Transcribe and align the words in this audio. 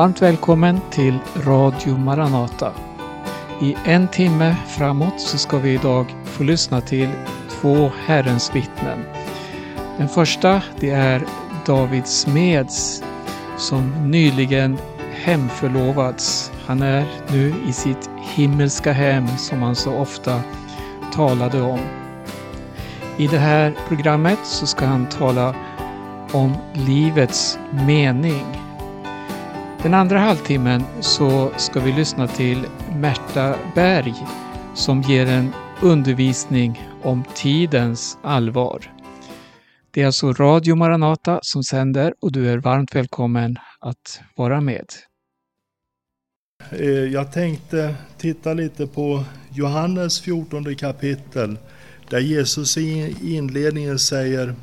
Varmt 0.00 0.22
välkommen 0.22 0.80
till 0.90 1.18
Radio 1.36 1.98
Maranata. 1.98 2.72
I 3.62 3.76
en 3.84 4.08
timme 4.08 4.56
framåt 4.68 5.20
så 5.20 5.38
ska 5.38 5.58
vi 5.58 5.74
idag 5.74 6.14
få 6.24 6.42
lyssna 6.42 6.80
till 6.80 7.08
två 7.50 7.90
Herrens 8.06 8.54
vittnen. 8.54 8.98
Den 9.98 10.08
första 10.08 10.62
det 10.78 10.90
är 10.90 11.24
David 11.66 12.06
Smeds 12.06 13.02
som 13.58 14.10
nyligen 14.10 14.78
hemförlovats. 15.24 16.52
Han 16.66 16.82
är 16.82 17.06
nu 17.28 17.54
i 17.68 17.72
sitt 17.72 18.10
himmelska 18.34 18.92
hem 18.92 19.28
som 19.38 19.62
han 19.62 19.76
så 19.76 19.92
ofta 19.92 20.40
talade 21.12 21.62
om. 21.62 21.80
I 23.16 23.26
det 23.26 23.38
här 23.38 23.74
programmet 23.88 24.40
så 24.44 24.66
ska 24.66 24.86
han 24.86 25.06
tala 25.06 25.54
om 26.32 26.56
livets 26.72 27.58
mening. 27.86 28.69
Den 29.82 29.94
andra 29.94 30.18
halvtimmen 30.18 30.82
så 31.00 31.52
ska 31.56 31.80
vi 31.80 31.92
lyssna 31.92 32.26
till 32.28 32.66
Märta 32.96 33.56
Berg 33.74 34.14
som 34.74 35.02
ger 35.02 35.26
en 35.26 35.52
undervisning 35.82 36.82
om 37.02 37.24
tidens 37.34 38.18
allvar. 38.22 38.94
Det 39.90 40.02
är 40.02 40.06
alltså 40.06 40.32
Radio 40.32 40.74
Maranata 40.74 41.38
som 41.42 41.64
sänder 41.64 42.14
och 42.20 42.32
du 42.32 42.50
är 42.50 42.58
varmt 42.58 42.94
välkommen 42.94 43.56
att 43.80 44.20
vara 44.36 44.60
med. 44.60 44.86
Eh, 46.70 46.88
jag 46.88 47.32
tänkte 47.32 47.94
titta 48.18 48.54
lite 48.54 48.86
på 48.86 49.24
Johannes 49.54 50.20
14 50.20 50.76
kapitel 50.76 51.58
där 52.10 52.20
Jesus 52.20 52.76
i 52.76 53.16
inledningen 53.22 53.98
säger 53.98 54.54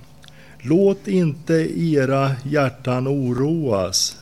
Låt 0.59 1.07
inte 1.07 1.54
era 1.77 2.31
hjärtan 2.43 3.07
oroas. 3.07 4.18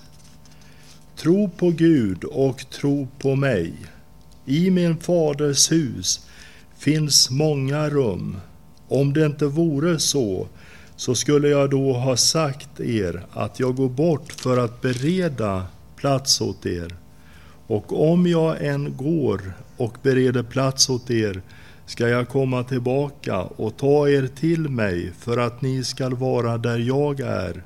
Tro 1.18 1.50
på 1.50 1.70
Gud 1.70 2.24
och 2.24 2.70
tro 2.70 3.08
på 3.20 3.36
mig. 3.36 3.74
I 4.46 4.72
min 4.72 4.98
faders 4.98 5.72
hus 5.72 6.28
finns 6.78 7.30
många 7.30 7.90
rum. 7.90 8.38
Om 8.88 9.14
det 9.14 9.26
inte 9.26 9.46
vore 9.46 10.00
så, 10.00 10.48
så 10.96 11.16
skulle 11.16 11.48
jag 11.48 11.70
då 11.70 11.94
ha 11.94 12.18
sagt 12.18 12.80
er 12.80 13.26
att 13.32 13.60
jag 13.60 13.76
går 13.76 13.90
bort 13.90 14.32
för 14.32 14.58
att 14.58 14.82
bereda 14.82 15.66
plats 15.96 16.42
åt 16.42 16.66
er. 16.66 16.96
Och 17.68 18.12
om 18.12 18.28
jag 18.28 18.66
än 18.66 18.98
går 18.98 19.54
och 19.78 19.98
bereder 20.04 20.44
plats 20.44 20.90
åt 20.90 21.12
er 21.12 21.42
ska 21.86 22.08
jag 22.08 22.30
komma 22.30 22.64
tillbaka 22.64 23.42
och 23.42 23.78
ta 23.78 24.10
er 24.10 24.28
till 24.28 24.70
mig 24.70 25.12
för 25.20 25.38
att 25.38 25.62
ni 25.62 25.84
skall 25.84 26.16
vara 26.16 26.58
där 26.58 26.80
jag 26.80 27.20
är. 27.20 27.64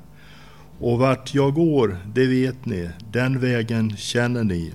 Och 0.80 0.98
vart 0.98 1.34
jag 1.34 1.54
går, 1.54 1.98
det 2.14 2.26
vet 2.26 2.66
ni, 2.66 2.90
den 3.12 3.40
vägen 3.40 3.96
känner 3.96 4.44
ni. 4.44 4.72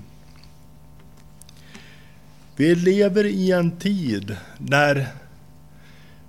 Vi 2.55 2.75
lever 2.75 3.23
i 3.25 3.51
en 3.51 3.71
tid 3.71 4.37
när 4.57 5.07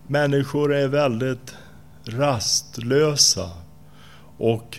människor 0.07 0.75
är 0.75 0.89
väldigt 0.89 1.55
rastlösa 2.05 3.51
och 4.39 4.79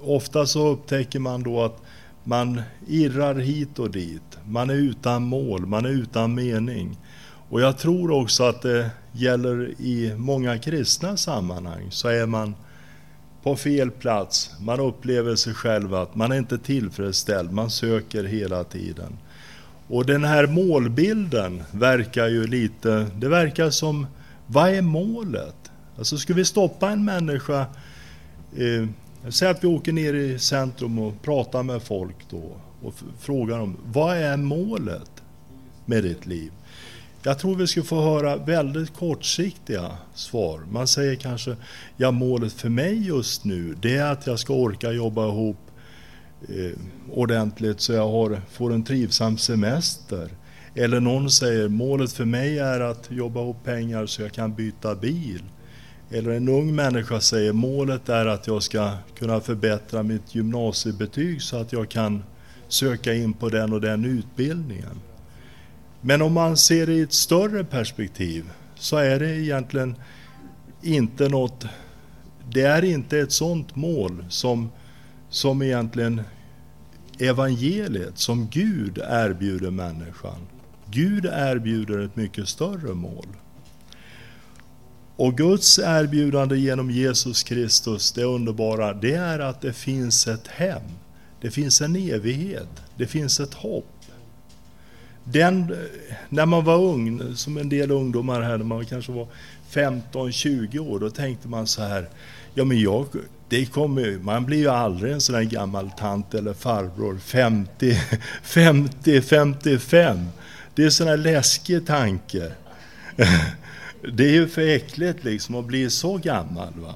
ofta 0.00 0.46
så 0.46 0.68
upptäcker 0.68 1.18
man 1.18 1.42
då 1.42 1.62
att 1.62 1.82
man 2.24 2.62
irrar 2.86 3.34
hit 3.34 3.78
och 3.78 3.90
dit. 3.90 4.38
Man 4.44 4.70
är 4.70 4.74
utan 4.74 5.22
mål, 5.22 5.66
man 5.66 5.84
är 5.84 5.90
utan 5.90 6.34
mening. 6.34 6.98
Och 7.48 7.60
jag 7.60 7.78
tror 7.78 8.10
också 8.10 8.44
att 8.44 8.62
det 8.62 8.90
gäller 9.12 9.80
i 9.80 10.14
många 10.16 10.58
kristna 10.58 11.16
sammanhang. 11.16 11.90
Så 11.90 12.08
är 12.08 12.26
man 12.26 12.54
på 13.46 13.56
fel 13.56 13.90
plats, 13.90 14.50
man 14.60 14.80
upplever 14.80 15.36
sig 15.36 15.54
själv 15.54 15.94
att 15.94 16.14
man 16.14 16.32
är 16.32 16.36
inte 16.36 16.58
tillfredsställd, 16.58 17.52
man 17.52 17.70
söker 17.70 18.24
hela 18.24 18.64
tiden. 18.64 19.18
Och 19.88 20.06
den 20.06 20.24
här 20.24 20.46
målbilden 20.46 21.62
verkar 21.70 22.26
ju 22.26 22.46
lite, 22.46 23.06
det 23.14 23.28
verkar 23.28 23.70
som, 23.70 24.06
vad 24.46 24.70
är 24.70 24.82
målet? 24.82 25.56
Alltså 25.98 26.18
ska 26.18 26.34
vi 26.34 26.44
stoppa 26.44 26.90
en 26.90 27.04
människa 27.04 27.60
eh, 28.56 28.88
Säg 29.28 29.48
att 29.48 29.64
vi 29.64 29.68
åker 29.68 29.92
ner 29.92 30.14
i 30.14 30.38
centrum 30.38 30.98
och 30.98 31.22
pratar 31.22 31.62
med 31.62 31.82
folk 31.82 32.16
då 32.30 32.56
och 32.82 32.94
frågar 33.20 33.58
dem, 33.58 33.76
vad 33.84 34.16
är 34.16 34.36
målet 34.36 35.10
med 35.84 36.04
ditt 36.04 36.26
liv? 36.26 36.52
Jag 37.26 37.38
tror 37.38 37.56
vi 37.56 37.66
skulle 37.66 37.86
få 37.86 38.02
höra 38.02 38.36
väldigt 38.36 38.94
kortsiktiga 38.94 39.96
svar. 40.14 40.60
Man 40.70 40.86
säger 40.86 41.14
kanske, 41.14 41.56
ja 41.96 42.10
målet 42.10 42.52
för 42.52 42.68
mig 42.68 43.06
just 43.06 43.44
nu, 43.44 43.76
det 43.82 43.96
är 43.96 44.12
att 44.12 44.26
jag 44.26 44.38
ska 44.38 44.54
orka 44.54 44.92
jobba 44.92 45.28
ihop 45.28 45.56
eh, 46.48 46.78
ordentligt 47.12 47.80
så 47.80 47.92
jag 47.92 48.08
har, 48.08 48.40
får 48.50 48.72
en 48.72 48.84
trivsam 48.84 49.38
semester. 49.38 50.28
Eller 50.74 51.00
någon 51.00 51.30
säger, 51.30 51.68
målet 51.68 52.12
för 52.12 52.24
mig 52.24 52.58
är 52.58 52.80
att 52.80 53.10
jobba 53.10 53.40
ihop 53.40 53.64
pengar 53.64 54.06
så 54.06 54.22
jag 54.22 54.32
kan 54.32 54.54
byta 54.54 54.94
bil. 54.94 55.42
Eller 56.10 56.30
en 56.30 56.48
ung 56.48 56.74
människa 56.74 57.20
säger 57.20 57.52
målet 57.52 58.08
är 58.08 58.26
att 58.26 58.46
jag 58.46 58.62
ska 58.62 58.90
kunna 59.18 59.40
förbättra 59.40 60.02
mitt 60.02 60.34
gymnasiebetyg 60.34 61.42
så 61.42 61.56
att 61.56 61.72
jag 61.72 61.88
kan 61.88 62.22
söka 62.68 63.14
in 63.14 63.32
på 63.32 63.48
den 63.48 63.72
och 63.72 63.80
den 63.80 64.04
utbildningen. 64.04 65.00
Men 66.00 66.22
om 66.22 66.32
man 66.32 66.56
ser 66.56 66.86
det 66.86 66.92
i 66.92 67.00
ett 67.00 67.12
större 67.12 67.64
perspektiv 67.64 68.50
så 68.74 68.96
är 68.96 69.18
det 69.20 69.36
egentligen 69.36 69.94
inte 70.82 71.28
något, 71.28 71.66
det 72.50 72.62
är 72.62 72.84
inte 72.84 73.18
ett 73.18 73.32
sådant 73.32 73.76
mål 73.76 74.24
som, 74.28 74.70
som 75.28 75.62
egentligen 75.62 76.22
evangeliet, 77.18 78.18
som 78.18 78.48
Gud 78.50 78.98
erbjuder 79.08 79.70
människan. 79.70 80.46
Gud 80.90 81.24
erbjuder 81.24 81.98
ett 81.98 82.16
mycket 82.16 82.48
större 82.48 82.94
mål. 82.94 83.26
Och 85.16 85.36
Guds 85.36 85.78
erbjudande 85.78 86.56
genom 86.56 86.90
Jesus 86.90 87.42
Kristus, 87.42 88.12
det 88.12 88.24
underbara, 88.24 88.94
det 88.94 89.14
är 89.14 89.38
att 89.38 89.60
det 89.60 89.72
finns 89.72 90.26
ett 90.26 90.46
hem. 90.46 90.82
Det 91.40 91.50
finns 91.50 91.80
en 91.80 91.96
evighet. 91.96 92.68
Det 92.96 93.06
finns 93.06 93.40
ett 93.40 93.54
hopp. 93.54 93.95
Den, 95.32 95.76
när 96.28 96.46
man 96.46 96.64
var 96.64 96.78
ung, 96.78 97.36
som 97.36 97.56
en 97.56 97.68
del 97.68 97.90
ungdomar 97.90 98.40
här, 98.40 98.58
när 98.58 98.64
man 98.64 98.86
kanske 98.86 99.12
var 99.12 99.26
15-20 99.72 100.78
år, 100.78 100.98
då 100.98 101.10
tänkte 101.10 101.48
man 101.48 101.66
så 101.66 101.82
här, 101.82 102.08
ja 102.54 102.64
men 102.64 102.80
jag, 102.80 103.06
det 103.48 103.66
kommer, 103.66 104.18
man 104.22 104.44
blir 104.44 104.58
ju 104.58 104.68
aldrig 104.68 105.12
en 105.12 105.20
sån 105.20 105.34
där 105.34 105.42
gammal 105.42 105.90
tant 105.90 106.34
eller 106.34 106.52
farbror, 106.52 107.18
50, 107.18 108.00
50, 108.42 109.20
55. 109.20 110.26
Det 110.74 110.82
är 110.82 110.86
en 110.86 110.92
sån 110.92 111.08
här 111.08 111.16
läskig 111.16 111.86
tanke. 111.86 112.52
Det 114.12 114.24
är 114.24 114.32
ju 114.32 114.48
för 114.48 114.68
äckligt 114.68 115.24
liksom 115.24 115.54
att 115.54 115.64
bli 115.64 115.90
så 115.90 116.18
gammal. 116.18 116.72
Va? 116.76 116.94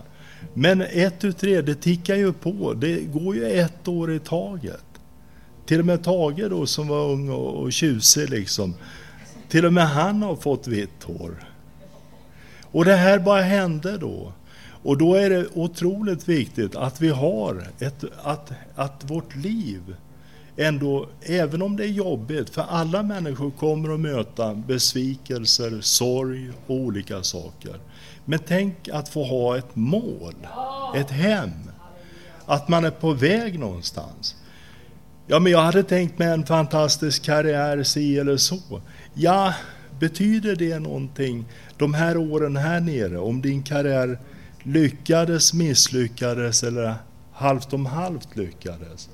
Men 0.54 0.80
ett 0.80 1.20
tu 1.20 1.32
tre, 1.32 1.60
det 1.60 1.74
tickar 1.74 2.16
ju 2.16 2.32
på. 2.32 2.74
Det 2.74 3.00
går 3.00 3.34
ju 3.36 3.44
ett 3.44 3.88
år 3.88 4.12
i 4.14 4.18
taget. 4.18 4.84
Till 5.70 5.80
och 5.80 5.86
med 5.86 6.04
Tage 6.04 6.50
då 6.50 6.66
som 6.66 6.88
var 6.88 7.04
ung 7.04 7.28
och, 7.30 7.62
och 7.62 7.72
tjusig 7.72 8.30
liksom. 8.30 8.74
Till 9.48 9.66
och 9.66 9.72
med 9.72 9.88
han 9.88 10.22
har 10.22 10.36
fått 10.36 10.66
vitt 10.66 11.02
hår. 11.02 11.44
Och 12.62 12.84
det 12.84 12.94
här 12.94 13.18
bara 13.18 13.42
hände 13.42 13.98
då. 13.98 14.32
Och 14.82 14.98
då 14.98 15.14
är 15.14 15.30
det 15.30 15.46
otroligt 15.54 16.28
viktigt 16.28 16.76
att 16.76 17.00
vi 17.00 17.08
har 17.08 17.66
ett, 17.78 18.04
att, 18.22 18.52
att 18.74 19.04
vårt 19.10 19.36
liv 19.36 19.96
ändå, 20.56 21.08
även 21.22 21.62
om 21.62 21.76
det 21.76 21.84
är 21.84 21.88
jobbigt, 21.88 22.50
för 22.50 22.62
alla 22.62 23.02
människor 23.02 23.50
kommer 23.50 23.94
att 23.94 24.00
möta 24.00 24.54
besvikelser, 24.54 25.80
sorg 25.80 26.50
och 26.66 26.76
olika 26.76 27.22
saker. 27.22 27.76
Men 28.24 28.38
tänk 28.46 28.88
att 28.88 29.08
få 29.08 29.24
ha 29.24 29.58
ett 29.58 29.76
mål, 29.76 30.34
ett 30.96 31.10
hem, 31.10 31.70
att 32.46 32.68
man 32.68 32.84
är 32.84 32.90
på 32.90 33.12
väg 33.12 33.58
någonstans. 33.58 34.36
Ja, 35.30 35.38
men 35.38 35.52
jag 35.52 35.62
hade 35.62 35.82
tänkt 35.82 36.18
mig 36.18 36.28
en 36.28 36.46
fantastisk 36.46 37.22
karriär, 37.22 37.82
si 37.82 38.18
eller 38.18 38.36
så. 38.36 38.82
Ja, 39.14 39.54
betyder 40.00 40.56
det 40.56 40.78
någonting 40.78 41.44
de 41.78 41.94
här 41.94 42.16
åren 42.16 42.56
här 42.56 42.80
nere, 42.80 43.18
om 43.18 43.42
din 43.42 43.62
karriär 43.62 44.18
lyckades, 44.62 45.54
misslyckades 45.54 46.62
eller 46.62 46.94
halvt 47.32 47.72
om 47.72 47.86
halvt 47.86 48.36
lyckades? 48.36 49.08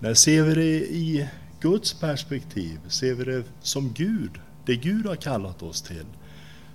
När 0.00 0.14
ser 0.14 0.42
vi 0.42 0.54
det 0.54 0.86
i 0.94 1.28
Guds 1.60 1.94
perspektiv, 2.00 2.78
ser 2.88 3.14
vi 3.14 3.24
det 3.24 3.42
som 3.62 3.92
Gud, 3.92 4.30
det 4.66 4.76
Gud 4.76 5.06
har 5.06 5.16
kallat 5.16 5.62
oss 5.62 5.82
till, 5.82 6.06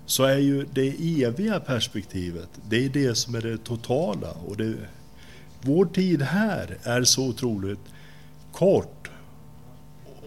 så 0.06 0.24
är 0.24 0.38
ju 0.38 0.66
det 0.74 1.24
eviga 1.24 1.60
perspektivet, 1.60 2.50
det 2.70 2.86
är 2.86 2.90
det 2.90 3.16
som 3.16 3.36
är 3.36 3.42
det 3.42 3.58
totala. 3.58 4.32
Och 4.32 4.58
det, 4.58 4.74
vår 5.62 5.86
tid 5.86 6.22
här 6.22 6.78
är 6.84 7.04
så 7.04 7.28
otroligt 7.28 7.80
kort 8.54 9.10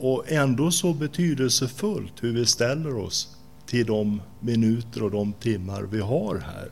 och 0.01 0.33
ändå 0.33 0.71
så 0.71 0.93
betydelsefullt 0.93 2.13
hur 2.21 2.33
vi 2.33 2.47
ställer 2.47 2.97
oss 2.97 3.37
till 3.67 3.87
de 3.87 4.23
minuter 4.41 5.03
och 5.03 5.11
de 5.11 5.33
timmar 5.33 5.83
vi 5.83 6.01
har 6.01 6.39
här. 6.39 6.69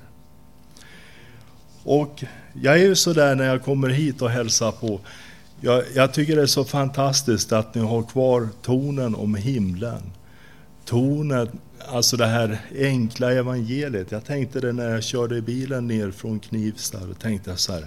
Och 1.83 2.25
jag 2.63 2.75
är 2.75 2.83
ju 2.83 2.97
sådär 2.97 3.35
när 3.35 3.45
jag 3.45 3.63
kommer 3.63 3.89
hit 3.89 4.23
och 4.23 4.31
hälsar 4.31 4.73
på. 4.73 5.01
Jag, 5.61 5.85
jag, 5.95 6.15
tycker 6.15 6.37
det 6.37 6.43
är 6.43 6.47
så 6.47 6.65
fantastiskt 6.65 7.53
att 7.53 7.75
ni 7.75 7.81
har 7.81 8.03
kvar 8.03 8.49
tonen 8.63 9.15
om 9.15 9.35
himlen. 9.35 10.03
Tonen, 10.85 11.49
alltså 11.89 12.17
det 12.17 12.27
här 12.27 12.61
enkla 12.79 13.33
evangeliet. 13.33 14.13
Jag 14.13 14.25
tänkte 14.25 14.61
det 14.61 14.73
när 14.73 14.91
jag 14.91 15.05
körde 15.05 15.43
bilen 15.43 15.87
ner 15.87 16.11
från 16.11 16.41
Knivsta. 16.41 16.99
Då 17.07 17.15
tänkte 17.15 17.51
jag 17.51 17.59
så 17.59 17.73
här, 17.73 17.87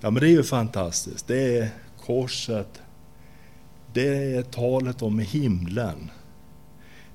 ja 0.00 0.10
men 0.10 0.20
det 0.20 0.28
är 0.28 0.30
ju 0.30 0.42
fantastiskt. 0.42 1.26
Det 1.26 1.58
är 1.58 1.70
korset, 2.06 2.80
det 3.94 4.36
är 4.36 4.42
talet 4.42 5.02
om 5.02 5.18
himlen. 5.18 6.10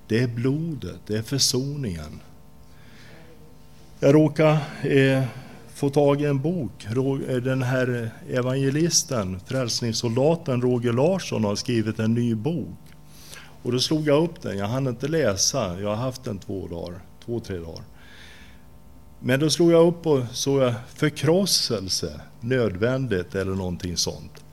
Det 0.08 0.20
är 0.20 0.28
blodet, 0.28 1.00
det 1.08 1.18
är 1.18 1.22
försoningen. 1.22 2.20
Jag 4.00 4.16
råkade 4.16 4.60
eh, 4.84 5.24
få 5.74 5.90
tag 5.90 6.22
i 6.22 6.26
en 6.26 6.42
bok. 6.42 6.86
Eh, 6.86 7.36
den 7.36 7.64
här 7.64 8.12
evangelisten, 8.30 9.40
frälsningssoldaten 9.46 10.62
Roger 10.62 10.94
Larsson 10.94 11.44
har 11.44 11.56
skrivit 11.56 12.00
en 12.00 12.14
ny 12.14 12.36
bok. 12.36 12.78
Och 13.64 13.72
då 13.72 13.80
slog 13.80 14.08
jag 14.08 14.24
upp 14.24 14.42
den. 14.42 14.58
Jag 14.58 14.68
hann 14.68 14.88
inte 14.88 15.08
läsa. 15.08 15.80
Jag 15.80 15.90
har 15.90 15.96
haft 15.96 16.24
den 16.24 16.40
två 16.40 16.68
dagar, 16.68 17.00
två, 17.26 17.40
tre 17.40 17.58
dagar. 17.58 17.84
Men 19.20 19.40
då 19.40 19.50
slog 19.50 19.72
jag 19.72 19.88
upp 19.88 20.08
och 20.08 20.24
såg 20.32 20.74
förkrosselse, 20.96 22.22
nödvändigt 22.40 23.36
eller 23.36 23.56
någonting 23.56 23.98
sånt. 23.98 24.44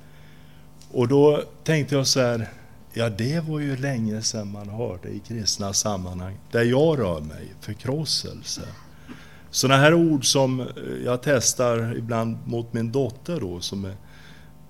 Och 0.97 1.09
då 1.09 1.43
tänkte 1.65 1.95
jag 1.95 2.07
så 2.07 2.21
här, 2.21 2.49
ja 2.93 3.09
det 3.09 3.41
var 3.49 3.61
ju 3.61 3.77
länge 3.77 4.23
sedan 4.23 4.53
man 4.53 4.69
hörde 4.69 5.09
i 5.09 5.19
kristna 5.19 5.73
sammanhang, 5.73 6.39
där 6.51 6.63
jag 6.63 6.99
rör 6.99 7.21
mig, 7.21 7.55
förkrosselse. 7.61 8.63
Sådana 9.51 9.83
här 9.83 9.95
ord 9.95 10.33
som 10.33 10.67
jag 11.05 11.23
testar 11.23 11.97
ibland 11.97 12.37
mot 12.45 12.73
min 12.73 12.93
dotter 12.93 13.41
då, 13.41 13.61
som 13.61 13.85
är 13.85 13.95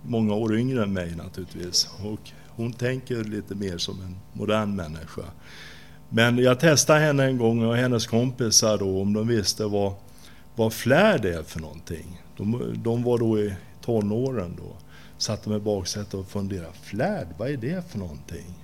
många 0.02 0.34
år 0.34 0.56
yngre 0.58 0.82
än 0.82 0.92
mig 0.92 1.14
naturligtvis. 1.16 1.88
Och 2.04 2.30
hon 2.48 2.72
tänker 2.72 3.24
lite 3.24 3.54
mer 3.54 3.78
som 3.78 4.00
en 4.00 4.16
modern 4.32 4.76
människa. 4.76 5.24
Men 6.08 6.38
jag 6.38 6.60
testade 6.60 7.00
henne 7.00 7.24
en 7.24 7.38
gång 7.38 7.64
och 7.64 7.76
hennes 7.76 8.06
kompisar 8.06 8.78
då, 8.78 9.00
om 9.00 9.12
de 9.12 9.28
visste 9.28 9.64
vad, 9.64 9.92
vad 10.54 10.72
flärd 10.72 11.24
är 11.24 11.42
för 11.42 11.60
någonting. 11.60 12.22
De, 12.36 12.74
de 12.84 13.02
var 13.02 13.18
då 13.18 13.38
i 13.38 13.54
tonåren 13.80 14.56
då. 14.56 14.85
Satt 15.18 15.42
de 15.44 15.56
i 15.56 15.58
baksätet 15.58 16.14
och 16.14 16.28
funderade, 16.28 16.72
flärd, 16.82 17.26
vad 17.38 17.50
är 17.50 17.56
det 17.56 17.90
för 17.90 17.98
någonting? 17.98 18.54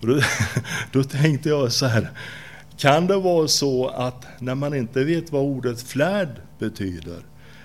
Och 0.00 0.06
då, 0.06 0.20
då 0.92 1.04
tänkte 1.04 1.48
jag 1.48 1.72
så 1.72 1.86
här, 1.86 2.10
kan 2.76 3.06
det 3.06 3.16
vara 3.16 3.48
så 3.48 3.88
att 3.88 4.26
när 4.38 4.54
man 4.54 4.74
inte 4.74 5.04
vet 5.04 5.32
vad 5.32 5.42
ordet 5.42 5.82
flärd 5.82 6.40
betyder, 6.58 7.22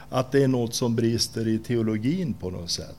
att 0.09 0.31
det 0.31 0.43
är 0.43 0.47
något 0.47 0.75
som 0.75 0.95
brister 0.95 1.47
i 1.47 1.59
teologin 1.59 2.33
på 2.33 2.49
något 2.49 2.71
sätt? 2.71 2.97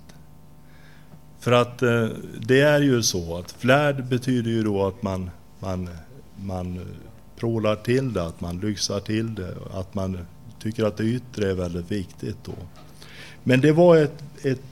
För 1.41 1.53
att 1.53 1.83
eh, 1.83 2.09
det 2.41 2.61
är 2.61 2.81
ju 2.81 3.03
så 3.03 3.39
att 3.39 3.53
flärd 3.53 4.05
betyder 4.05 4.51
ju 4.51 4.63
då 4.63 4.87
att 4.87 5.03
man, 5.03 5.31
man, 5.61 5.89
man 6.37 6.77
eh, 6.77 6.83
prålar 7.37 7.77
till 7.77 8.13
det, 8.13 8.27
att 8.27 8.41
man 8.41 8.61
lyxar 8.61 9.01
till 9.01 9.35
det, 9.35 9.55
att 9.73 9.95
man 9.95 10.19
tycker 10.63 10.85
att 10.85 10.97
det 10.97 11.05
yttre 11.05 11.51
är 11.51 11.55
väldigt 11.55 11.91
viktigt 11.91 12.37
då. 12.45 12.55
Men 13.43 13.61
det 13.61 13.73
var 13.73 13.97
ett, 13.97 14.23
ett, 14.43 14.63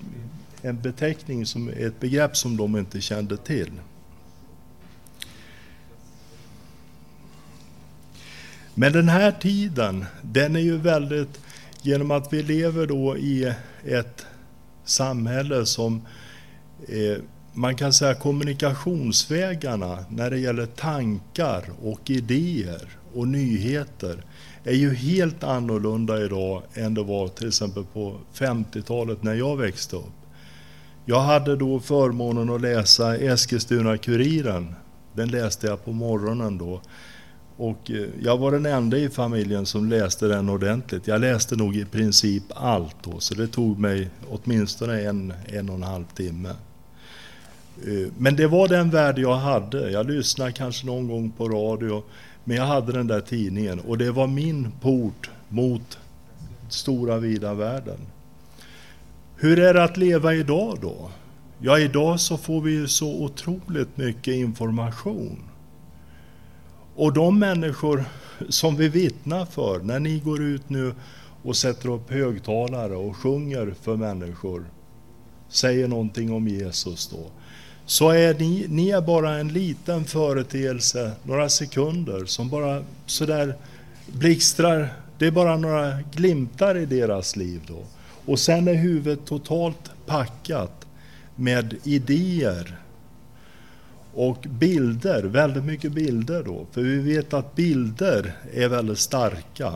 en 0.62 0.81
beteckning, 0.81 1.47
som, 1.47 1.69
ett 1.69 2.00
begrepp 2.00 2.37
som 2.37 2.56
de 2.56 2.76
inte 2.76 3.00
kände 3.00 3.37
till. 3.37 3.70
Men 8.75 8.93
den 8.93 9.09
här 9.09 9.32
tiden, 9.32 10.05
den 10.23 10.56
är 10.56 10.61
ju 10.61 10.76
väldigt, 10.76 11.41
genom 11.82 12.11
att 12.11 12.32
vi 12.32 12.43
lever 12.43 12.87
då 12.87 13.17
i 13.17 13.55
ett 13.85 14.26
samhälle 14.85 15.67
som 15.67 16.06
eh, 16.88 17.23
man 17.53 17.76
kan 17.76 17.93
säga 17.93 18.15
kommunikationsvägarna 18.15 20.05
när 20.11 20.31
det 20.31 20.38
gäller 20.38 20.67
tankar 20.67 21.65
och 21.82 22.11
idéer 22.11 22.88
och 23.15 23.29
nyheter 23.29 24.25
är 24.64 24.75
ju 24.75 24.94
helt 24.94 25.44
annorlunda 25.44 26.25
idag 26.25 26.62
än 26.75 26.94
det 26.94 27.02
var 27.02 27.28
till 27.28 27.49
exempel 27.49 27.84
på 27.93 28.16
50-talet 28.34 29.22
när 29.22 29.34
jag 29.34 29.56
växte 29.56 29.96
upp. 29.96 30.05
Jag 31.05 31.20
hade 31.20 31.56
då 31.56 31.81
förmånen 31.81 32.50
att 32.50 32.60
läsa 32.60 33.16
Eskilstuna-Kuriren. 33.16 34.75
Den 35.12 35.28
läste 35.28 35.66
jag 35.66 35.84
på 35.84 35.93
morgonen 35.93 36.58
då. 36.58 36.81
Och 37.56 37.90
eh, 37.90 38.06
jag 38.20 38.38
var 38.38 38.52
den 38.52 38.66
enda 38.66 38.96
i 38.96 39.08
familjen 39.08 39.66
som 39.66 39.88
läste 39.88 40.26
den 40.26 40.49
ordentligt. 40.49 41.06
Jag 41.06 41.20
läste 41.20 41.56
nog 41.56 41.76
i 41.76 41.84
princip 41.84 42.43
allt 42.55 42.96
då, 43.02 43.20
så 43.20 43.34
det 43.34 43.46
tog 43.46 43.78
mig 43.78 44.10
åtminstone 44.28 45.02
en, 45.02 45.32
en 45.46 45.69
och 45.69 45.75
en 45.75 45.82
halv 45.82 46.05
timme. 46.05 46.49
Eh, 47.87 48.12
men 48.19 48.37
det 48.37 48.46
var 48.46 48.69
den 48.69 48.90
värld 48.90 49.19
jag 49.19 49.34
hade. 49.34 49.90
Jag 49.90 50.10
lyssnade 50.10 50.52
kanske 50.52 50.87
någon 50.87 51.08
gång 51.08 51.31
på 51.31 51.49
radio, 51.49 52.02
men 52.49 52.56
jag 52.56 52.67
hade 52.67 52.93
den 52.93 53.06
där 53.06 53.21
tidningen 53.21 53.81
och 53.81 53.99
det 53.99 54.12
var 54.12 54.27
min 54.27 54.73
port 54.81 55.31
mot 55.49 55.99
stora 56.69 57.19
vida 57.19 57.55
världen. 57.55 57.99
Hur 59.37 59.59
är 59.59 59.75
det 59.75 59.85
att 59.85 59.97
leva 59.97 60.35
idag 60.35 60.79
då? 60.83 61.11
Ja, 61.59 61.79
idag 61.79 62.21
så 62.21 62.37
får 62.37 62.61
vi 62.61 62.71
ju 62.73 62.89
så 62.89 63.25
otroligt 63.25 63.97
mycket 63.97 64.35
information. 64.35 65.39
Och 66.95 67.12
de 67.12 67.39
människor 67.39 68.05
som 68.49 68.77
vi 68.77 68.89
vittnar 68.89 69.44
för, 69.44 69.81
när 69.81 70.01
ni 70.01 70.19
går 70.19 70.43
ut 70.43 70.71
nu 70.71 70.94
och 71.43 71.56
sätter 71.56 71.91
upp 71.91 72.11
högtalare 72.11 72.97
och 72.97 73.17
sjunger 73.17 73.75
för 73.81 73.97
människor, 73.97 74.65
säger 75.49 75.89
någonting 75.89 76.33
om 76.33 76.49
Jesus 76.49 77.09
då, 77.09 77.31
så 77.88 78.11
är 78.11 78.35
ni, 78.35 78.67
ni 78.69 78.90
är 78.90 79.00
bara 79.00 79.38
en 79.38 79.49
liten 79.49 80.05
företeelse, 80.05 81.12
några 81.23 81.49
sekunder, 81.49 82.25
som 82.25 82.49
bara 82.49 82.85
sådär 83.06 83.55
blixtrar. 84.06 84.93
Det 85.19 85.26
är 85.26 85.31
bara 85.31 85.56
några 85.56 85.99
glimtar 86.14 86.76
i 86.76 86.87
deras 86.87 87.37
liv 87.37 87.61
då. 87.67 87.82
Och 88.25 88.38
sen 88.38 88.69
är 88.69 88.75
huvudet 88.75 89.26
totalt 89.26 89.90
packat 90.06 90.87
med 91.37 91.75
idéer 91.85 92.79
och 94.14 94.46
bilder, 94.49 95.23
väldigt 95.23 95.64
mycket 95.64 95.93
bilder 95.93 96.43
då. 96.43 96.67
För 96.73 96.82
vi 96.82 96.99
vet 96.99 97.34
att 97.34 97.55
bilder 97.55 98.37
är 98.55 98.69
väldigt 98.69 98.99
starka. 98.99 99.75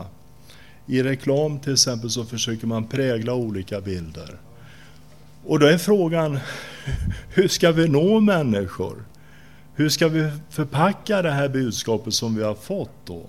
I 0.87 1.03
reklam 1.03 1.59
till 1.59 1.73
exempel 1.73 2.09
så 2.09 2.25
försöker 2.25 2.67
man 2.67 2.87
prägla 2.87 3.33
olika 3.33 3.81
bilder. 3.81 4.37
Och 5.45 5.59
då 5.59 5.65
är 5.65 5.77
frågan, 5.77 6.39
hur 7.29 7.47
ska 7.47 7.71
vi 7.71 7.87
nå 7.87 8.19
människor? 8.19 9.03
Hur 9.75 9.89
ska 9.89 10.07
vi 10.07 10.31
förpacka 10.49 11.21
det 11.21 11.31
här 11.31 11.49
budskapet 11.49 12.13
som 12.13 12.35
vi 12.35 12.43
har 12.43 12.55
fått 12.55 13.05
då? 13.05 13.23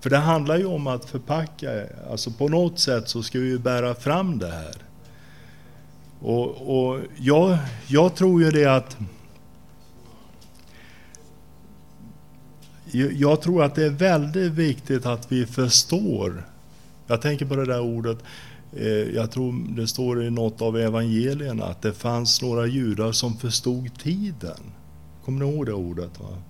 För 0.00 0.10
det 0.10 0.16
handlar 0.16 0.58
ju 0.58 0.66
om 0.66 0.86
att 0.86 1.04
förpacka, 1.04 1.70
alltså 2.10 2.30
på 2.30 2.48
något 2.48 2.78
sätt 2.78 3.08
så 3.08 3.22
ska 3.22 3.38
vi 3.38 3.58
bära 3.58 3.94
fram 3.94 4.38
det 4.38 4.50
här. 4.50 4.74
Och, 6.20 6.48
och 6.78 7.00
jag, 7.16 7.58
jag 7.86 8.14
tror 8.14 8.42
ju 8.42 8.50
det 8.50 8.66
att 8.66 8.96
jag 12.92 13.40
tror 13.40 13.62
att 13.62 13.74
det 13.74 13.84
är 13.84 13.90
väldigt 13.90 14.52
viktigt 14.52 15.06
att 15.06 15.32
vi 15.32 15.46
förstår. 15.46 16.44
Jag 17.06 17.22
tänker 17.22 17.46
på 17.46 17.56
det 17.56 17.66
där 17.66 17.80
ordet, 17.80 18.18
Eh, 18.76 18.86
jag 19.14 19.30
tror 19.30 19.76
det 19.76 19.86
står 19.86 20.24
i 20.24 20.30
något 20.30 20.62
av 20.62 20.78
evangelierna 20.78 21.64
att 21.64 21.82
det 21.82 21.92
fanns 21.92 22.42
några 22.42 22.66
judar 22.66 23.12
som 23.12 23.36
förstod 23.36 23.98
tiden. 23.98 24.60
Kommer 25.24 25.44
ni 25.44 25.52
ihåg 25.52 25.66
det 25.66 25.72
ordet? 25.72 26.20
Va? 26.20 26.42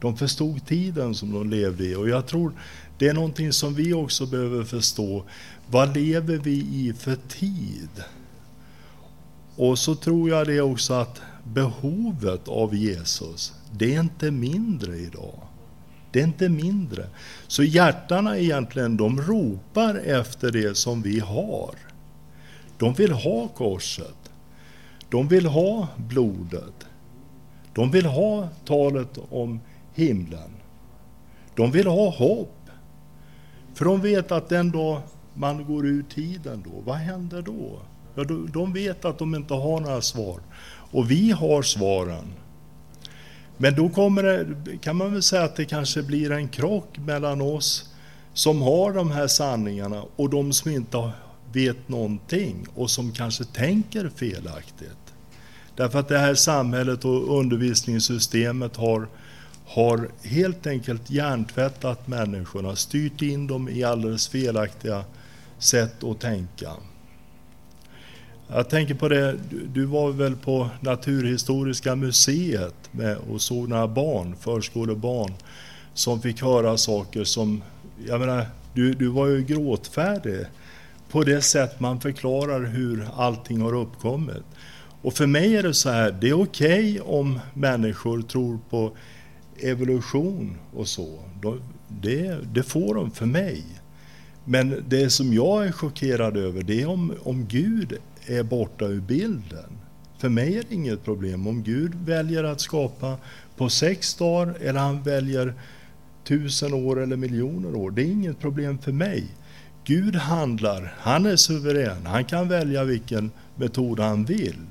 De 0.00 0.16
förstod 0.16 0.66
tiden 0.66 1.14
som 1.14 1.32
de 1.32 1.50
levde 1.50 1.84
i 1.84 1.94
och 1.94 2.08
jag 2.08 2.26
tror 2.26 2.52
det 2.98 3.08
är 3.08 3.14
någonting 3.14 3.52
som 3.52 3.74
vi 3.74 3.92
också 3.92 4.26
behöver 4.26 4.64
förstå. 4.64 5.24
Vad 5.70 5.96
lever 5.96 6.36
vi 6.36 6.56
i 6.56 6.92
för 6.98 7.16
tid? 7.28 8.04
Och 9.56 9.78
så 9.78 9.94
tror 9.94 10.30
jag 10.30 10.46
det 10.46 10.60
också 10.60 10.94
att 10.94 11.20
behovet 11.44 12.48
av 12.48 12.74
Jesus, 12.74 13.54
det 13.72 13.94
är 13.94 14.00
inte 14.00 14.30
mindre 14.30 14.96
idag. 14.96 15.40
Det 16.10 16.20
är 16.20 16.24
inte 16.24 16.48
mindre. 16.48 17.06
Så 17.46 17.62
hjärtarna 17.62 18.38
egentligen, 18.38 18.96
de 18.96 19.20
ropar 19.20 19.94
efter 19.94 20.50
det 20.50 20.76
som 20.76 21.02
vi 21.02 21.20
har. 21.20 21.74
De 22.78 22.94
vill 22.94 23.12
ha 23.12 23.48
korset. 23.48 24.30
De 25.10 25.28
vill 25.28 25.46
ha 25.46 25.88
blodet. 25.96 26.86
De 27.74 27.90
vill 27.90 28.06
ha 28.06 28.48
talet 28.64 29.18
om 29.30 29.60
himlen. 29.94 30.50
De 31.54 31.70
vill 31.70 31.86
ha 31.86 32.10
hopp. 32.10 32.54
För 33.74 33.84
de 33.84 34.00
vet 34.00 34.32
att 34.32 34.48
den 34.48 34.70
dag 34.70 35.00
man 35.34 35.64
går 35.64 35.86
ur 35.86 36.02
tiden 36.02 36.64
då, 36.66 36.80
vad 36.84 36.96
händer 36.96 37.42
då? 37.42 37.78
Ja, 38.14 38.24
de 38.52 38.72
vet 38.72 39.04
att 39.04 39.18
de 39.18 39.34
inte 39.34 39.54
har 39.54 39.80
några 39.80 40.00
svar. 40.00 40.40
Och 40.90 41.10
vi 41.10 41.30
har 41.30 41.62
svaren. 41.62 42.32
Men 43.58 43.74
då 43.74 43.88
kommer 43.88 44.22
det, 44.22 44.46
kan 44.78 44.96
man 44.96 45.12
väl 45.12 45.22
säga 45.22 45.44
att 45.44 45.56
det 45.56 45.64
kanske 45.64 46.02
blir 46.02 46.32
en 46.32 46.48
krock 46.48 46.98
mellan 46.98 47.40
oss 47.40 47.94
som 48.32 48.62
har 48.62 48.92
de 48.92 49.10
här 49.10 49.26
sanningarna 49.26 50.04
och 50.16 50.30
de 50.30 50.52
som 50.52 50.70
inte 50.70 51.10
vet 51.52 51.88
någonting 51.88 52.66
och 52.74 52.90
som 52.90 53.12
kanske 53.12 53.44
tänker 53.44 54.10
felaktigt. 54.16 55.14
Därför 55.76 55.98
att 55.98 56.08
det 56.08 56.18
här 56.18 56.34
samhället 56.34 57.04
och 57.04 57.38
undervisningssystemet 57.38 58.76
har, 58.76 59.08
har 59.66 60.08
helt 60.22 60.66
enkelt 60.66 61.10
hjärntvättat 61.10 62.08
människorna, 62.08 62.76
styrt 62.76 63.22
in 63.22 63.46
dem 63.46 63.68
i 63.68 63.84
alldeles 63.84 64.28
felaktiga 64.28 65.04
sätt 65.58 66.04
att 66.04 66.20
tänka. 66.20 66.72
Jag 68.52 68.68
tänker 68.68 68.94
på 68.94 69.08
det, 69.08 69.36
du 69.74 69.84
var 69.84 70.12
väl 70.12 70.36
på 70.36 70.68
Naturhistoriska 70.80 71.96
museet 71.96 72.74
med 72.90 73.16
och 73.16 73.40
såg 73.40 73.68
några 73.68 73.88
barn, 73.88 74.36
förskolebarn, 74.40 75.34
som 75.94 76.20
fick 76.20 76.42
höra 76.42 76.76
saker 76.76 77.24
som, 77.24 77.62
jag 78.06 78.20
menar, 78.20 78.46
du, 78.74 78.94
du 78.94 79.08
var 79.08 79.26
ju 79.26 79.44
gråtfärdig 79.44 80.46
på 81.10 81.22
det 81.22 81.42
sätt 81.42 81.80
man 81.80 82.00
förklarar 82.00 82.64
hur 82.64 83.08
allting 83.16 83.60
har 83.60 83.74
uppkommit. 83.74 84.44
Och 85.02 85.14
för 85.14 85.26
mig 85.26 85.56
är 85.56 85.62
det 85.62 85.74
så 85.74 85.90
här, 85.90 86.12
det 86.20 86.28
är 86.28 86.42
okej 86.42 87.00
okay 87.00 87.00
om 87.00 87.40
människor 87.54 88.22
tror 88.22 88.58
på 88.70 88.92
evolution 89.60 90.56
och 90.74 90.88
så. 90.88 91.18
Det, 91.88 92.38
det 92.52 92.62
får 92.62 92.94
de 92.94 93.10
för 93.10 93.26
mig. 93.26 93.64
Men 94.44 94.84
det 94.88 95.10
som 95.10 95.34
jag 95.34 95.66
är 95.66 95.72
chockerad 95.72 96.36
över 96.36 96.62
det 96.62 96.82
är 96.82 96.88
om, 96.88 97.12
om 97.22 97.46
Gud 97.46 97.98
är 98.28 98.42
borta 98.42 98.84
ur 98.84 99.00
bilden. 99.00 99.78
För 100.18 100.28
mig 100.28 100.58
är 100.58 100.64
det 100.68 100.74
inget 100.74 101.04
problem 101.04 101.46
om 101.46 101.62
Gud 101.62 101.94
väljer 101.94 102.44
att 102.44 102.60
skapa 102.60 103.16
på 103.56 103.68
sex 103.68 104.14
dagar 104.14 104.56
eller 104.60 104.80
han 104.80 105.02
väljer 105.02 105.54
tusen 106.24 106.74
år 106.74 107.02
eller 107.02 107.16
miljoner 107.16 107.74
år. 107.74 107.90
Det 107.90 108.02
är 108.02 108.06
inget 108.06 108.40
problem 108.40 108.78
för 108.78 108.92
mig. 108.92 109.26
Gud 109.84 110.16
handlar, 110.16 110.94
han 110.98 111.26
är 111.26 111.36
suverän, 111.36 112.06
han 112.06 112.24
kan 112.24 112.48
välja 112.48 112.84
vilken 112.84 113.30
metod 113.56 114.00
han 114.00 114.24
vill. 114.24 114.66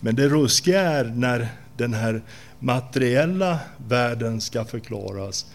Men 0.00 0.14
det 0.14 0.28
ruskiga 0.28 0.80
är 0.80 1.04
när 1.04 1.48
den 1.76 1.94
här 1.94 2.22
materiella 2.58 3.58
världen 3.88 4.40
ska 4.40 4.64
förklaras 4.64 5.46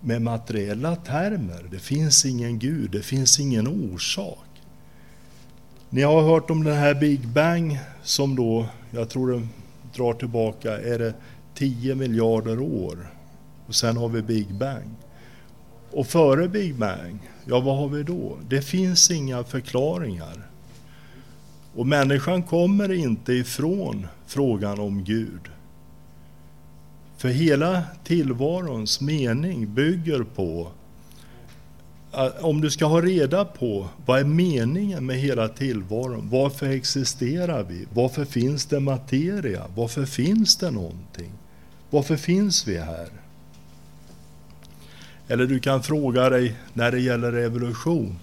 med 0.00 0.22
materiella 0.22 0.96
termer. 0.96 1.68
Det 1.70 1.78
finns 1.78 2.24
ingen 2.24 2.58
Gud, 2.58 2.90
det 2.90 3.02
finns 3.02 3.40
ingen 3.40 3.68
orsak. 3.68 4.49
Ni 5.92 6.02
har 6.02 6.22
hört 6.22 6.50
om 6.50 6.64
den 6.64 6.76
här 6.76 6.94
Big 6.94 7.28
Bang 7.28 7.78
som 8.02 8.36
då, 8.36 8.66
jag 8.90 9.08
tror 9.08 9.32
den 9.32 9.48
drar 9.94 10.12
tillbaka, 10.12 10.80
är 10.80 10.98
det 10.98 11.14
10 11.54 11.94
miljarder 11.94 12.60
år. 12.60 13.14
Och 13.66 13.74
sen 13.74 13.96
har 13.96 14.08
vi 14.08 14.22
Big 14.22 14.54
Bang. 14.54 14.94
Och 15.90 16.06
före 16.06 16.48
Big 16.48 16.74
Bang, 16.74 17.18
ja 17.44 17.60
vad 17.60 17.76
har 17.76 17.88
vi 17.88 18.02
då? 18.02 18.38
Det 18.48 18.62
finns 18.62 19.10
inga 19.10 19.44
förklaringar. 19.44 20.46
Och 21.74 21.86
människan 21.86 22.42
kommer 22.42 22.92
inte 22.92 23.32
ifrån 23.32 24.06
frågan 24.26 24.80
om 24.80 25.04
Gud. 25.04 25.48
För 27.16 27.28
hela 27.28 27.82
tillvarons 28.04 29.00
mening 29.00 29.74
bygger 29.74 30.22
på 30.22 30.68
Eh, 32.12 32.44
om 32.44 32.60
du 32.60 32.70
ska 32.70 32.86
ha 32.86 33.00
reda 33.00 33.44
på 33.44 33.88
vad 34.06 34.20
är 34.20 34.24
meningen 34.24 35.06
med 35.06 35.16
hela 35.16 35.48
tillvaron, 35.48 36.28
varför 36.30 36.66
existerar 36.66 37.62
vi, 37.62 37.86
varför 37.94 38.24
finns 38.24 38.66
det 38.66 38.80
materia, 38.80 39.64
varför 39.74 40.04
finns 40.04 40.56
det 40.56 40.70
någonting, 40.70 41.30
varför 41.90 42.16
finns 42.16 42.68
vi 42.68 42.78
här? 42.78 43.08
Eller 45.28 45.46
du 45.46 45.60
kan 45.60 45.82
fråga 45.82 46.30
dig 46.30 46.54
när 46.72 46.90
det 46.90 47.00
gäller 47.00 47.32
evolution, 47.32 48.18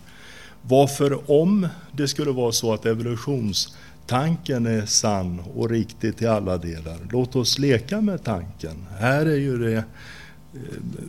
varför 0.61 1.31
om 1.31 1.67
det 1.91 2.07
skulle 2.07 2.31
vara 2.31 2.51
så 2.51 2.73
att 2.73 2.85
evolutionstanken 2.85 4.65
är 4.65 4.85
sann 4.85 5.43
och 5.55 5.69
riktig 5.69 6.17
till 6.17 6.29
alla 6.29 6.57
delar, 6.57 6.97
låt 7.11 7.35
oss 7.35 7.59
leka 7.59 8.01
med 8.01 8.23
tanken. 8.23 8.85
Här 8.99 9.25
är 9.25 9.37
ju 9.37 9.57
det 9.57 9.83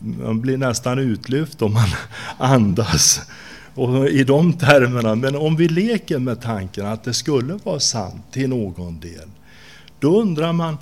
man 0.00 0.40
blir 0.40 0.56
nästan 0.56 0.98
utlyft 0.98 1.62
om 1.62 1.72
man 1.72 1.88
andas 2.38 3.20
och 3.74 4.08
i 4.08 4.24
de 4.24 4.52
termerna. 4.52 5.14
Men 5.14 5.36
om 5.36 5.56
vi 5.56 5.68
leker 5.68 6.18
med 6.18 6.42
tanken 6.42 6.86
att 6.86 7.04
det 7.04 7.14
skulle 7.14 7.58
vara 7.64 7.80
sant 7.80 8.22
till 8.30 8.48
någon 8.48 9.00
del, 9.00 9.28
då 9.98 10.20
undrar 10.20 10.52
man 10.52 10.78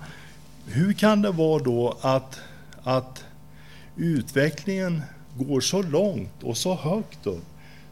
hur 0.67 0.93
kan 0.93 1.23
det 1.23 1.31
vara 1.31 1.63
då 1.63 1.97
att, 2.01 2.41
att 2.83 3.25
utvecklingen 3.97 5.03
går 5.39 5.61
så 5.61 5.83
långt 5.83 6.43
och 6.43 6.57
så 6.57 6.75
högt 6.75 7.27
upp 7.27 7.45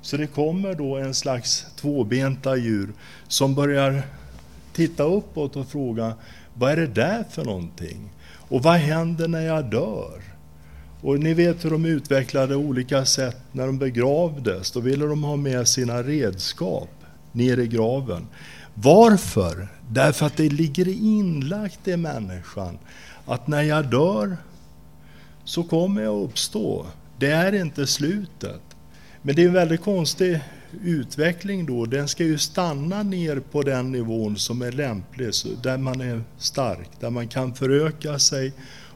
så 0.04 0.16
det 0.16 0.26
kommer 0.26 0.74
då 0.74 0.96
en 0.96 1.14
slags 1.14 1.66
tvåbenta 1.76 2.56
djur 2.56 2.92
som 3.28 3.54
börjar 3.54 4.02
titta 4.72 5.02
uppåt 5.02 5.56
och 5.56 5.68
fråga 5.68 6.14
vad 6.54 6.72
är 6.72 6.76
det 6.76 6.86
där 6.86 7.24
för 7.30 7.44
någonting? 7.44 8.10
Och 8.48 8.62
vad 8.62 8.74
händer 8.74 9.28
när 9.28 9.40
jag 9.40 9.70
dör? 9.70 10.33
Och 11.04 11.20
ni 11.20 11.34
vet 11.34 11.64
hur 11.64 11.70
de 11.70 11.84
utvecklade 11.84 12.56
olika 12.56 13.04
sätt 13.04 13.36
när 13.52 13.66
de 13.66 13.78
begravdes. 13.78 14.70
Då 14.70 14.80
ville 14.80 15.06
de 15.06 15.24
ha 15.24 15.36
med 15.36 15.68
sina 15.68 16.02
redskap 16.02 16.90
ner 17.32 17.58
i 17.58 17.66
graven. 17.66 18.26
Varför? 18.74 19.68
Därför 19.88 20.26
att 20.26 20.36
det 20.36 20.48
ligger 20.48 20.88
inlagt 20.88 21.88
i 21.88 21.96
människan 21.96 22.78
att 23.26 23.46
när 23.46 23.62
jag 23.62 23.90
dör 23.90 24.36
så 25.44 25.62
kommer 25.62 26.02
jag 26.02 26.22
uppstå. 26.22 26.86
Det 27.18 27.30
är 27.30 27.52
inte 27.52 27.86
slutet. 27.86 28.62
Men 29.22 29.36
det 29.36 29.42
är 29.42 29.46
en 29.46 29.52
väldigt 29.52 29.82
konstig 29.82 30.40
utveckling 30.82 31.66
då. 31.66 31.86
Den 31.86 32.08
ska 32.08 32.24
ju 32.24 32.38
stanna 32.38 33.02
ner 33.02 33.40
på 33.40 33.62
den 33.62 33.92
nivån 33.92 34.36
som 34.36 34.62
är 34.62 34.72
lämplig, 34.72 35.32
där 35.62 35.78
man 35.78 36.00
är 36.00 36.22
stark, 36.38 36.88
där 37.00 37.10
man 37.10 37.28
kan 37.28 37.54
föröka 37.54 38.18
sig 38.18 38.52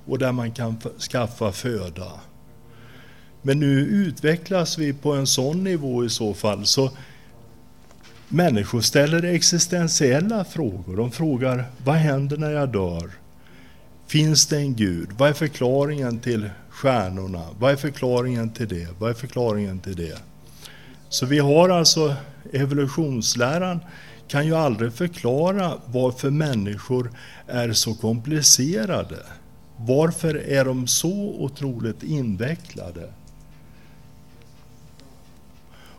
och 0.09 0.19
där 0.19 0.33
man 0.33 0.53
kan 0.53 0.77
skaffa 1.11 1.53
föda. 1.53 2.13
Men 3.43 3.61
nu 3.61 3.81
utvecklas 3.81 4.79
vi 4.79 4.93
på 4.93 5.13
en 5.13 5.27
sån 5.27 5.65
nivå 5.65 6.05
i 6.05 6.09
så 6.09 6.35
fall 6.35 6.67
så 6.67 6.91
människor 8.29 8.81
ställer 8.81 9.23
existentiella 9.23 10.45
frågor. 10.45 10.97
De 10.97 11.11
frågar 11.11 11.65
vad 11.85 11.97
händer 11.97 12.37
när 12.37 12.51
jag 12.51 12.73
dör? 12.73 13.11
Finns 14.07 14.47
det 14.47 14.57
en 14.57 14.75
Gud? 14.75 15.09
Vad 15.19 15.29
är 15.29 15.33
förklaringen 15.33 16.19
till 16.19 16.51
stjärnorna? 16.69 17.45
Vad 17.59 17.73
är 17.73 17.77
förklaringen 17.77 18.51
till 18.51 18.69
det? 18.69 18.89
Vad 18.99 19.11
är 19.11 19.15
förklaringen 19.15 19.81
till 19.81 19.97
det? 19.97 20.19
Så 21.09 21.27
vi 21.27 21.39
har 21.39 21.69
alltså 21.69 22.15
evolutionsläran 22.53 23.81
kan 24.29 24.47
ju 24.47 24.57
aldrig 24.57 24.93
förklara 24.93 25.73
varför 25.87 26.31
människor 26.31 27.11
är 27.47 27.73
så 27.73 27.95
komplicerade. 27.95 29.17
Varför 29.81 30.35
är 30.35 30.65
de 30.65 30.87
så 30.87 31.35
otroligt 31.39 32.03
invecklade? 32.03 33.13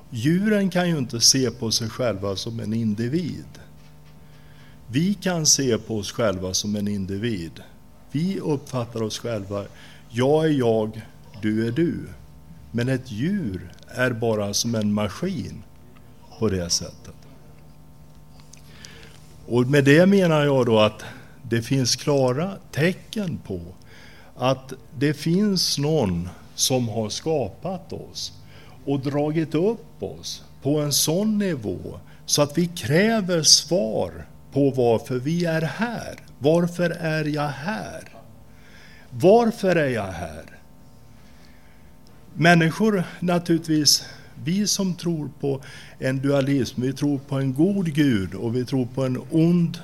Djuren 0.09 0.69
kan 0.69 0.89
ju 0.89 0.97
inte 0.97 1.21
se 1.21 1.51
på 1.51 1.71
sig 1.71 1.89
själva 1.89 2.35
som 2.35 2.59
en 2.59 2.73
individ. 2.73 3.45
Vi 4.87 5.13
kan 5.13 5.45
se 5.45 5.77
på 5.77 5.97
oss 5.97 6.11
själva 6.11 6.53
som 6.53 6.75
en 6.75 6.87
individ. 6.87 7.51
Vi 8.11 8.39
uppfattar 8.39 9.01
oss 9.01 9.19
själva, 9.19 9.65
jag 10.09 10.45
är 10.45 10.49
jag, 10.49 11.01
du 11.41 11.67
är 11.67 11.71
du. 11.71 12.07
Men 12.71 12.89
ett 12.89 13.11
djur 13.11 13.71
är 13.87 14.11
bara 14.11 14.53
som 14.53 14.75
en 14.75 14.93
maskin 14.93 15.63
på 16.39 16.49
det 16.49 16.69
sättet. 16.69 17.15
Och 19.47 19.67
med 19.67 19.83
det 19.83 20.05
menar 20.05 20.45
jag 20.45 20.65
då 20.65 20.79
att 20.79 21.03
det 21.49 21.61
finns 21.61 21.95
klara 21.95 22.53
tecken 22.71 23.37
på 23.37 23.61
att 24.35 24.73
det 24.97 25.13
finns 25.13 25.77
någon 25.77 26.29
som 26.55 26.89
har 26.89 27.09
skapat 27.09 27.93
oss 27.93 28.33
och 28.85 28.99
dragit 28.99 29.55
upp 29.55 30.03
oss 30.03 30.43
på 30.61 30.79
en 30.79 30.93
sån 30.93 31.37
nivå 31.37 31.99
så 32.25 32.41
att 32.41 32.57
vi 32.57 32.67
kräver 32.67 33.43
svar 33.43 34.25
på 34.51 34.69
varför 34.69 35.19
vi 35.19 35.45
är 35.45 35.61
här. 35.61 36.15
Varför 36.39 36.89
är 36.89 37.25
jag 37.25 37.47
här? 37.47 38.03
Varför 39.09 39.75
är 39.75 39.89
jag 39.89 40.11
här? 40.11 40.45
Människor 42.33 43.03
naturligtvis, 43.19 44.05
vi 44.43 44.67
som 44.67 44.95
tror 44.95 45.29
på 45.39 45.61
en 45.99 46.21
dualism, 46.21 46.81
vi 46.81 46.93
tror 46.93 47.17
på 47.17 47.35
en 47.35 47.53
god 47.53 47.93
Gud 47.93 48.33
och 48.33 48.55
vi 48.55 48.65
tror 48.65 48.85
på 48.85 49.03
en 49.05 49.21
ond 49.31 49.77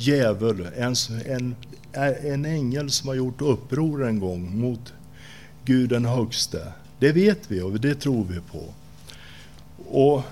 djävul, 0.00 0.68
en, 0.76 0.94
en, 1.26 1.56
en 2.22 2.44
ängel 2.44 2.90
som 2.90 3.08
har 3.08 3.14
gjort 3.14 3.40
uppror 3.40 4.06
en 4.06 4.20
gång 4.20 4.58
mot 4.60 4.92
Gud 5.64 5.90
den 5.90 6.04
högste. 6.04 6.72
Det 6.98 7.12
vet 7.12 7.50
vi 7.50 7.60
och 7.60 7.80
det 7.80 7.94
tror 7.94 8.24
vi 8.24 8.40
på. 8.40 8.64
Och 9.98 10.22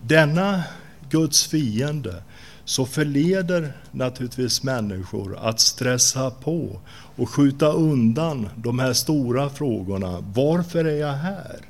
denna 0.00 0.64
Guds 1.10 1.46
fiende 1.46 2.22
så 2.64 2.86
förleder 2.86 3.72
naturligtvis 3.90 4.62
människor 4.62 5.38
att 5.38 5.60
stressa 5.60 6.30
på 6.30 6.80
och 7.16 7.30
skjuta 7.30 7.72
undan 7.72 8.48
de 8.56 8.78
här 8.78 8.92
stora 8.92 9.50
frågorna. 9.50 10.24
Varför 10.34 10.84
är 10.84 11.00
jag 11.00 11.12
här? 11.12 11.60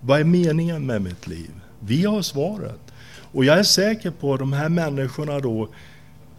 Vad 0.00 0.20
är 0.20 0.24
meningen 0.24 0.86
med 0.86 1.02
mitt 1.02 1.26
liv? 1.26 1.50
Vi 1.80 2.04
har 2.04 2.22
svaret. 2.22 2.80
Och 3.32 3.44
jag 3.44 3.58
är 3.58 3.62
säker 3.62 4.10
på 4.10 4.32
att 4.32 4.38
de 4.38 4.52
här 4.52 4.68
människorna 4.68 5.40
då 5.40 5.68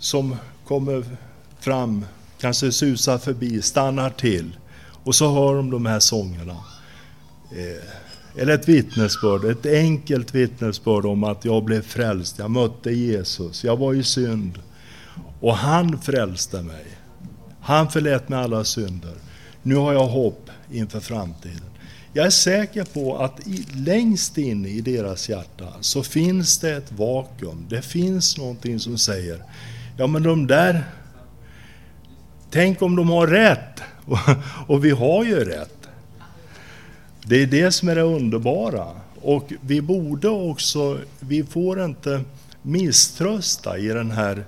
som 0.03 0.35
kommer 0.67 1.05
fram, 1.59 2.05
kanske 2.39 2.71
susar 2.71 3.17
förbi, 3.17 3.61
stannar 3.61 4.09
till 4.09 4.57
och 5.03 5.15
så 5.15 5.33
hör 5.33 5.55
de 5.55 5.71
de 5.71 5.85
här 5.85 5.99
sångerna. 5.99 6.57
Eh, 7.51 8.41
eller 8.41 8.53
ett 8.53 8.69
vittnesbörd, 8.69 9.45
ett 9.45 9.65
enkelt 9.65 10.35
vittnesbörd 10.35 11.05
om 11.05 11.23
att 11.23 11.45
jag 11.45 11.63
blev 11.63 11.81
frälst, 11.81 12.39
jag 12.39 12.51
mötte 12.51 12.91
Jesus, 12.91 13.63
jag 13.63 13.77
var 13.77 13.93
i 13.93 14.03
synd 14.03 14.59
och 15.39 15.57
han 15.57 16.01
frälste 16.01 16.61
mig. 16.61 16.85
Han 17.61 17.89
förlät 17.89 18.29
mig 18.29 18.39
alla 18.39 18.63
synder. 18.63 19.13
Nu 19.61 19.75
har 19.75 19.93
jag 19.93 20.07
hopp 20.07 20.49
inför 20.71 20.99
framtiden. 20.99 21.69
Jag 22.13 22.25
är 22.25 22.29
säker 22.29 22.83
på 22.83 23.17
att 23.17 23.47
i, 23.47 23.65
längst 23.73 24.37
in 24.37 24.65
i 24.65 24.81
deras 24.81 25.29
hjärta 25.29 25.67
så 25.81 26.03
finns 26.03 26.57
det 26.57 26.75
ett 26.75 26.91
vakuum. 26.91 27.65
Det 27.69 27.81
finns 27.81 28.37
någonting 28.37 28.79
som 28.79 28.97
säger, 28.97 29.43
ja 29.97 30.07
men 30.07 30.23
de 30.23 30.47
där, 30.47 30.83
tänk 32.49 32.81
om 32.81 32.95
de 32.95 33.09
har 33.09 33.27
rätt. 33.27 33.81
Och 34.67 34.85
vi 34.85 34.91
har 34.91 35.23
ju 35.23 35.35
rätt. 35.35 35.87
Det 37.25 37.43
är 37.43 37.47
det 37.47 37.71
som 37.71 37.89
är 37.89 37.95
det 37.95 38.01
underbara. 38.01 38.87
Och 39.21 39.53
vi 39.61 39.81
borde 39.81 40.29
också, 40.29 40.99
vi 41.19 41.43
får 41.43 41.83
inte 41.85 42.21
misströsta 42.61 43.77
i 43.77 43.87
den 43.87 44.11
här 44.11 44.45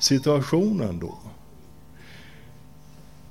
situationen 0.00 0.98
då. 0.98 1.18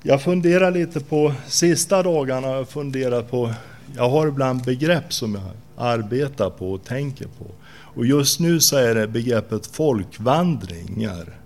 Jag 0.03 0.21
funderar 0.21 0.71
lite 0.71 0.99
på, 0.99 1.33
sista 1.47 2.03
dagarna 2.03 2.47
har 2.47 2.55
jag 2.55 2.69
funderat 2.69 3.31
på, 3.31 3.53
jag 3.95 4.09
har 4.09 4.27
ibland 4.27 4.63
begrepp 4.63 5.13
som 5.13 5.35
jag 5.35 5.51
arbetar 5.77 6.49
på 6.49 6.71
och 6.71 6.83
tänker 6.83 7.25
på. 7.25 7.45
Och 7.67 8.05
just 8.05 8.39
nu 8.39 8.59
så 8.59 8.77
är 8.77 8.95
det 8.95 9.07
begreppet 9.07 9.67
folkvandringar. 9.67 11.44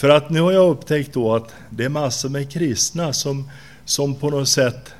För 0.00 0.08
att 0.08 0.30
nu 0.30 0.40
har 0.40 0.52
jag 0.52 0.70
upptäckt 0.70 1.12
då 1.12 1.34
att 1.34 1.54
det 1.70 1.84
är 1.84 1.88
massor 1.88 2.28
med 2.28 2.50
kristna 2.50 3.12
som, 3.12 3.50
som 3.84 4.14
på 4.14 4.30
något 4.30 4.48
sätt 4.48 4.94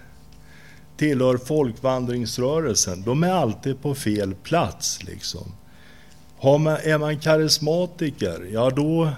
tillhör 0.97 1.37
folkvandringsrörelsen. 1.37 3.03
De 3.03 3.25
är 3.25 3.33
alltid 3.33 3.83
på 3.83 3.95
fel 3.95 4.35
plats 4.35 5.03
liksom. 5.03 5.53
Har 6.39 6.59
man, 6.59 6.77
är 6.77 6.99
man 6.99 7.19
karismatiker, 7.19 8.49
ja 8.53 8.71
då 8.71 9.11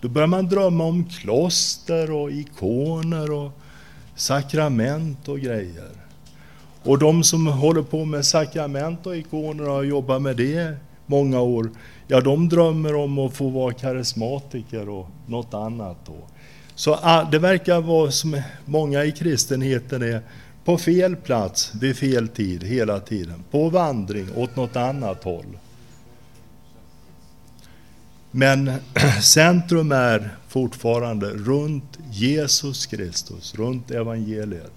då 0.00 0.08
börjar 0.08 0.26
man 0.26 0.48
drömma 0.48 0.84
om 0.84 1.04
kloster 1.04 2.10
och 2.10 2.30
ikoner 2.30 3.32
och 3.32 3.50
sakrament 4.16 5.28
och 5.28 5.40
grejer. 5.40 5.90
Och 6.82 6.98
de 6.98 7.24
som 7.24 7.46
håller 7.46 7.82
på 7.82 8.04
med 8.04 8.26
sakrament 8.26 9.06
och 9.06 9.16
ikoner 9.16 9.68
och 9.68 9.74
har 9.74 9.82
jobbat 9.82 10.22
med 10.22 10.36
det 10.36 10.76
många 11.06 11.40
år, 11.40 11.70
ja 12.06 12.20
de 12.20 12.48
drömmer 12.48 12.94
om 12.94 13.18
att 13.18 13.36
få 13.36 13.48
vara 13.48 13.72
karismatiker 13.72 14.88
och 14.88 15.08
något 15.26 15.54
annat 15.54 15.96
då. 16.06 16.16
Så 16.74 16.98
ah, 17.02 17.24
det 17.24 17.38
verkar 17.38 17.80
vara 17.80 18.10
som 18.10 18.42
många 18.64 19.04
i 19.04 19.12
kristenheten 19.12 20.02
är 20.02 20.20
på 20.64 20.78
fel 20.78 21.16
plats 21.16 21.72
vid 21.80 21.96
fel 21.96 22.28
tid 22.28 22.64
hela 22.64 23.00
tiden. 23.00 23.44
På 23.50 23.68
vandring 23.68 24.28
åt 24.36 24.56
något 24.56 24.76
annat 24.76 25.24
håll. 25.24 25.58
Men 28.30 28.72
centrum 29.22 29.92
är 29.92 30.36
fortfarande 30.48 31.26
runt 31.26 31.98
Jesus 32.10 32.86
Kristus, 32.86 33.54
runt 33.54 33.90
evangeliet. 33.90 34.72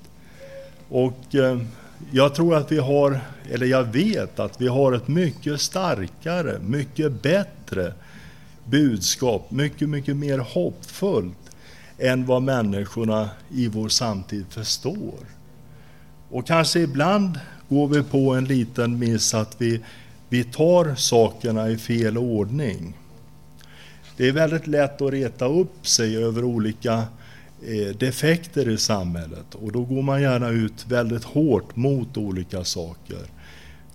Och 0.90 1.36
eh, 1.36 1.60
jag 2.12 2.36
tror 2.36 2.56
att 2.56 2.72
vi 2.72 2.78
har, 2.78 3.20
eller 3.52 3.66
jag 3.66 3.84
vet 3.84 4.40
att 4.40 4.62
vi 4.62 4.68
har 4.68 4.94
ett 4.94 5.08
mycket 5.08 5.62
starkare, 5.62 6.60
mycket 6.60 7.22
bättre 7.22 7.94
budskap, 8.66 9.52
mycket, 9.52 9.90
mycket 9.90 10.16
mer 10.16 10.38
hoppfullt 10.38 11.38
än 11.98 12.26
vad 12.26 12.42
människorna 12.42 13.30
i 13.50 13.68
vår 13.68 13.90
samtid 13.90 14.46
förstår. 14.50 15.20
Och 16.30 16.48
kanske 16.48 16.80
ibland 16.80 17.40
går 17.70 17.88
vi 17.88 18.04
på 18.04 18.34
en 18.34 18.46
liten 18.46 19.00
miss 19.00 19.34
att 19.34 19.56
vi, 19.62 19.82
vi 20.30 20.44
tar 20.44 20.96
sakerna 20.96 21.70
i 21.70 21.78
fel 21.78 22.18
ordning. 22.18 22.94
Det 24.18 24.28
är 24.28 24.32
väldigt 24.32 24.68
lätt 24.68 25.02
att 25.02 25.12
reta 25.12 25.46
upp 25.46 25.88
sig 25.88 26.24
över 26.24 26.44
olika 26.44 27.04
Eh, 27.62 27.96
defekter 27.98 28.70
i 28.70 28.78
samhället 28.78 29.56
och 29.56 29.72
då 29.72 29.84
går 29.84 30.02
man 30.02 30.22
gärna 30.22 30.50
ut 30.50 30.86
väldigt 30.88 31.24
hårt 31.24 31.76
mot 31.76 32.18
olika 32.18 32.64
saker. 32.64 33.20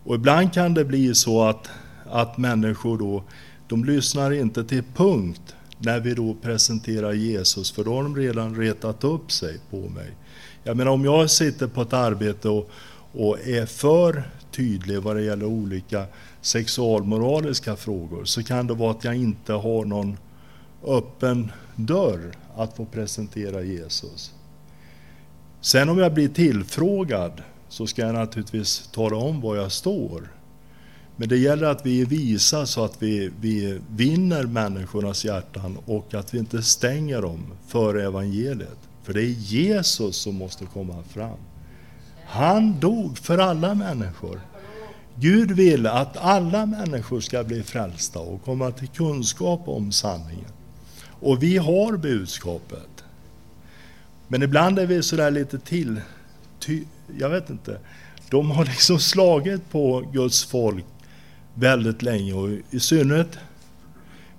Och 0.05 0.15
ibland 0.15 0.53
kan 0.53 0.75
det 0.75 0.85
bli 0.85 1.15
så 1.15 1.43
att, 1.43 1.69
att 2.11 2.39
människor 2.39 2.99
då, 2.99 3.25
de 3.69 3.85
lyssnar 3.85 4.33
inte 4.33 4.65
till 4.65 4.83
punkt 4.95 5.55
när 5.79 6.01
vi 6.01 6.15
då 6.15 6.35
presenterar 6.35 7.13
Jesus, 7.13 7.73
för 7.73 7.85
då 7.85 7.95
har 7.95 8.03
de 8.03 8.17
redan 8.17 8.57
retat 8.57 9.05
upp 9.05 9.33
sig 9.33 9.59
på 9.71 9.77
mig. 9.77 10.11
Jag 10.65 10.77
menar 10.77 10.91
om 10.91 11.05
jag 11.05 11.31
sitter 11.31 11.67
på 11.67 11.83
ett 11.83 11.93
arbete 11.93 12.49
och, 12.49 12.71
och 13.13 13.41
är 13.41 13.67
för 13.67 14.23
tydlig 14.51 15.03
vad 15.03 15.17
det 15.17 15.23
gäller 15.23 15.47
olika 15.47 16.05
sexualmoraliska 16.41 17.77
frågor 17.77 18.25
så 18.25 18.43
kan 18.43 18.67
det 18.67 18.75
vara 18.75 18.91
att 18.91 19.05
jag 19.05 19.17
inte 19.17 19.53
har 19.53 19.85
någon 19.85 20.17
öppen 20.87 21.53
dörr 21.87 22.33
att 22.57 22.77
få 22.77 22.85
presentera 22.85 23.63
Jesus. 23.63 24.33
Sen 25.61 25.89
om 25.89 25.99
jag 25.99 26.15
blir 26.15 26.29
tillfrågad 26.29 27.43
så 27.69 27.87
ska 27.87 28.03
jag 28.03 28.15
naturligtvis 28.15 28.89
tala 28.93 29.17
om 29.17 29.41
var 29.41 29.57
jag 29.57 29.73
står. 29.73 30.29
Men 31.17 31.29
det 31.29 31.37
gäller 31.37 31.67
att 31.67 31.87
vi 31.87 32.01
är 32.01 32.07
visa 32.07 32.67
så 32.67 32.85
att 32.85 33.03
vi, 33.03 33.31
vi 33.41 33.81
vinner 33.91 34.45
människornas 34.45 35.25
hjärtan 35.25 35.79
och 35.87 36.15
att 36.15 36.35
vi 36.35 36.39
inte 36.39 36.63
stänger 36.63 37.23
dem 37.23 37.47
för 37.67 37.95
evangeliet. 37.95 38.79
För 39.03 39.13
det 39.13 39.23
är 39.23 39.35
Jesus 39.39 40.17
som 40.17 40.35
måste 40.35 40.65
komma 40.65 41.03
fram. 41.03 41.39
Han 42.27 42.81
dog 42.81 43.19
för 43.19 43.39
alla 43.39 43.75
människor. 43.75 44.41
Gud 45.17 45.51
vill 45.51 45.87
att 45.87 46.17
alla 46.17 46.67
människor 46.67 47.21
ska 47.21 47.45
bli 47.45 47.63
frälsta 47.63 48.19
och 48.19 48.45
komma 48.45 48.71
till 48.71 48.89
kunskap 48.89 49.61
om 49.65 49.93
sanningen. 49.93 50.53
Och 51.23 51.43
vi 51.43 51.57
har 51.57 51.97
budskapet. 51.97 53.05
Men 54.29 54.43
ibland 54.43 54.79
är 54.79 54.87
vi 54.87 55.03
sådär 55.03 55.31
lite 55.31 55.59
till, 55.59 56.01
ty, 56.59 56.85
jag 57.19 57.29
vet 57.29 57.51
inte. 57.51 57.79
De 58.31 58.51
har 58.51 58.65
liksom 58.65 58.99
slagit 58.99 59.71
på 59.71 60.01
Guds 60.13 60.45
folk 60.45 60.85
väldigt 61.55 62.03
länge 62.03 62.33
och 62.33 62.49
i 62.71 62.81
synnerhet 62.81 63.39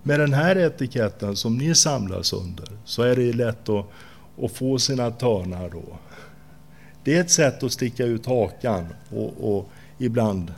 med 0.04 0.20
den 0.20 0.34
här 0.34 0.56
etiketten 0.56 1.36
som 1.36 1.58
ni 1.58 1.76
samlas 1.76 2.34
under 2.34 2.68
så 2.86 3.02
är 3.02 3.16
det 3.16 3.34
lätt 3.34 3.70
att, 3.70 3.86
att 4.42 4.52
få 4.52 4.80
sina 4.80 5.12
törnar 5.12 5.70
då. 5.70 5.98
Det 7.04 7.16
är 7.16 7.22
ett 7.22 7.32
sätt 7.32 7.64
att 7.64 7.72
sticka 7.72 8.06
ut 8.06 8.26
hakan 8.26 8.86
och, 9.10 9.58
och 9.58 9.70
ibland 9.98 10.54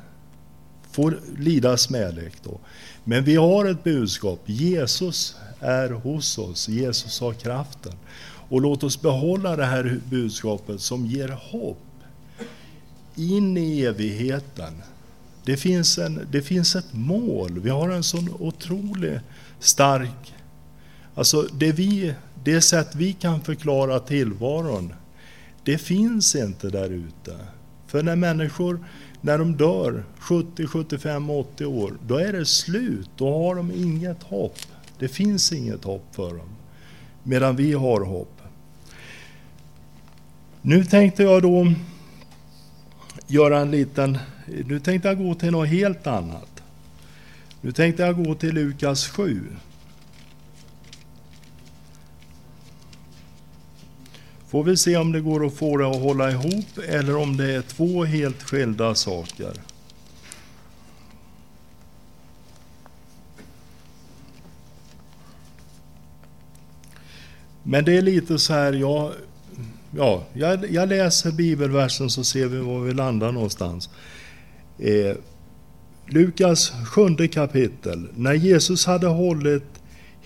Får 0.96 1.20
lida 1.38 1.78
smälek 1.78 2.34
då. 2.44 2.60
Men 3.04 3.24
vi 3.24 3.36
har 3.36 3.66
ett 3.66 3.84
budskap. 3.84 4.42
Jesus 4.46 5.36
är 5.60 5.90
hos 5.90 6.38
oss. 6.38 6.68
Jesus 6.70 7.20
har 7.20 7.34
kraften. 7.34 7.94
Och 8.50 8.62
låt 8.62 8.84
oss 8.84 9.02
behålla 9.02 9.56
det 9.56 9.66
här 9.66 10.00
budskapet 10.10 10.82
som 10.82 11.06
ger 11.06 11.28
hopp 11.28 11.78
in 13.16 13.58
i 13.58 13.82
evigheten. 13.82 14.82
Det 15.46 15.58
finns, 15.58 15.98
en, 15.98 16.28
det 16.32 16.42
finns 16.42 16.76
ett 16.76 16.94
mål. 16.94 17.60
Vi 17.60 17.70
har 17.70 17.90
en 17.90 18.04
sån 18.04 18.30
otroligt 18.40 19.22
stark... 19.60 20.34
Alltså 21.16 21.42
det, 21.42 21.72
vi, 21.72 22.14
det 22.44 22.62
sätt 22.62 22.96
vi 22.96 23.14
kan 23.14 23.42
förklara 23.42 24.00
tillvaron, 24.00 24.94
det 25.64 25.78
finns 25.78 26.36
inte 26.36 26.70
där 26.70 26.90
ute. 26.90 27.38
För 27.88 28.04
när 28.04 28.16
människor 28.16 28.80
när 29.22 29.38
de 29.38 29.58
dör 29.58 30.04
70, 30.20 30.68
75, 30.68 31.30
80 31.30 31.66
år, 31.66 31.94
då 32.08 32.18
är 32.18 32.34
det 32.34 32.46
slut. 32.46 33.10
Då 33.18 33.44
har 33.44 33.56
de 33.56 33.72
inget 33.72 34.24
hopp. 34.24 34.58
Det 35.00 35.08
finns 35.08 35.54
inget 35.54 35.84
hopp 35.84 36.06
för 36.12 36.30
dem. 36.30 36.50
Medan 37.24 37.56
vi 37.56 37.74
har 37.74 38.02
hopp. 38.02 38.42
Nu 40.62 40.86
tänkte 40.86 41.24
jag 41.24 41.42
då 41.42 41.74
göra 43.28 43.60
en 43.60 43.72
liten... 43.72 44.18
Nu 44.66 44.80
tänkte 44.80 45.08
jag 45.08 45.18
gå 45.18 45.36
till 45.36 45.52
något 45.52 45.70
helt 45.70 46.08
annat. 46.08 46.64
Nu 47.62 47.72
tänkte 47.72 48.04
jag 48.04 48.26
gå 48.26 48.36
till 48.36 48.54
Lukas 48.56 49.08
7. 49.08 49.42
Får 54.56 54.64
vi 54.64 54.78
se 54.78 54.98
om 54.98 55.12
det 55.12 55.22
går 55.22 55.46
att 55.46 55.54
få 55.54 55.78
det 55.78 55.88
att 55.88 56.02
hålla 56.02 56.32
ihop 56.32 56.78
eller 56.88 57.16
om 57.16 57.38
det 57.38 57.56
är 57.56 57.62
två 57.62 58.04
helt 58.04 58.44
skilda 58.44 58.96
saker. 58.96 59.52
Men 67.64 67.86
det 67.86 67.98
är 67.98 68.02
lite 68.02 68.40
så 68.40 68.54
här, 68.54 68.74
jag, 68.74 69.12
ja, 69.92 70.24
jag, 70.34 70.72
jag 70.72 70.90
läser 70.90 71.32
bibelversen 71.32 72.10
så 72.10 72.24
ser 72.24 72.48
vi 72.48 72.58
var 72.58 72.80
vi 72.80 72.94
landar 72.94 73.32
någonstans. 73.32 73.90
Eh, 74.80 75.18
Lukas 76.06 76.72
sjunde 76.86 77.28
kapitel. 77.28 78.08
När 78.16 78.34
Jesus 78.34 78.86
hade 78.86 79.08
hållit 79.08 79.75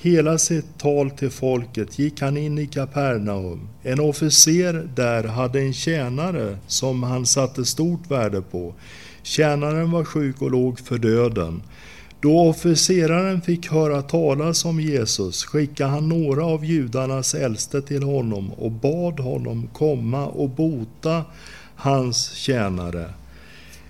hela 0.02 0.38
sitt 0.38 0.78
tal 0.78 1.12
till 1.12 1.30
folket 1.30 2.00
gick 2.00 2.22
han 2.22 2.38
in 2.38 2.58
i 2.58 2.68
Kapernaum. 2.68 3.70
En 3.84 4.00
officer 4.00 4.90
där 4.96 5.24
hade 5.24 5.62
en 5.62 5.74
tjänare 5.74 6.58
som 6.68 7.04
han 7.04 7.26
satte 7.26 7.66
stort 7.66 8.12
värde 8.12 8.42
på. 8.42 8.74
Tjänaren 9.24 9.92
var 9.92 10.04
sjuk 10.04 10.42
och 10.42 10.52
låg 10.52 10.80
för 10.80 10.98
döden. 10.98 11.62
Då 12.22 12.40
officeraren 12.40 13.42
fick 13.42 13.72
höra 13.72 14.02
talas 14.02 14.66
om 14.66 14.80
Jesus 14.80 15.46
skickade 15.46 15.90
han 15.90 16.10
några 16.10 16.46
av 16.46 16.66
judarnas 16.66 17.36
äldste 17.36 17.82
till 17.82 18.04
honom 18.04 18.52
och 18.54 18.72
bad 18.72 19.20
honom 19.20 19.70
komma 19.74 20.28
och 20.28 20.50
bota 20.50 21.24
hans 21.76 22.32
tjänare. 22.32 23.06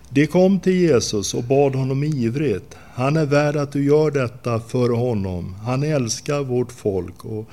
De 0.10 0.28
kom 0.28 0.60
till 0.60 0.76
Jesus 0.76 1.34
och 1.34 1.44
bad 1.44 1.76
honom 1.76 2.04
ivrigt. 2.04 2.78
Han 3.00 3.18
är 3.18 3.26
värd 3.26 3.56
att 3.56 3.72
du 3.72 3.84
gör 3.86 4.12
detta 4.12 4.60
för 4.60 4.90
honom. 4.90 5.56
Han 5.64 5.84
älskar 5.84 6.40
vårt 6.40 6.72
folk 6.72 7.26
och, 7.26 7.50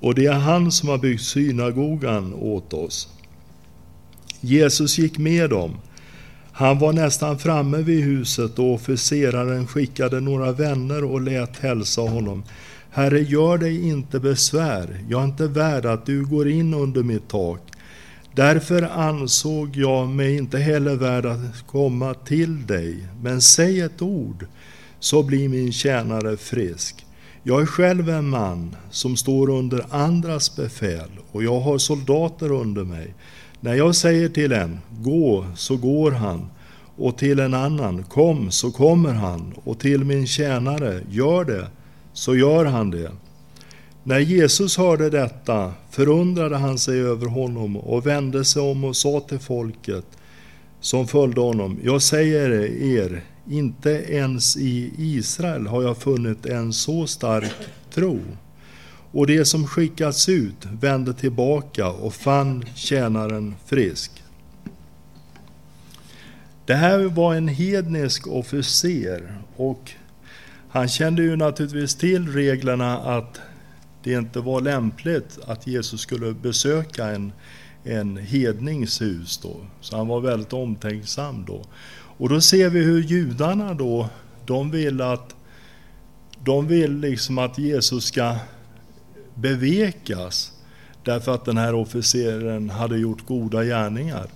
och 0.00 0.14
det 0.14 0.26
är 0.26 0.32
han 0.32 0.72
som 0.72 0.88
har 0.88 0.98
byggt 0.98 1.22
synagogan 1.22 2.34
åt 2.34 2.72
oss. 2.72 3.08
Jesus 4.40 4.98
gick 4.98 5.18
med 5.18 5.50
dem. 5.50 5.76
Han 6.52 6.78
var 6.78 6.92
nästan 6.92 7.38
framme 7.38 7.78
vid 7.78 8.04
huset 8.04 8.58
och 8.58 8.74
officeraren 8.74 9.66
skickade 9.66 10.20
några 10.20 10.52
vänner 10.52 11.04
och 11.04 11.20
lät 11.20 11.58
hälsa 11.58 12.00
honom. 12.00 12.42
Herre, 12.90 13.20
gör 13.20 13.58
dig 13.58 13.88
inte 13.88 14.20
besvär. 14.20 15.04
Jag 15.08 15.20
är 15.20 15.24
inte 15.24 15.46
värd 15.46 15.86
att 15.86 16.06
du 16.06 16.24
går 16.24 16.48
in 16.48 16.74
under 16.74 17.02
mitt 17.02 17.28
tak. 17.28 17.60
Därför 18.34 18.82
ansåg 18.82 19.76
jag 19.76 20.08
mig 20.08 20.36
inte 20.36 20.58
heller 20.58 20.96
värd 20.96 21.26
att 21.26 21.66
komma 21.66 22.14
till 22.14 22.66
dig, 22.66 23.06
men 23.22 23.40
säg 23.40 23.80
ett 23.80 24.02
ord, 24.02 24.46
så 25.00 25.22
blir 25.22 25.48
min 25.48 25.72
tjänare 25.72 26.36
frisk. 26.36 27.06
Jag 27.42 27.62
är 27.62 27.66
själv 27.66 28.08
en 28.08 28.28
man 28.28 28.76
som 28.90 29.16
står 29.16 29.50
under 29.50 29.86
andras 29.90 30.56
befäl 30.56 31.10
och 31.32 31.44
jag 31.44 31.60
har 31.60 31.78
soldater 31.78 32.52
under 32.52 32.84
mig. 32.84 33.14
När 33.60 33.74
jag 33.74 33.96
säger 33.96 34.28
till 34.28 34.52
en, 34.52 34.80
gå, 35.00 35.46
så 35.56 35.76
går 35.76 36.10
han, 36.10 36.46
och 36.96 37.18
till 37.18 37.40
en 37.40 37.54
annan, 37.54 38.02
kom, 38.02 38.50
så 38.50 38.70
kommer 38.70 39.12
han, 39.12 39.54
och 39.64 39.78
till 39.78 40.04
min 40.04 40.26
tjänare, 40.26 41.00
gör 41.10 41.44
det, 41.44 41.66
så 42.12 42.36
gör 42.36 42.64
han 42.64 42.90
det. 42.90 43.10
När 44.02 44.18
Jesus 44.18 44.76
hörde 44.76 45.10
detta 45.10 45.72
förundrade 45.90 46.56
han 46.56 46.78
sig 46.78 47.00
över 47.00 47.26
honom 47.26 47.76
och 47.76 48.06
vände 48.06 48.44
sig 48.44 48.62
om 48.62 48.84
och 48.84 48.96
sa 48.96 49.20
till 49.20 49.38
folket 49.38 50.04
som 50.80 51.08
följde 51.08 51.40
honom, 51.40 51.78
jag 51.82 52.02
säger 52.02 52.50
er, 52.82 53.22
inte 53.50 53.90
ens 53.90 54.56
i 54.56 54.92
Israel 54.98 55.66
har 55.66 55.82
jag 55.82 55.96
funnit 55.96 56.46
en 56.46 56.72
så 56.72 57.06
stark 57.06 57.54
tro. 57.90 58.20
Och 59.12 59.26
det 59.26 59.44
som 59.44 59.66
skickats 59.66 60.28
ut 60.28 60.66
vände 60.80 61.14
tillbaka 61.14 61.88
och 61.88 62.14
fann 62.14 62.64
tjänaren 62.74 63.54
frisk. 63.66 64.22
Det 66.66 66.74
här 66.74 66.98
var 66.98 67.34
en 67.34 67.48
hednisk 67.48 68.26
officer 68.26 69.38
och 69.56 69.92
han 70.68 70.88
kände 70.88 71.22
ju 71.22 71.36
naturligtvis 71.36 71.94
till 71.94 72.32
reglerna 72.32 72.98
att 72.98 73.40
det 74.02 74.12
inte 74.12 74.40
var 74.40 74.60
lämpligt 74.60 75.38
att 75.46 75.66
Jesus 75.66 76.00
skulle 76.00 76.32
besöka 76.32 77.06
en, 77.06 77.32
en 77.84 78.16
hednings 78.16 79.00
hus 79.00 79.38
då. 79.38 79.56
Så 79.80 79.96
han 79.96 80.08
var 80.08 80.20
väldigt 80.20 80.52
omtänksam 80.52 81.44
då. 81.46 81.64
Och 82.16 82.28
då 82.28 82.40
ser 82.40 82.70
vi 82.70 82.80
hur 82.80 83.02
judarna 83.02 83.74
då, 83.74 84.08
de 84.46 84.70
vill 84.70 85.00
att 85.00 85.34
de 86.44 86.66
vill 86.66 86.98
liksom 86.98 87.38
att 87.38 87.58
Jesus 87.58 88.04
ska 88.04 88.36
bevekas 89.34 90.52
därför 91.04 91.34
att 91.34 91.44
den 91.44 91.56
här 91.56 91.74
officeren 91.74 92.70
hade 92.70 92.98
gjort 92.98 93.26
goda 93.26 93.64
gärningar. 93.64 94.26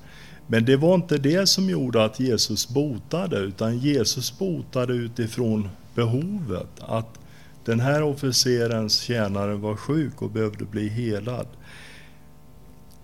Men 0.47 0.64
det 0.64 0.77
var 0.77 0.95
inte 0.95 1.19
det 1.19 1.49
som 1.49 1.71
gjorde 1.71 2.05
att 2.05 2.21
Jesus 2.21 2.69
botade, 2.69 3.38
utan 3.38 3.79
Jesus 3.79 4.38
botade 4.38 4.93
utifrån 4.93 5.69
behovet. 5.95 6.71
Att 6.81 7.19
den 7.64 7.81
här 7.81 8.03
officerens 8.03 9.01
tjänare 9.01 9.55
var 9.55 9.77
sjuk 9.77 10.23
och 10.23 10.31
behövde 10.31 10.64
bli 10.64 10.88
helad. 10.88 11.47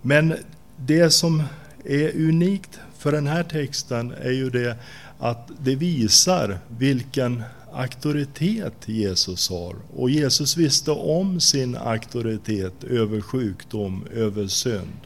Men 0.02 0.34
det 0.76 1.10
som 1.10 1.42
är 1.84 2.16
unikt 2.16 2.80
för 3.06 3.12
den 3.12 3.26
här 3.26 3.42
texten 3.42 4.14
är 4.22 4.30
ju 4.30 4.50
det 4.50 4.76
att 5.18 5.50
det 5.58 5.74
visar 5.74 6.58
vilken 6.78 7.42
auktoritet 7.72 8.72
Jesus 8.86 9.50
har. 9.50 9.76
Och 9.96 10.10
Jesus 10.10 10.56
visste 10.56 10.90
om 10.90 11.40
sin 11.40 11.76
auktoritet 11.76 12.84
över 12.84 13.20
sjukdom, 13.20 14.06
över 14.14 14.46
synd. 14.46 15.00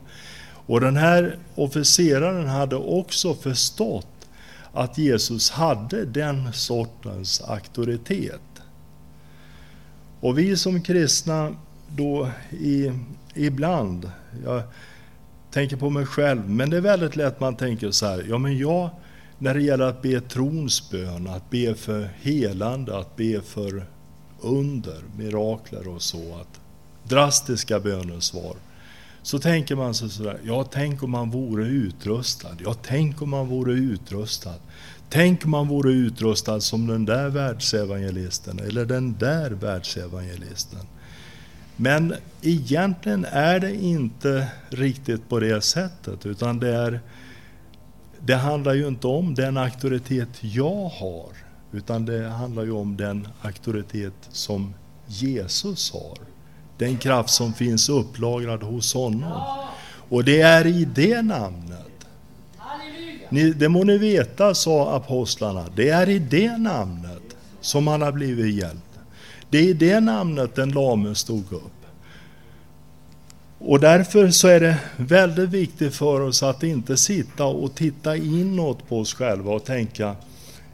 Och 0.66 0.80
den 0.80 0.96
här 0.96 1.38
officeraren 1.54 2.48
hade 2.48 2.76
också 2.76 3.34
förstått 3.34 4.28
att 4.72 4.98
Jesus 4.98 5.50
hade 5.50 6.04
den 6.04 6.52
sortens 6.52 7.40
auktoritet. 7.40 8.62
Och 10.20 10.38
vi 10.38 10.56
som 10.56 10.82
kristna 10.82 11.54
då 11.88 12.30
i, 12.50 12.92
ibland, 13.34 14.10
jag 14.44 14.62
tänker 15.50 15.76
på 15.76 15.90
mig 15.90 16.06
själv, 16.06 16.50
men 16.50 16.70
det 16.70 16.76
är 16.76 16.80
väldigt 16.80 17.16
lätt 17.16 17.40
man 17.40 17.56
tänker 17.56 17.90
så 17.90 18.06
här, 18.06 18.26
ja 18.28 18.38
men 18.38 18.58
jag, 18.58 18.90
när 19.38 19.54
det 19.54 19.62
gäller 19.62 19.84
att 19.84 20.02
be 20.02 20.20
trons 20.20 20.90
bön, 20.90 21.28
att 21.28 21.50
be 21.50 21.74
för 21.74 22.10
helande, 22.20 22.98
att 22.98 23.16
be 23.16 23.40
för 23.40 23.86
under, 24.40 25.02
mirakler 25.16 25.88
och 25.88 26.02
så, 26.02 26.34
att 26.40 26.60
drastiska 27.08 27.80
bönesvar. 27.80 28.56
Så 29.22 29.38
tänker 29.38 29.76
man 29.76 29.94
sig 29.94 30.10
sådär, 30.10 30.38
ja 30.44 30.64
tänk 30.64 31.02
om 31.02 31.10
man 31.10 31.30
vore 31.30 31.64
utrustad, 31.64 32.56
ja 32.64 32.74
tänk 32.82 33.22
om 33.22 33.30
man 33.30 33.48
vore 33.48 33.72
utrustad. 33.72 34.54
Tänk 35.12 35.44
om 35.44 35.50
man 35.50 35.68
vore 35.68 35.92
utrustad 35.92 36.60
som 36.60 36.86
den 36.86 37.04
där 37.04 37.28
världsevangelisten 37.28 38.58
eller 38.58 38.84
den 38.84 39.16
där 39.18 39.50
världsevangelisten. 39.50 40.80
Men 41.82 42.14
egentligen 42.42 43.24
är 43.24 43.60
det 43.60 43.74
inte 43.74 44.48
riktigt 44.70 45.28
på 45.28 45.40
det 45.40 45.60
sättet, 45.60 46.26
utan 46.26 46.58
det, 46.58 46.74
är, 46.74 47.00
det 48.20 48.34
handlar 48.34 48.74
ju 48.74 48.88
inte 48.88 49.06
om 49.06 49.34
den 49.34 49.56
auktoritet 49.56 50.28
jag 50.40 50.88
har, 50.88 51.28
utan 51.72 52.06
det 52.06 52.28
handlar 52.28 52.64
ju 52.64 52.72
om 52.72 52.96
den 52.96 53.28
auktoritet 53.42 54.14
som 54.28 54.74
Jesus 55.06 55.92
har. 55.92 56.18
Den 56.78 56.96
kraft 56.96 57.30
som 57.30 57.52
finns 57.52 57.88
upplagrad 57.88 58.62
hos 58.62 58.94
honom. 58.94 59.42
Och 60.08 60.24
det 60.24 60.40
är 60.40 60.66
i 60.66 60.84
det 60.84 61.22
namnet 61.22 61.90
ni, 63.30 63.52
det 63.52 63.68
må 63.68 63.84
ni 63.84 63.98
veta, 63.98 64.54
sa 64.54 64.96
apostlarna, 64.96 65.64
det 65.76 65.88
är 65.88 66.08
i 66.08 66.18
det 66.18 66.58
namnet 66.58 67.36
som 67.60 67.86
han 67.86 68.02
har 68.02 68.12
blivit 68.12 68.54
hjälpt. 68.54 68.89
Det 69.50 69.58
är 69.58 69.62
i 69.62 69.72
det 69.72 70.00
namnet 70.00 70.54
den 70.54 70.70
lame 70.70 71.14
stod 71.14 71.52
upp. 71.52 71.80
Och 73.58 73.80
därför 73.80 74.30
så 74.30 74.48
är 74.48 74.60
det 74.60 74.76
väldigt 74.96 75.50
viktigt 75.50 75.94
för 75.94 76.20
oss 76.20 76.42
att 76.42 76.62
inte 76.62 76.96
sitta 76.96 77.44
och 77.44 77.74
titta 77.74 78.16
inåt 78.16 78.88
på 78.88 79.00
oss 79.00 79.14
själva 79.14 79.52
och 79.52 79.64
tänka, 79.64 80.16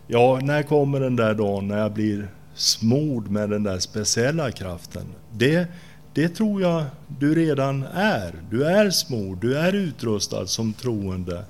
ja, 0.06 0.40
när 0.42 0.62
kommer 0.62 1.00
den 1.00 1.16
där 1.16 1.34
dagen 1.34 1.68
när 1.68 1.78
jag 1.78 1.92
blir 1.92 2.28
smord 2.54 3.30
med 3.30 3.50
den 3.50 3.62
där 3.62 3.78
speciella 3.78 4.50
kraften? 4.50 5.04
Det, 5.32 5.66
det 6.14 6.28
tror 6.28 6.62
jag 6.62 6.84
du 7.06 7.34
redan 7.34 7.82
är. 7.94 8.34
Du 8.50 8.64
är 8.64 8.90
smord, 8.90 9.40
du 9.40 9.58
är 9.58 9.72
utrustad 9.72 10.46
som 10.46 10.72
troende. 10.72 11.44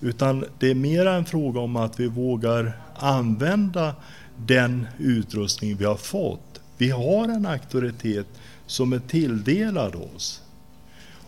Utan 0.00 0.44
det 0.58 0.70
är 0.70 0.74
mer 0.74 1.06
en 1.06 1.24
fråga 1.24 1.60
om 1.60 1.76
att 1.76 2.00
vi 2.00 2.06
vågar 2.06 2.72
använda 2.94 3.94
den 4.36 4.86
utrustning 4.98 5.76
vi 5.76 5.84
har 5.84 5.96
fått. 5.96 6.47
Vi 6.78 6.90
har 6.90 7.24
en 7.24 7.46
auktoritet 7.46 8.26
som 8.66 8.92
är 8.92 8.98
tilldelad 8.98 9.94
oss. 9.94 10.42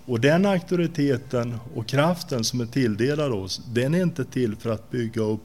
Och 0.06 0.20
den 0.20 0.46
auktoriteten 0.46 1.58
och 1.74 1.86
kraften 1.86 2.44
som 2.44 2.60
är 2.60 2.66
tilldelad 2.66 3.32
oss, 3.32 3.62
den 3.68 3.94
är 3.94 4.02
inte 4.02 4.24
till 4.24 4.56
för 4.56 4.70
att 4.70 4.90
bygga 4.90 5.22
upp 5.22 5.44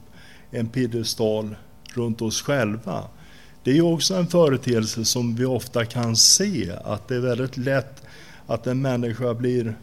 en 0.50 0.68
piedestal 0.68 1.56
runt 1.94 2.22
oss 2.22 2.42
själva. 2.42 3.04
Det 3.62 3.70
är 3.70 3.74
ju 3.74 3.82
också 3.82 4.14
en 4.14 4.26
företeelse 4.26 5.04
som 5.04 5.36
vi 5.36 5.44
ofta 5.44 5.84
kan 5.84 6.16
se, 6.16 6.72
att 6.84 7.08
det 7.08 7.16
är 7.16 7.20
väldigt 7.20 7.56
lätt 7.56 8.02
att 8.46 8.66
en 8.66 8.82
människa 8.82 9.34
blir 9.34 9.76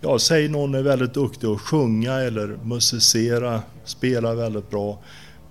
ja, 0.00 0.18
säg 0.18 0.48
någon 0.48 0.74
är 0.74 0.82
väldigt 0.82 1.14
duktig 1.14 1.46
att 1.46 1.60
sjunga 1.60 2.14
eller 2.14 2.58
musicera, 2.62 3.62
spela 3.84 4.34
väldigt 4.34 4.70
bra 4.70 4.98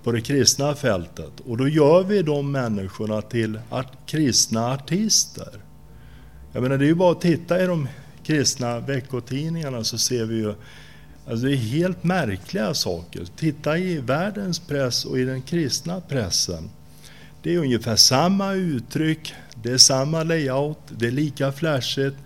på 0.04 0.12
det 0.12 0.20
kristna 0.20 0.74
fältet. 0.74 1.40
Och 1.46 1.56
då 1.56 1.68
gör 1.68 2.04
vi 2.04 2.22
de 2.22 2.52
människorna 2.52 3.22
till 3.22 3.60
art 3.70 3.92
kristna 4.06 4.72
artister. 4.72 5.52
Jag 6.52 6.62
menar, 6.62 6.78
det 6.78 6.84
är 6.84 6.88
ju 6.88 6.94
bara 6.94 7.12
att 7.12 7.20
titta 7.20 7.62
i 7.62 7.66
de 7.66 7.88
kristna 8.22 8.80
veckotidningarna 8.80 9.84
så 9.84 9.98
ser 9.98 10.24
vi 10.24 10.36
ju 10.36 10.54
Alltså 11.30 11.46
det 11.46 11.52
är 11.52 11.56
helt 11.56 12.04
märkliga 12.04 12.74
saker. 12.74 13.24
Titta 13.36 13.78
i 13.78 13.98
världens 13.98 14.58
press 14.58 15.04
och 15.04 15.18
i 15.18 15.24
den 15.24 15.42
kristna 15.42 16.00
pressen. 16.00 16.70
Det 17.42 17.54
är 17.54 17.58
ungefär 17.58 17.96
samma 17.96 18.52
uttryck, 18.52 19.34
det 19.62 19.70
är 19.70 19.78
samma 19.78 20.22
layout, 20.22 20.78
det 20.88 21.06
är 21.06 21.10
lika 21.10 21.52
flashigt 21.52 22.16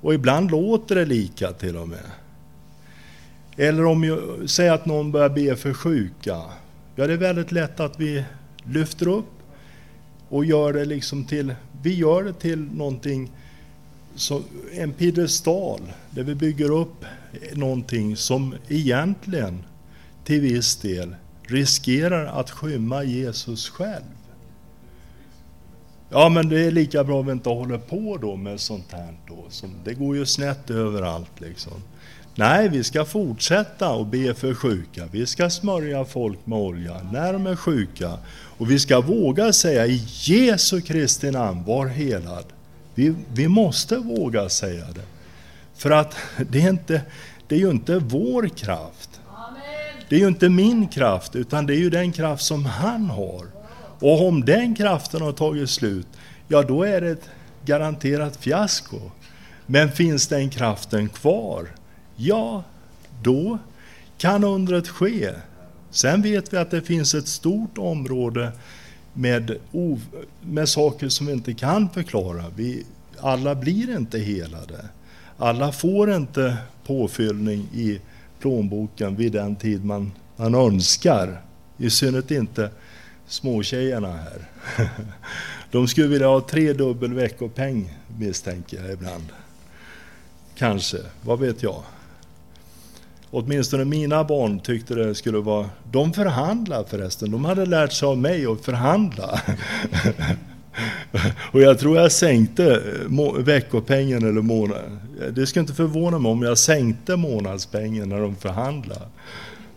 och 0.00 0.14
ibland 0.14 0.50
låter 0.50 0.94
det 0.94 1.04
lika 1.04 1.52
till 1.52 1.76
och 1.76 1.88
med. 1.88 2.04
Eller 3.56 3.84
om 3.84 4.04
jag 4.04 4.50
säger 4.50 4.72
att 4.72 4.86
någon 4.86 5.12
börjar 5.12 5.28
be 5.28 5.56
för 5.56 5.72
sjuka. 5.72 6.42
Ja, 6.98 7.06
det 7.06 7.12
är 7.12 7.16
väldigt 7.16 7.52
lätt 7.52 7.80
att 7.80 8.00
vi 8.00 8.24
lyfter 8.64 9.08
upp 9.08 9.32
och 10.28 10.44
gör 10.44 10.72
det 10.72 10.84
liksom 10.84 11.24
till, 11.24 11.54
vi 11.82 11.94
gör 11.94 12.24
det 12.24 12.32
till 12.32 12.58
någonting, 12.58 13.30
som 14.14 14.44
en 14.72 14.92
piedestal, 14.92 15.80
där 16.10 16.22
vi 16.22 16.34
bygger 16.34 16.70
upp 16.70 17.04
någonting 17.52 18.16
som 18.16 18.54
egentligen 18.68 19.62
till 20.24 20.40
viss 20.40 20.76
del 20.76 21.16
riskerar 21.42 22.26
att 22.26 22.50
skymma 22.50 23.04
Jesus 23.04 23.68
själv. 23.68 24.04
Ja, 26.10 26.28
men 26.28 26.48
det 26.48 26.60
är 26.60 26.70
lika 26.70 27.04
bra 27.04 27.20
att 27.20 27.26
vi 27.26 27.32
inte 27.32 27.48
håller 27.48 27.78
på 27.78 28.16
då 28.16 28.36
med 28.36 28.60
sånt 28.60 28.92
här 28.92 29.14
då. 29.28 29.44
Som, 29.48 29.70
det 29.84 29.94
går 29.94 30.16
ju 30.16 30.26
snett 30.26 30.70
överallt 30.70 31.40
liksom. 31.40 31.82
Nej, 32.38 32.68
vi 32.68 32.84
ska 32.84 33.04
fortsätta 33.04 33.90
och 33.90 34.06
be 34.06 34.34
för 34.34 34.54
sjuka. 34.54 35.08
Vi 35.10 35.26
ska 35.26 35.50
smörja 35.50 36.04
folk 36.04 36.38
med 36.46 36.58
olja 36.58 37.00
när 37.12 37.32
de 37.32 37.46
är 37.46 37.56
sjuka. 37.56 38.18
Och 38.58 38.70
vi 38.70 38.78
ska 38.78 39.00
våga 39.00 39.52
säga 39.52 39.86
i 39.86 40.02
Jesu 40.06 40.80
Kristi 40.80 41.30
namn, 41.30 41.64
var 41.64 41.86
helad. 41.86 42.44
Vi, 42.94 43.14
vi 43.32 43.48
måste 43.48 43.96
våga 43.96 44.48
säga 44.48 44.84
det. 44.94 45.04
För 45.76 45.90
att 45.90 46.16
det 46.50 46.62
är, 46.62 46.70
inte, 46.70 47.02
det 47.48 47.54
är 47.54 47.58
ju 47.58 47.70
inte 47.70 47.98
vår 47.98 48.48
kraft. 48.48 49.20
Det 50.08 50.16
är 50.16 50.20
ju 50.20 50.28
inte 50.28 50.48
min 50.48 50.88
kraft, 50.88 51.36
utan 51.36 51.66
det 51.66 51.74
är 51.74 51.78
ju 51.78 51.90
den 51.90 52.12
kraft 52.12 52.44
som 52.44 52.64
han 52.64 53.10
har. 53.10 53.46
Och 54.00 54.28
om 54.28 54.44
den 54.44 54.74
kraften 54.74 55.22
har 55.22 55.32
tagit 55.32 55.70
slut, 55.70 56.06
ja 56.48 56.62
då 56.62 56.82
är 56.82 57.00
det 57.00 57.10
ett 57.10 57.28
garanterat 57.64 58.36
fiasko. 58.36 59.00
Men 59.66 59.92
finns 59.92 60.26
den 60.26 60.50
kraften 60.50 61.08
kvar, 61.08 61.68
ja, 62.16 62.64
då 63.22 63.58
kan 64.18 64.44
undret 64.44 64.88
ske. 64.88 65.30
Sen 65.90 66.22
vet 66.22 66.52
vi 66.52 66.56
att 66.56 66.70
det 66.70 66.82
finns 66.82 67.14
ett 67.14 67.28
stort 67.28 67.78
område 67.78 68.52
med, 69.12 69.56
med 70.40 70.68
saker 70.68 71.08
som 71.08 71.26
vi 71.26 71.32
inte 71.32 71.54
kan 71.54 71.88
förklara. 71.90 72.44
Vi, 72.56 72.86
alla 73.20 73.54
blir 73.54 73.96
inte 73.96 74.18
helade. 74.18 74.84
Alla 75.38 75.72
får 75.72 76.14
inte 76.14 76.56
påfyllning 76.86 77.68
i 77.74 78.00
plånboken 78.40 79.16
vid 79.16 79.32
den 79.32 79.56
tid 79.56 79.84
man, 79.84 80.12
man 80.36 80.54
önskar. 80.54 81.42
I 81.78 81.90
synnerhet 81.90 82.30
inte 82.30 82.70
småtjejerna 83.26 84.12
här. 84.12 84.48
De 85.70 85.88
skulle 85.88 86.08
vilja 86.08 86.26
ha 86.26 86.40
tre 86.40 86.72
dubbel 86.72 87.14
veckopeng 87.14 87.94
misstänker 88.18 88.82
jag 88.82 88.92
ibland. 88.92 89.24
Kanske, 90.54 90.98
vad 91.22 91.38
vet 91.38 91.62
jag. 91.62 91.82
Åtminstone 93.36 93.84
mina 93.84 94.24
barn 94.24 94.60
tyckte 94.60 94.94
det 94.94 95.14
skulle 95.14 95.38
vara... 95.38 95.70
De 95.92 96.12
förhandlar 96.12 96.84
förresten, 96.84 97.30
de 97.30 97.44
hade 97.44 97.66
lärt 97.66 97.92
sig 97.92 98.08
av 98.08 98.18
mig 98.18 98.46
att 98.46 98.64
förhandla. 98.64 99.40
Och 101.52 101.60
jag 101.60 101.78
tror 101.78 101.96
jag 101.96 102.12
sänkte 102.12 102.74
eh, 102.74 103.32
veckopengen 103.38 104.28
eller 104.28 104.42
månaden. 104.42 105.00
Det 105.30 105.46
skulle 105.46 105.60
inte 105.60 105.74
förvåna 105.74 106.18
mig 106.18 106.32
om 106.32 106.42
jag 106.42 106.58
sänkte 106.58 107.16
månadspengen 107.16 108.08
när 108.08 108.20
de 108.20 108.36
förhandlade. 108.36 109.06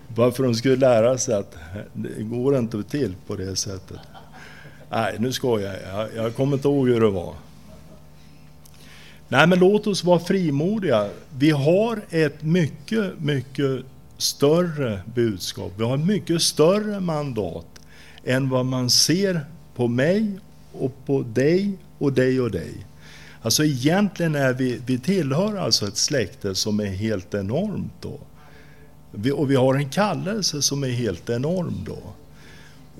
Bara 0.07 0.31
för 0.31 0.43
att 0.43 0.49
de 0.49 0.55
skulle 0.55 0.75
lära 0.75 1.17
sig 1.17 1.35
att 1.35 1.55
eh, 1.55 1.81
det 1.93 2.23
går 2.23 2.57
inte 2.57 2.83
till 2.83 3.15
på 3.27 3.35
det 3.35 3.55
sättet. 3.55 3.97
Nej, 4.91 5.15
nu 5.19 5.31
skojar 5.31 5.75
jag. 5.93 6.07
Jag 6.15 6.35
kommer 6.35 6.53
inte 6.53 6.67
ihåg 6.67 6.89
hur 6.89 7.01
det 7.01 7.09
var. 7.09 7.33
Nej, 9.31 9.47
men 9.47 9.59
låt 9.59 9.87
oss 9.87 10.03
vara 10.03 10.19
frimodiga. 10.19 11.09
Vi 11.37 11.51
har 11.51 12.01
ett 12.09 12.43
mycket, 12.43 13.19
mycket 13.19 13.85
större 14.17 15.01
budskap. 15.15 15.73
Vi 15.77 15.83
har 15.83 15.97
ett 15.97 16.05
mycket 16.05 16.41
större 16.41 16.99
mandat 16.99 17.65
än 18.23 18.49
vad 18.49 18.65
man 18.65 18.89
ser 18.89 19.41
på 19.75 19.87
mig 19.87 20.39
och 20.71 21.05
på 21.05 21.21
dig 21.21 21.77
och 21.97 22.13
dig 22.13 22.41
och 22.41 22.51
dig. 22.51 22.73
Alltså 23.41 23.63
egentligen 23.63 24.35
är 24.35 24.53
vi, 24.53 24.81
vi 24.85 24.99
tillhör 24.99 25.57
alltså 25.57 25.87
ett 25.87 25.97
släkte 25.97 26.55
som 26.55 26.79
är 26.79 26.85
helt 26.85 27.33
enormt 27.33 27.93
då. 28.01 28.19
Vi, 29.11 29.31
och 29.31 29.51
vi 29.51 29.55
har 29.55 29.75
en 29.75 29.89
kallelse 29.89 30.61
som 30.61 30.83
är 30.83 30.89
helt 30.89 31.29
enorm 31.29 31.85
då. 31.85 31.99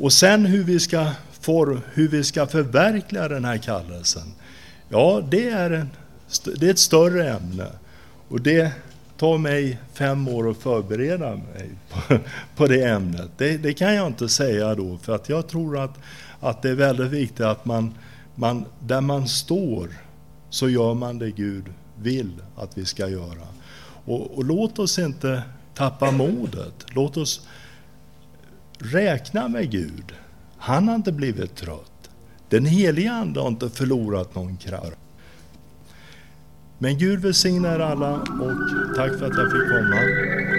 Och 0.04 0.13
sen 0.13 0.46
hur 0.46 0.63
vi 0.63 0.80
ska, 0.80 1.12
for, 1.42 1.82
hur 1.94 2.08
vi 2.08 2.24
ska 2.24 2.48
förverkliga 2.48 3.28
den 3.28 3.46
här 3.46 3.58
kallelsen. 3.58 4.34
Ja, 4.89 5.24
det 5.32 5.50
är, 5.50 5.72
en, 5.72 5.89
det 6.60 6.68
är 6.68 6.72
ett 6.72 6.80
större 6.80 7.30
ämne. 7.30 7.68
Och 8.28 8.42
det 8.42 8.72
tar 9.18 9.38
mig 9.38 9.80
fem 9.94 10.28
år 10.28 10.52
att 10.52 10.58
förbereda 10.58 11.36
mig 11.36 11.70
på, 11.89 12.18
på 12.56 12.68
det 12.68 12.84
ämnet. 12.84 13.30
Det, 13.38 13.58
det, 13.58 13.74
kan 13.74 13.94
jag 13.94 14.08
inte 14.08 14.30
säga 14.30 14.76
då, 14.76 14.98
för 14.98 15.15
att 15.15 15.30
jag 15.30 15.48
tror 15.48 15.78
att, 15.78 15.98
att 16.39 16.62
det 16.62 16.70
är 16.70 16.76
väldigt 16.76 17.12
viktigt 17.12 17.46
att 17.46 17.65
man, 17.65 17.94
man, 18.36 18.65
där 18.80 19.02
man 19.02 19.28
står, 19.28 19.89
så 20.50 20.70
gör 20.70 20.94
man 20.94 21.20
det 21.20 21.32
Gud 21.32 21.65
vill 21.96 22.32
att 22.56 22.78
vi 22.78 22.86
ska 22.86 23.08
göra. 23.08 23.48
Och, 24.06 24.38
och 24.38 24.46
låt 24.46 24.80
oss 24.80 25.00
inte 25.00 25.44
tappa 25.74 26.12
modet. 26.12 26.86
Låt 26.88 27.18
oss 27.18 27.48
räkna 28.80 29.48
med 29.48 29.72
Gud. 29.72 30.13
Han 30.58 30.88
har 30.88 30.96
inte 30.96 31.12
blivit 31.12 31.56
trött. 31.56 32.10
Den 32.50 32.65
heliga 32.65 33.12
Ande 33.12 33.39
har 33.39 33.48
inte 33.48 33.70
förlorat 33.70 34.36
någon 34.36 34.58
kraft. 34.58 34.98
Men 36.82 36.98
Gud 36.98 37.20
välsigne 37.20 37.68
er 37.76 37.80
alla 37.80 38.13
och 38.13 38.96
tack 38.96 39.20
för 39.20 39.26
att 39.26 39.38
jag 39.38 39.52
fick 39.52 39.70
komma. 39.70 40.59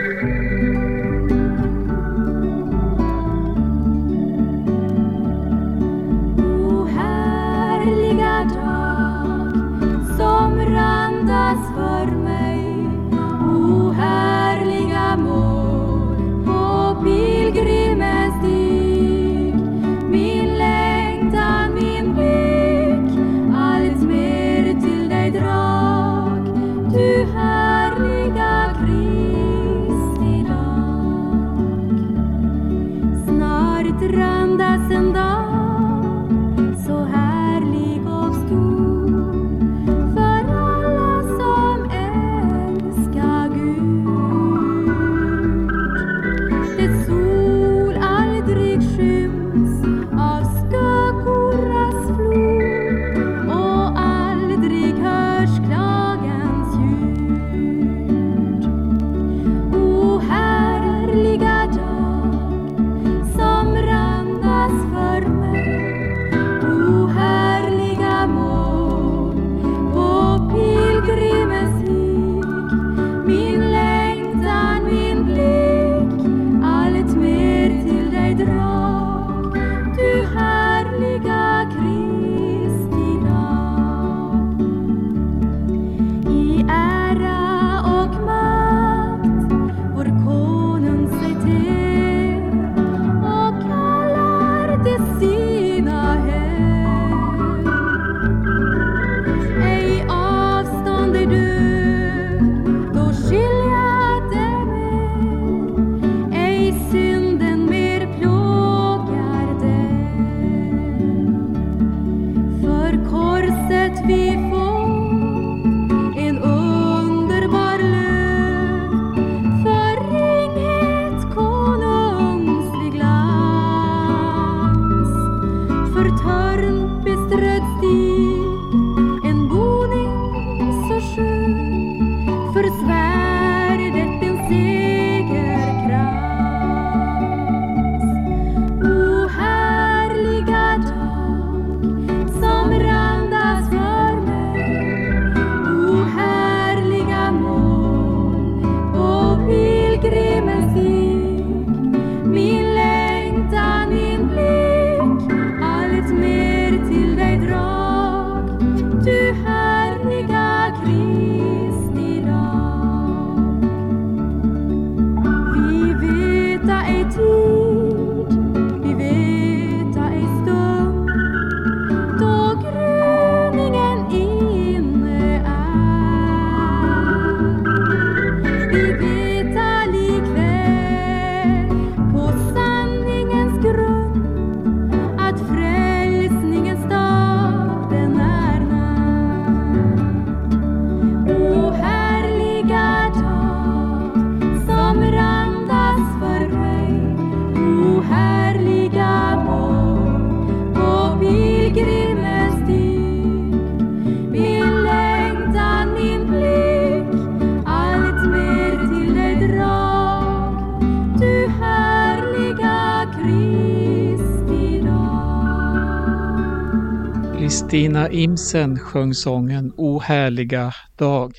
Kristina 217.40 218.10
Imsen 218.10 218.78
sjöng 218.78 219.14
sången 219.14 219.72
O 219.76 220.00
härliga 220.00 220.72
dag. 220.98 221.32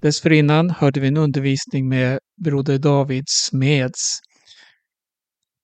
Dessförinnan 0.00 0.70
hörde 0.70 1.00
vi 1.00 1.08
en 1.08 1.16
undervisning 1.16 1.88
med 1.88 2.18
Broder 2.44 2.78
David 2.78 3.24
Smeds. 3.26 4.18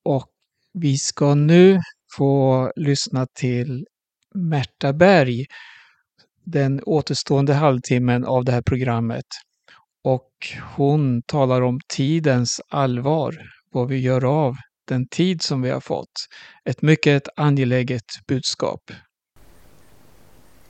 Och 0.04 0.26
vi 0.72 0.98
ska 0.98 1.34
nu 1.34 1.80
få 2.16 2.72
lyssna 2.76 3.26
till 3.34 3.86
Märta 4.34 4.92
Berg 4.92 5.46
den 6.44 6.80
återstående 6.82 7.54
halvtimmen 7.54 8.24
av 8.24 8.44
det 8.44 8.52
här 8.52 8.62
programmet. 8.62 9.26
Och 10.04 10.30
hon 10.76 11.22
talar 11.22 11.62
om 11.62 11.80
tidens 11.88 12.60
allvar, 12.68 13.42
vad 13.72 13.88
vi 13.88 13.98
gör 13.98 14.24
av 14.24 14.56
den 14.88 15.08
tid 15.08 15.42
som 15.42 15.62
vi 15.62 15.70
har 15.70 15.80
fått. 15.80 16.26
Ett 16.64 16.82
mycket 16.82 17.22
angeläget 17.36 18.04
budskap. 18.28 18.80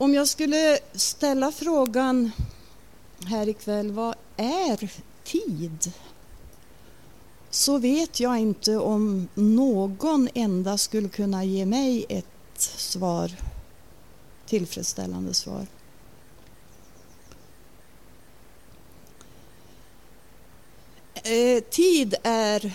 Om 0.01 0.15
jag 0.15 0.29
skulle 0.29 0.79
ställa 0.93 1.53
frågan 1.53 2.31
här 3.27 3.49
ikväll, 3.49 3.93
vad 3.93 4.15
är 4.37 4.91
tid? 5.25 5.93
Så 7.51 7.79
vet 7.79 8.21
jag 8.21 8.39
inte 8.39 8.77
om 8.77 9.29
någon 9.35 10.29
enda 10.35 10.79
skulle 10.79 11.09
kunna 11.09 11.45
ge 11.45 11.67
mig 11.67 12.07
ett 12.09 12.27
svar, 12.57 13.31
tillfredsställande 14.47 15.35
svar. 15.35 15.67
Eh, 21.15 21.63
tid 21.71 22.15
är 22.23 22.73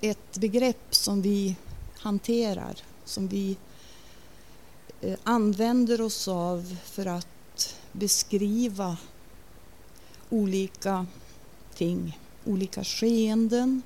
ett 0.00 0.38
begrepp 0.38 0.94
som 0.94 1.22
vi 1.22 1.56
hanterar, 1.98 2.76
som 3.04 3.28
vi 3.28 3.56
Eh, 5.04 5.18
använder 5.22 6.00
oss 6.00 6.28
av 6.28 6.76
för 6.84 7.06
att 7.06 7.76
beskriva 7.92 8.96
olika 10.30 11.06
ting, 11.74 12.18
olika 12.44 12.84
skeenden. 12.84 13.82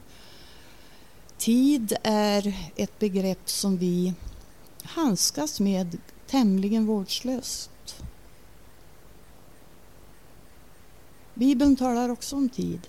Tid 1.38 1.96
är 2.02 2.70
ett 2.76 2.98
begrepp 2.98 3.50
som 3.50 3.76
vi 3.76 4.14
handskas 4.82 5.60
med 5.60 5.98
tämligen 6.26 6.86
vårdslöst. 6.86 8.02
Bibeln 11.34 11.76
talar 11.76 12.08
också 12.08 12.36
om 12.36 12.48
tid. 12.48 12.88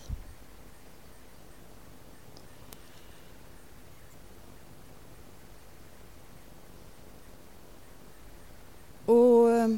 Och 9.08 9.52
eh, 9.52 9.70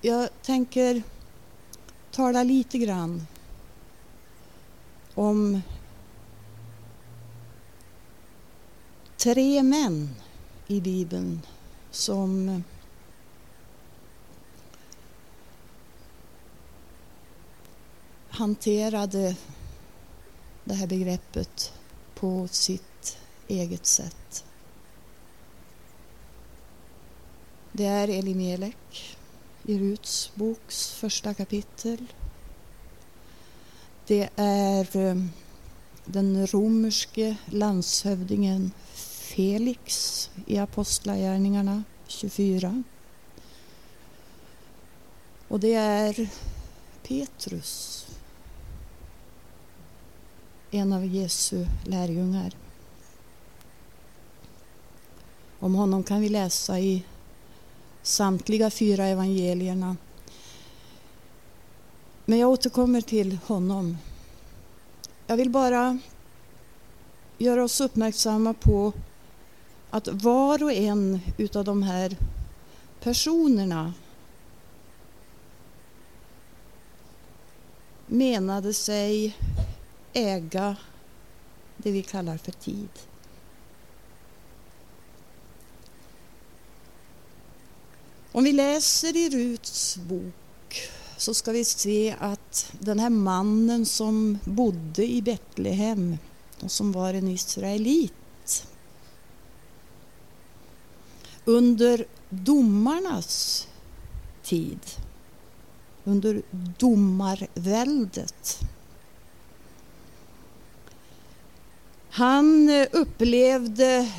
jag 0.00 0.28
tänker 0.42 1.02
tala 2.10 2.42
lite 2.42 2.78
grann 2.78 3.26
om 5.14 5.60
tre 9.16 9.62
män 9.62 10.14
i 10.66 10.80
Bibeln 10.80 11.42
som 11.90 12.48
eh, 12.48 12.60
hanterade 18.28 19.36
det 20.64 20.74
här 20.74 20.86
begreppet 20.86 21.72
på 22.14 22.48
sitt 22.48 23.18
eget 23.48 23.86
sätt. 23.86 24.44
Det 27.78 27.86
är 27.86 28.08
Elimelek 28.08 29.16
i 29.62 29.78
Ruts 29.78 30.30
boks 30.34 30.92
första 30.92 31.34
kapitel. 31.34 32.12
Det 34.06 34.28
är 34.36 34.96
eh, 34.96 35.16
den 36.04 36.46
romerske 36.46 37.36
landshövdingen 37.46 38.70
Felix 38.94 40.30
i 40.46 40.58
Apostlagärningarna 40.58 41.84
24. 42.06 42.82
Och 45.48 45.60
det 45.60 45.74
är 45.74 46.28
Petrus, 47.02 48.06
en 50.70 50.92
av 50.92 51.06
Jesu 51.06 51.66
lärjungar. 51.84 52.56
Om 55.58 55.74
honom 55.74 56.02
kan 56.02 56.20
vi 56.20 56.28
läsa 56.28 56.80
i 56.80 57.04
samtliga 58.08 58.70
fyra 58.70 59.06
evangelierna. 59.06 59.96
Men 62.24 62.38
jag 62.38 62.50
återkommer 62.50 63.00
till 63.00 63.38
honom. 63.46 63.98
Jag 65.26 65.36
vill 65.36 65.50
bara 65.50 65.98
göra 67.38 67.64
oss 67.64 67.80
uppmärksamma 67.80 68.54
på 68.54 68.92
att 69.90 70.08
var 70.08 70.62
och 70.62 70.72
en 70.72 71.20
utav 71.36 71.64
de 71.64 71.82
här 71.82 72.16
personerna 73.00 73.92
menade 78.06 78.74
sig 78.74 79.36
äga 80.12 80.76
det 81.76 81.90
vi 81.90 82.02
kallar 82.02 82.36
för 82.36 82.52
tid. 82.52 83.07
Om 88.38 88.44
vi 88.44 88.52
läser 88.52 89.16
i 89.16 89.30
Ruts 89.30 89.96
bok 89.96 90.88
så 91.16 91.34
ska 91.34 91.52
vi 91.52 91.64
se 91.64 92.16
att 92.20 92.72
den 92.80 92.98
här 92.98 93.10
mannen 93.10 93.86
som 93.86 94.38
bodde 94.44 95.06
i 95.06 95.22
Betlehem 95.22 96.18
och 96.60 96.70
som 96.70 96.92
var 96.92 97.14
en 97.14 97.28
israelit 97.28 98.66
under 101.44 102.06
domarnas 102.28 103.66
tid, 104.42 104.80
under 106.04 106.42
domarväldet. 106.78 108.60
Han 112.10 112.70
upplevde 112.92 114.12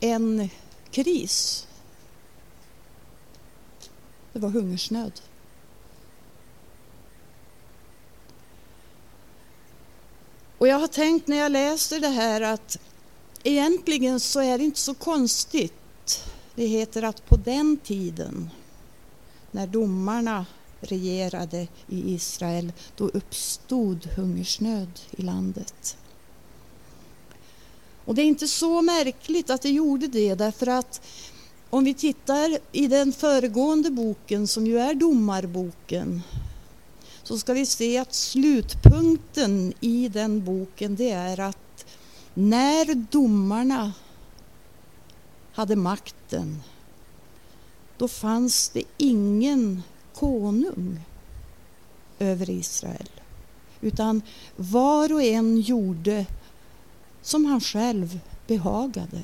en 0.00 0.50
kris 0.90 1.66
det 4.34 4.40
var 4.40 4.50
hungersnöd. 4.50 5.20
Och 10.58 10.68
jag 10.68 10.78
har 10.78 10.88
tänkt 10.88 11.28
när 11.28 11.36
jag 11.36 11.52
läser 11.52 12.00
det 12.00 12.08
här 12.08 12.40
att 12.40 12.78
egentligen 13.42 14.20
så 14.20 14.40
är 14.40 14.58
det 14.58 14.64
inte 14.64 14.80
så 14.80 14.94
konstigt. 14.94 16.24
Det 16.54 16.66
heter 16.66 17.02
att 17.02 17.26
på 17.26 17.36
den 17.36 17.76
tiden 17.76 18.50
när 19.50 19.66
domarna 19.66 20.46
regerade 20.80 21.68
i 21.88 22.14
Israel, 22.14 22.72
då 22.96 23.08
uppstod 23.08 24.06
hungersnöd 24.06 25.00
i 25.10 25.22
landet. 25.22 25.96
Och 28.04 28.14
det 28.14 28.22
är 28.22 28.26
inte 28.26 28.48
så 28.48 28.82
märkligt 28.82 29.50
att 29.50 29.62
det 29.62 29.70
gjorde 29.70 30.06
det, 30.06 30.34
därför 30.34 30.66
att 30.66 31.00
om 31.74 31.84
vi 31.84 31.94
tittar 31.94 32.58
i 32.72 32.86
den 32.86 33.12
föregående 33.12 33.90
boken, 33.90 34.46
som 34.46 34.66
ju 34.66 34.78
är 34.78 34.94
domarboken, 34.94 36.22
så 37.22 37.38
ska 37.38 37.52
vi 37.52 37.66
se 37.66 37.98
att 37.98 38.14
slutpunkten 38.14 39.72
i 39.80 40.08
den 40.08 40.44
boken 40.44 40.96
det 40.96 41.10
är 41.10 41.40
att 41.40 41.86
när 42.34 42.94
domarna 42.94 43.92
hade 45.52 45.76
makten, 45.76 46.62
då 47.96 48.08
fanns 48.08 48.68
det 48.68 48.82
ingen 48.98 49.82
konung 50.14 51.00
över 52.18 52.50
Israel. 52.50 53.10
Utan 53.80 54.22
var 54.56 55.12
och 55.12 55.22
en 55.22 55.60
gjorde 55.60 56.26
som 57.22 57.44
han 57.44 57.60
själv 57.60 58.20
behagade. 58.46 59.20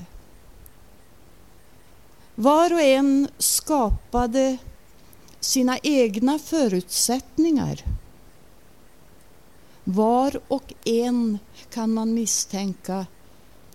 Var 2.40 2.72
och 2.72 2.80
en 2.80 3.28
skapade 3.38 4.58
sina 5.40 5.78
egna 5.82 6.38
förutsättningar. 6.38 7.84
Var 9.84 10.40
och 10.48 10.74
en 10.84 11.38
kan 11.70 11.94
man 11.94 12.14
misstänka 12.14 13.06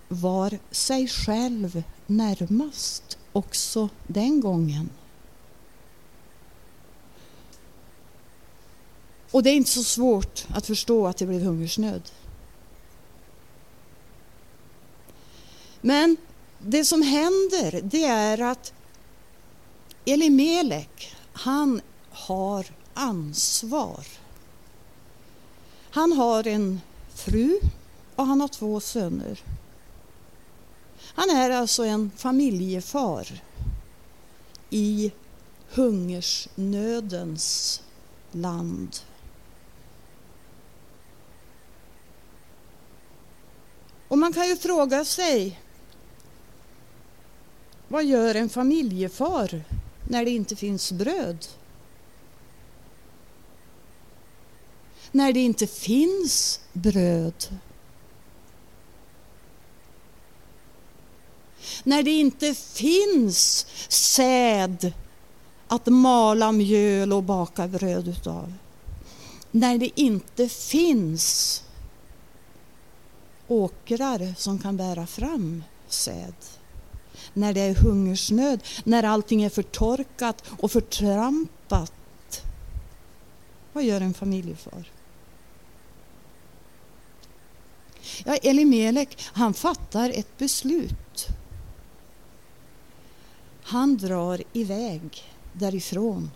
var 0.07 0.57
sig 0.72 1.07
själv 1.07 1.84
närmast 2.05 3.18
också 3.32 3.89
den 4.07 4.41
gången. 4.41 4.89
Och 9.32 9.43
det 9.43 9.49
är 9.49 9.55
inte 9.55 9.72
så 9.72 9.84
svårt 9.84 10.45
att 10.49 10.66
förstå 10.66 11.07
att 11.07 11.18
det 11.18 11.26
blev 11.26 11.41
hungersnöd. 11.41 12.11
Men 15.82 16.18
det 16.68 16.86
som 16.86 17.01
händer 17.01 17.82
det 17.84 18.03
är 18.03 18.41
att 18.41 18.74
Elimelek, 20.05 21.16
han 21.34 21.82
har 22.09 22.66
ansvar. 22.93 24.05
Han 25.89 26.11
har 26.11 26.47
en 26.47 26.82
fru 27.13 27.59
och 28.16 28.26
han 28.26 28.41
har 28.41 28.47
två 28.47 28.80
söner. 28.80 29.43
Han 31.16 31.30
är 31.30 31.49
alltså 31.49 31.84
en 31.84 32.11
familjefar 32.16 33.43
i 34.70 35.11
hungersnödens 35.70 37.82
land. 38.32 38.97
Och 44.07 44.18
man 44.18 44.34
kan 44.34 44.47
ju 44.47 44.57
fråga 44.57 45.05
sig 45.05 45.59
vad 47.88 48.06
gör 48.06 48.36
en 48.36 48.50
familjefar 48.50 49.64
när 50.10 50.26
det 50.26 50.32
inte 50.32 50.56
finns 50.56 50.92
bröd? 50.92 51.46
När 55.12 55.34
det 55.34 55.40
inte 55.40 55.68
finns 55.68 56.60
bröd? 56.74 57.60
När 61.84 62.04
det 62.04 62.12
inte 62.12 62.54
finns 62.54 63.66
säd 63.88 64.94
att 65.68 65.88
mala 65.88 66.52
mjöl 66.52 67.14
och 67.14 67.24
baka 67.24 67.68
bröd 67.68 68.08
utav? 68.08 68.54
När 69.52 69.78
det 69.78 70.00
inte 70.02 70.50
finns 70.50 71.64
åkrar 73.48 74.34
som 74.38 74.60
kan 74.60 74.78
bära 74.78 75.08
fram 75.08 75.64
säd? 75.88 76.34
När 77.36 77.54
det 77.54 77.62
är 77.62 77.76
hungersnöd, 77.76 78.64
när 78.84 79.04
allting 79.04 79.44
är 79.44 79.50
förtorkat 79.50 80.44
och 80.60 80.72
förtrampat. 80.72 81.94
Vad 83.74 83.84
gör 83.84 84.02
en 84.02 84.14
familjefar? 84.14 84.92
Ja, 88.26 88.36
Elimelek, 88.36 89.18
han 89.34 89.54
fattar 89.54 90.10
ett 90.10 90.38
beslut. 90.38 91.28
Han 93.64 93.98
drar 93.98 94.42
iväg 94.54 95.24
därifrån. 95.54 96.32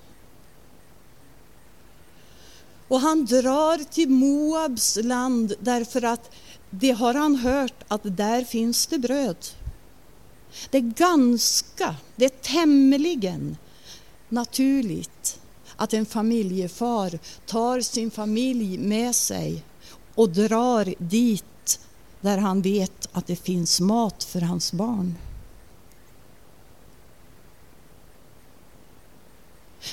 Och 2.87 2.99
han 2.99 3.25
drar 3.25 3.91
till 3.91 4.09
Moabs 4.09 4.97
land 5.03 5.53
därför 5.59 6.03
att 6.03 6.31
det 6.69 6.91
har 6.91 7.13
han 7.13 7.35
hört 7.35 7.83
att 7.87 8.01
där 8.03 8.43
finns 8.43 8.87
det 8.87 8.99
bröd. 8.99 9.45
Det 10.69 10.77
är 10.77 10.81
ganska, 10.81 11.95
det 12.15 12.25
är 12.25 12.29
tämligen 12.29 13.57
naturligt 14.29 15.39
att 15.75 15.93
en 15.93 16.05
familjefar 16.05 17.19
tar 17.45 17.81
sin 17.81 18.11
familj 18.11 18.77
med 18.77 19.15
sig 19.15 19.63
och 20.15 20.29
drar 20.29 20.93
dit 20.97 21.79
där 22.21 22.37
han 22.37 22.61
vet 22.61 23.09
att 23.11 23.27
det 23.27 23.35
finns 23.35 23.79
mat 23.79 24.23
för 24.23 24.41
hans 24.41 24.73
barn. 24.73 25.15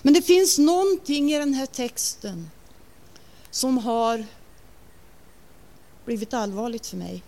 Men 0.03 0.15
det 0.15 0.23
finns 0.23 0.59
någonting 0.59 1.33
i 1.33 1.39
den 1.39 1.55
här 1.55 1.67
texten 1.67 2.51
som 3.51 3.79
har 3.79 4.25
blivit 6.05 6.35
allvarligt 6.35 6.87
för 6.87 6.97
mig. 6.97 7.23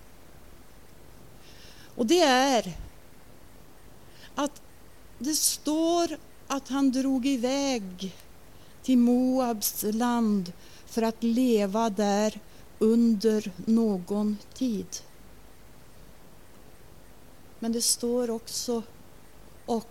Och 1.95 2.07
det 2.07 2.20
är 2.20 2.72
att 4.39 4.62
det 5.18 5.34
står 5.34 6.18
att 6.47 6.68
han 6.68 6.93
drog 6.93 7.26
iväg 7.26 8.16
till 8.82 8.99
Moabs 8.99 9.84
land 9.93 10.53
för 10.86 11.03
att 11.03 11.22
leva 11.22 11.91
där 11.91 12.41
under 12.78 13.53
någon 13.66 14.39
tid. 14.55 14.86
Men 17.59 17.72
det 17.72 17.82
står 17.82 18.30
också 18.30 18.82
och 19.66 19.89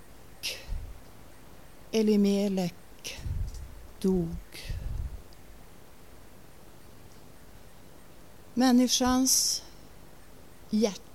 Elimelek 1.92 3.18
dog. 4.02 4.38
Människans 8.54 9.64
hjärta 10.70 11.07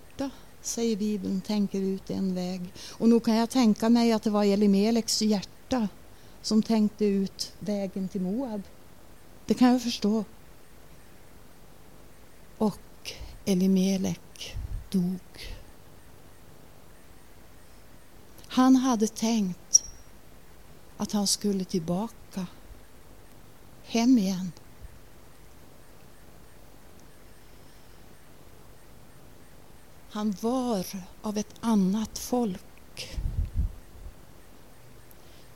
säger 0.62 0.96
Bibeln, 0.96 1.40
tänker 1.40 1.80
ut 1.80 2.10
en 2.10 2.34
väg. 2.34 2.60
Och 2.92 3.08
nog 3.08 3.24
kan 3.24 3.36
jag 3.36 3.50
tänka 3.50 3.88
mig 3.88 4.12
att 4.12 4.22
det 4.22 4.30
var 4.30 4.44
Elimeleks 4.44 5.22
hjärta 5.22 5.88
som 6.42 6.62
tänkte 6.62 7.04
ut 7.04 7.52
vägen 7.58 8.08
till 8.08 8.20
Moab. 8.20 8.62
Det 9.46 9.54
kan 9.54 9.72
jag 9.72 9.82
förstå. 9.82 10.24
Och 12.58 13.12
Elimelek 13.44 14.56
dog. 14.90 15.20
Han 18.46 18.76
hade 18.76 19.06
tänkt 19.06 19.84
att 20.96 21.12
han 21.12 21.26
skulle 21.26 21.64
tillbaka 21.64 22.46
hem 23.82 24.18
igen. 24.18 24.52
Han 30.12 30.34
var 30.40 30.86
av 31.22 31.38
ett 31.38 31.54
annat 31.60 32.18
folk. 32.18 33.18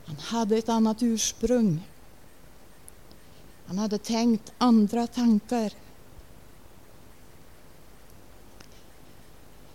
Han 0.05 0.15
hade 0.15 0.57
ett 0.57 0.69
annat 0.69 0.97
ursprung. 1.03 1.87
Han 3.65 3.77
hade 3.77 3.97
tänkt 3.97 4.53
andra 4.57 5.07
tankar. 5.07 5.73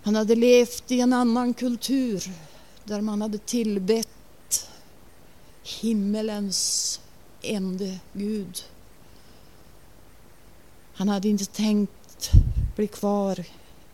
Han 0.03 0.15
hade 0.15 0.35
levt 0.35 0.91
i 0.91 1.01
en 1.01 1.13
annan 1.13 1.55
kultur 1.55 2.31
där 2.85 3.01
man 3.01 3.23
hade 3.23 3.39
tillbett 3.39 4.69
himmelens 5.63 7.01
ende 7.43 7.99
Gud. 8.13 8.65
Han 10.95 11.09
hade 11.09 11.29
inte 11.29 11.47
tänkt 11.47 12.31
bli 12.77 12.87
kvar 12.87 13.45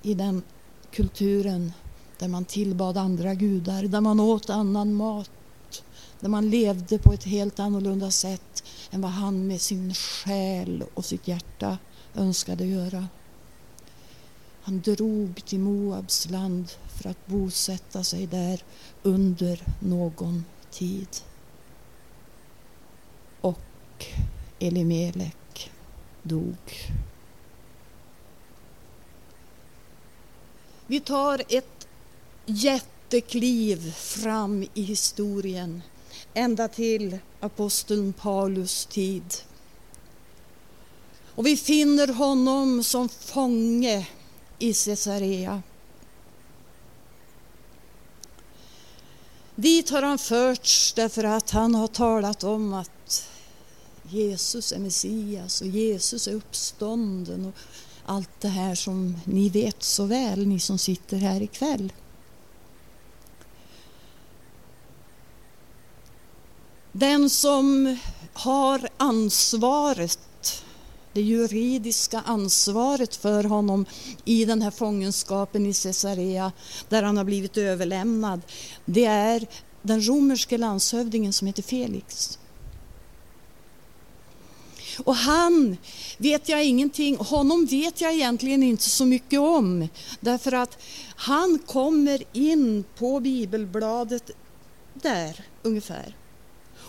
i 0.03 0.15
den 0.15 0.43
kulturen 0.91 1.73
där 2.19 2.29
man 2.29 2.45
tillbad 2.45 2.97
andra 2.97 3.35
gudar, 3.35 3.83
där 3.83 4.01
man 4.01 4.21
åt 4.21 4.51
annan 4.51 4.95
mat, 4.95 5.31
där 6.21 6.29
man 6.29 6.51
levde 6.51 6.99
på 6.99 7.13
ett 7.13 7.25
helt 7.25 7.61
annorlunda 7.61 8.11
sätt 8.11 8.65
än 8.91 9.01
vad 9.01 9.11
han 9.11 9.47
med 9.47 9.61
sin 9.61 9.95
själ 9.95 10.85
och 10.95 11.05
sitt 11.05 11.29
hjärta 11.29 11.79
önskade 12.15 12.67
göra. 12.67 13.09
Han 14.63 14.81
drog 14.81 15.45
till 15.45 15.61
Moabs 15.61 16.31
land 16.31 16.71
för 16.89 17.11
att 17.11 17.27
bosätta 17.27 18.05
sig 18.05 18.27
där 18.27 18.63
under 19.03 19.63
någon 19.81 20.45
tid. 20.71 21.09
Och 23.41 24.07
Elimelek 24.59 25.71
dog. 26.23 26.57
Vi 30.91 31.01
tar 31.01 31.43
ett 31.49 31.89
jättekliv 32.47 33.93
fram 33.93 34.67
i 34.75 34.83
historien, 34.83 35.83
ända 36.35 36.69
till 36.69 37.19
aposteln 37.41 38.13
Paulus 38.13 38.87
tid. 38.87 39.35
Och 41.35 41.47
vi 41.47 41.57
finner 41.57 42.09
honom 42.09 42.85
som 42.85 43.09
fånge 43.09 44.09
i 44.59 44.75
Caesarea. 44.75 45.63
Dit 49.55 49.91
har 49.91 50.03
han 50.03 50.19
förts 50.19 50.93
därför 50.93 51.25
att 51.25 51.51
han 51.51 51.75
har 51.75 51.89
talat 51.89 52.45
om 52.45 52.75
att 52.75 53.29
Jesus 54.03 54.73
är 54.73 54.79
Messias 54.79 55.61
och 55.61 55.67
Jesus 55.67 56.29
är 56.29 56.35
uppstånden. 56.35 57.45
Och 57.47 57.55
allt 58.09 58.41
det 58.41 58.49
här 58.49 58.75
som 58.75 59.17
ni 59.25 59.49
vet 59.49 59.83
så 59.83 60.05
väl, 60.05 60.47
ni 60.47 60.61
som 60.61 60.79
sitter 60.79 61.17
här 61.17 61.43
ikväll. 61.43 61.93
Den 66.93 67.31
som 67.31 67.99
har 68.33 68.89
ansvaret, 68.97 70.65
det 71.13 71.23
juridiska 71.23 72.21
ansvaret 72.21 73.17
för 73.17 73.45
honom 73.45 73.87
i 74.25 74.45
den 74.45 74.63
här 74.63 74.71
fångenskapen 74.71 75.67
i 75.67 75.75
Caesarea, 75.75 76.53
där 76.89 77.03
han 77.03 77.17
har 77.17 77.25
blivit 77.25 77.57
överlämnad, 77.57 78.41
det 78.85 79.05
är 79.05 79.47
den 79.83 80.09
romerske 80.09 80.59
landshövdingen 80.59 81.33
som 81.33 81.47
heter 81.47 81.63
Felix. 81.63 82.39
Och 85.05 85.15
han 85.15 85.77
vet 86.19 86.49
jag 86.49 86.65
ingenting, 86.65 87.17
honom 87.17 87.67
vet 87.67 88.01
jag 88.01 88.15
egentligen 88.15 88.63
inte 88.63 88.91
så 88.91 89.05
mycket 89.05 89.41
om. 89.41 89.89
Därför 90.21 90.53
att 90.53 90.79
han 91.17 91.59
kommer 91.67 92.23
in 92.33 92.85
på 92.99 93.21
bibelbladet 93.21 94.31
där 94.95 95.41
ungefär. 95.63 96.17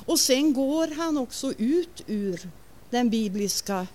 Och 0.05 0.19
sen 0.19 0.53
går 0.53 0.87
han 0.95 1.17
också 1.17 1.53
ut 1.57 2.03
ur 2.07 2.49
den 2.89 3.09
bibliska 3.09 3.87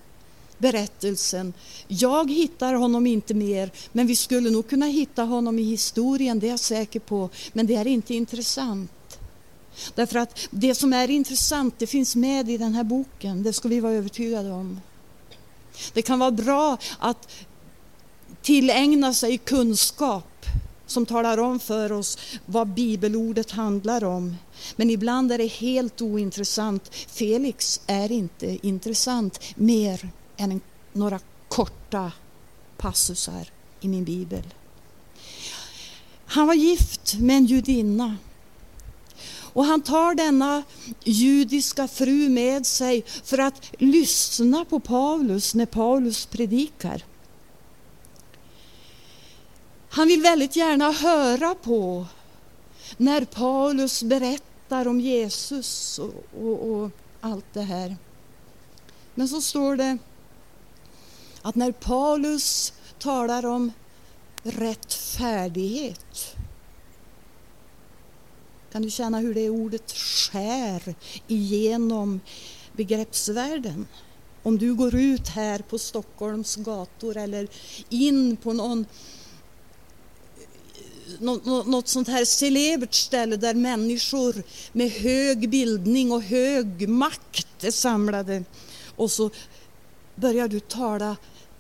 berättelsen. 0.59 1.53
Jag 1.89 2.31
hittar 2.31 2.75
honom 2.75 3.07
inte 3.07 3.35
mer, 3.35 3.71
men 3.93 4.07
vi 4.07 4.17
skulle 4.17 4.51
nog 4.51 4.69
kunna 4.69 4.87
hitta 4.87 5.23
honom 5.23 5.59
i 5.59 5.63
historien, 5.63 6.39
det 6.39 6.47
är 6.47 6.51
jag 6.51 6.61
säker 6.61 7.01
på. 7.01 7.31
Men 7.53 7.67
det 7.67 7.75
är 7.75 7.87
inte 7.87 8.15
intressant. 8.15 8.91
Därför 9.95 10.19
att 10.19 10.39
det 10.51 10.75
som 10.75 10.93
är 10.93 11.11
intressant, 11.11 11.75
det 11.79 11.87
finns 11.87 12.17
med 12.17 12.51
i 12.51 12.59
den 12.59 12.75
här 12.75 12.85
boken, 12.85 13.43
det 13.43 13.53
ska 13.53 13.69
vi 13.69 13.81
vara 13.81 13.93
övertygade 13.93 14.51
om. 14.51 14.81
Det 15.93 16.03
kan 16.03 16.19
vara 16.19 16.31
bra 16.31 16.79
att 16.99 17.29
tillägna 18.43 19.15
sig 19.15 19.39
kunskap 19.39 20.47
som 20.87 21.07
talar 21.07 21.39
om 21.39 21.61
för 21.61 21.93
oss 21.93 22.19
vad 22.47 22.69
bibelordet 22.69 23.51
handlar 23.51 24.05
om. 24.05 24.37
Men 24.77 24.91
ibland 24.91 25.33
är 25.33 25.39
det 25.39 25.47
helt 25.47 26.01
ointressant. 26.01 26.95
Felix 26.95 27.81
är 27.87 28.13
inte 28.13 28.67
intressant 28.67 29.41
mer 29.57 30.09
än 30.37 30.61
några 30.93 31.21
korta 31.49 32.13
passusar 32.77 33.49
i 33.81 33.89
min 33.89 34.05
bibel. 34.05 34.43
Han 36.27 36.47
var 36.47 36.55
gift 36.55 37.15
med 37.15 37.37
en 37.37 37.47
judinna. 37.47 38.17
Och 39.55 39.65
han 39.65 39.81
tar 39.81 40.15
denna 40.15 40.63
judiska 41.05 41.89
fru 41.89 42.29
med 42.29 42.67
sig 42.67 43.05
för 43.25 43.39
att 43.39 43.71
lyssna 43.79 44.65
på 44.65 44.81
Paulus 44.81 45.55
när 45.55 45.67
Paulus 45.67 46.27
predikar. 46.27 47.05
Han 49.89 50.09
vill 50.09 50.23
väldigt 50.23 50.57
gärna 50.57 50.91
höra 50.91 51.55
på 51.55 52.07
när 52.97 53.25
Paulus 53.25 54.03
berättar 54.03 54.89
om 54.89 55.01
Jesus 55.01 55.99
och, 55.99 56.25
och, 56.41 56.71
och 56.71 56.91
allt 57.21 57.47
det 57.53 57.63
här. 57.63 57.97
Men 59.15 59.29
så 59.29 59.41
står 59.41 59.77
det 59.77 59.99
att 61.43 61.55
när 61.55 61.73
Paulus 61.73 62.73
talar 62.99 63.47
om 63.47 63.73
rättfärdighet 64.43 66.37
kan 68.75 68.83
du 68.83 68.91
känna 68.91 69.19
hur 69.19 69.35
det 69.35 69.51
ordet 69.51 69.93
skär 69.93 70.95
igenom 71.29 72.21
begreppsvärlden? 72.73 73.87
Om 74.43 74.59
du 74.59 74.75
går 74.75 74.95
ut 74.95 75.29
här 75.29 75.59
på 75.59 75.79
Stockholms 75.79 76.57
gator 76.57 77.17
eller 77.17 77.49
in 77.89 78.37
på 78.37 78.53
någon 78.53 78.87
något 81.67 81.89
sånt 81.89 82.09
här 82.09 82.25
celebert 82.25 82.95
ställe 82.95 83.37
där 83.37 83.55
människor 83.55 84.43
med 84.73 84.91
hög 84.91 85.51
bildning 85.51 86.13
och 86.13 86.23
hög 86.23 86.89
makt 86.89 87.65
är 87.65 87.71
samlade. 87.71 88.45
Och 88.97 89.11
så 89.11 89.31
börjar 90.15 90.49
du 90.49 90.61
tala 90.61 91.17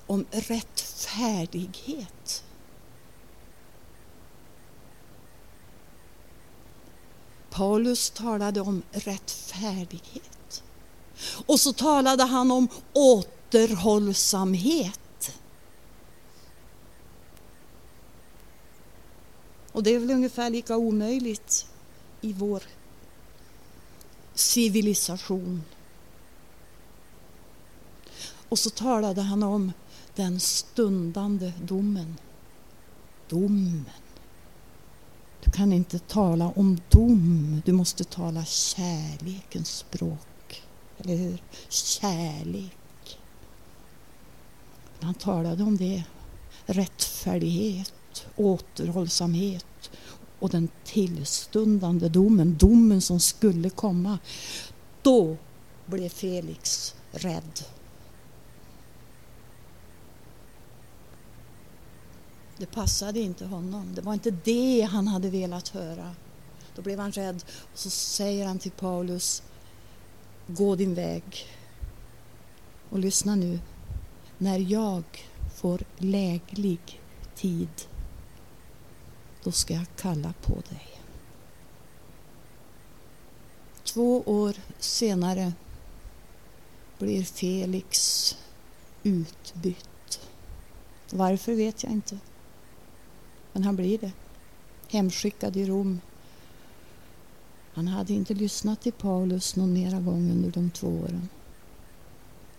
om 0.07 0.25
rättfärdighet. 0.31 2.43
Paulus 7.55 8.11
talade 8.11 8.61
om 8.61 8.83
rättfärdighet. 8.93 10.63
Och 11.47 11.61
så 11.61 11.73
talade 11.73 12.23
han 12.23 12.51
om 12.51 12.69
återhållsamhet. 12.93 15.37
Och 19.73 19.83
det 19.83 19.95
är 19.95 19.99
väl 19.99 20.11
ungefär 20.11 20.51
lika 20.51 20.77
omöjligt 20.77 21.67
i 22.21 22.33
vår 22.33 22.63
civilisation. 24.35 25.63
Och 28.49 28.59
så 28.59 28.71
talade 28.71 29.23
han 29.23 29.43
om 29.43 29.73
den 30.15 30.41
stundande 30.41 31.53
domen. 31.63 32.17
Domen. 33.29 33.85
Du 35.55 35.59
kan 35.59 35.73
inte 35.73 35.99
tala 35.99 36.49
om 36.49 36.81
dom, 36.91 37.63
du 37.65 37.73
måste 37.73 38.05
tala 38.05 38.45
kärlekens 38.45 39.69
språk. 39.69 40.63
Eller 40.99 41.17
hur? 41.17 41.43
Kärlek. 41.69 43.19
Han 45.01 45.15
talade 45.15 45.63
om 45.63 45.77
det. 45.77 46.05
Rättfärdighet, 46.67 48.27
återhållsamhet 48.37 49.91
och 50.39 50.51
den 50.51 50.69
tillstundande 50.85 52.09
domen, 52.09 52.57
domen 52.59 53.01
som 53.01 53.21
skulle 53.21 53.71
komma. 53.71 54.19
Då 55.03 55.37
blev 55.87 56.09
Felix 56.09 56.95
rädd. 57.13 57.65
Det 62.57 62.67
passade 62.67 63.21
inte 63.21 63.45
honom. 63.45 63.95
Det 63.95 64.01
var 64.01 64.13
inte 64.15 64.31
det 64.31 64.89
han 64.91 65.09
hade 65.09 65.31
velat 65.31 65.69
höra. 65.69 66.15
Då 66.75 66.83
blev 66.83 66.99
han 66.99 67.13
rädd 67.13 67.45
och 67.73 67.79
så 67.79 67.91
säger 67.91 68.47
han 68.47 68.59
till 68.59 68.73
Paulus 68.73 69.43
Gå 70.47 70.77
din 70.77 70.95
väg. 70.95 71.47
Och 72.91 72.99
lyssna 72.99 73.35
nu. 73.35 73.61
När 74.39 74.59
jag 74.59 75.05
får 75.55 75.83
läglig 75.99 77.01
tid 77.35 77.69
då 79.45 79.53
ska 79.53 79.75
jag 79.75 79.87
kalla 79.97 80.35
på 80.43 80.53
dig. 80.53 81.01
Två 83.85 84.23
år 84.27 84.55
senare 84.79 85.53
blir 86.99 87.25
Felix 87.25 88.37
utbytt. 89.03 90.21
Varför 91.11 91.55
vet 91.55 91.83
jag 91.83 91.93
inte. 91.93 92.19
Men 93.55 93.65
han 93.65 93.77
blir 93.77 93.99
det. 93.99 94.13
Hemskickad 94.89 95.57
i 95.57 95.67
Rom. 95.67 96.01
Han 97.75 97.89
hade 97.89 98.13
inte 98.13 98.35
lyssnat 98.35 98.81
till 98.81 98.93
Paulus 98.93 99.57
någon 99.57 99.73
mera 99.73 100.01
gång 100.01 100.31
under 100.31 100.51
de 100.51 100.71
två 100.71 100.89
åren. 100.89 101.29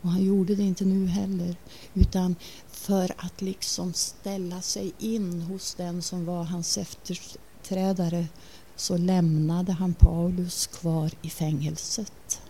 Och 0.01 0.09
han 0.09 0.23
gjorde 0.23 0.55
det 0.55 0.63
inte 0.63 0.85
nu 0.85 1.07
heller, 1.07 1.55
utan 1.93 2.35
för 2.67 3.11
att 3.17 3.41
liksom 3.41 3.93
ställa 3.93 4.61
sig 4.61 4.93
in 4.99 5.41
hos 5.41 5.75
den 5.75 6.01
som 6.01 6.25
var 6.25 6.43
hans 6.43 6.77
efterträdare 6.77 8.27
så 8.75 8.97
lämnade 8.97 9.71
han 9.71 9.93
Paulus 9.93 10.67
kvar 10.67 11.11
i 11.21 11.29
fängelset. 11.29 12.41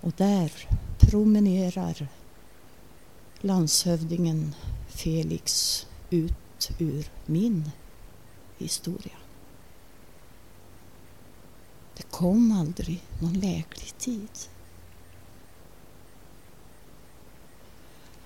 Och 0.00 0.12
där 0.16 0.52
promenerar 0.98 2.08
landshövdingen 3.40 4.54
Felix 4.88 5.86
ut 6.10 6.45
ur 6.78 7.10
min 7.26 7.70
historia. 8.58 9.16
Det 11.96 12.02
kom 12.02 12.52
aldrig 12.52 13.02
någon 13.22 13.34
läglig 13.34 13.98
tid. 13.98 14.28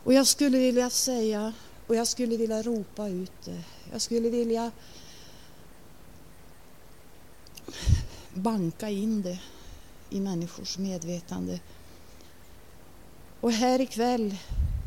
Och 0.04 0.12
jag 0.12 0.26
skulle 0.26 0.58
vilja 0.58 0.90
säga, 0.90 1.52
och 1.86 1.96
jag 1.96 2.06
skulle 2.06 2.36
vilja 2.36 2.62
ropa 2.62 3.08
ut 3.08 3.32
det. 3.44 3.64
Jag 3.92 4.00
skulle 4.00 4.30
vilja 4.30 4.70
banka 8.34 8.88
in 8.88 9.22
det 9.22 9.40
i 10.10 10.20
människors 10.20 10.78
medvetande. 10.78 11.60
Och 13.40 13.52
här 13.52 13.80
ikväll 13.80 14.36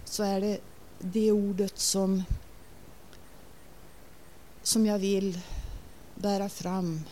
så 0.05 0.23
är 0.23 0.41
det 0.41 0.59
det 0.99 1.31
ordet 1.31 1.79
som, 1.79 2.23
som 4.63 4.85
jag 4.85 4.99
vill 4.99 5.39
bära 6.15 6.49
fram. 6.49 7.03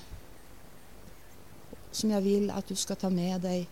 Som 1.92 2.12
jag 2.12 2.22
vill 2.22 2.52
att 2.52 2.68
du 2.68 2.76
ska 2.76 2.96
ta 2.96 3.10
med 3.10 3.42
dig. 3.42 3.68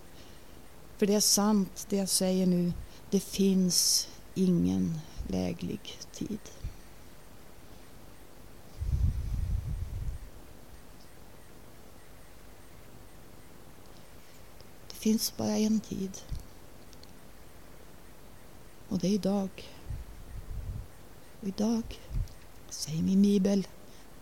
För 0.97 1.05
det 1.05 1.15
är 1.15 1.19
sant 1.19 1.85
det 1.89 1.97
jag 1.97 2.09
säger 2.09 2.45
nu. 2.45 2.73
Det 3.09 3.19
finns 3.19 4.07
ingen 4.35 4.99
läglig 5.27 5.99
tid. 6.13 6.39
Det 14.87 14.95
finns 14.95 15.37
bara 15.37 15.57
en 15.57 15.79
tid. 15.79 16.11
Och 18.89 18.99
det 18.99 19.07
är 19.07 19.11
idag. 19.11 19.49
Och 21.41 21.47
idag, 21.47 21.83
säger 22.69 23.03
min 23.03 23.21
bibel, 23.21 23.67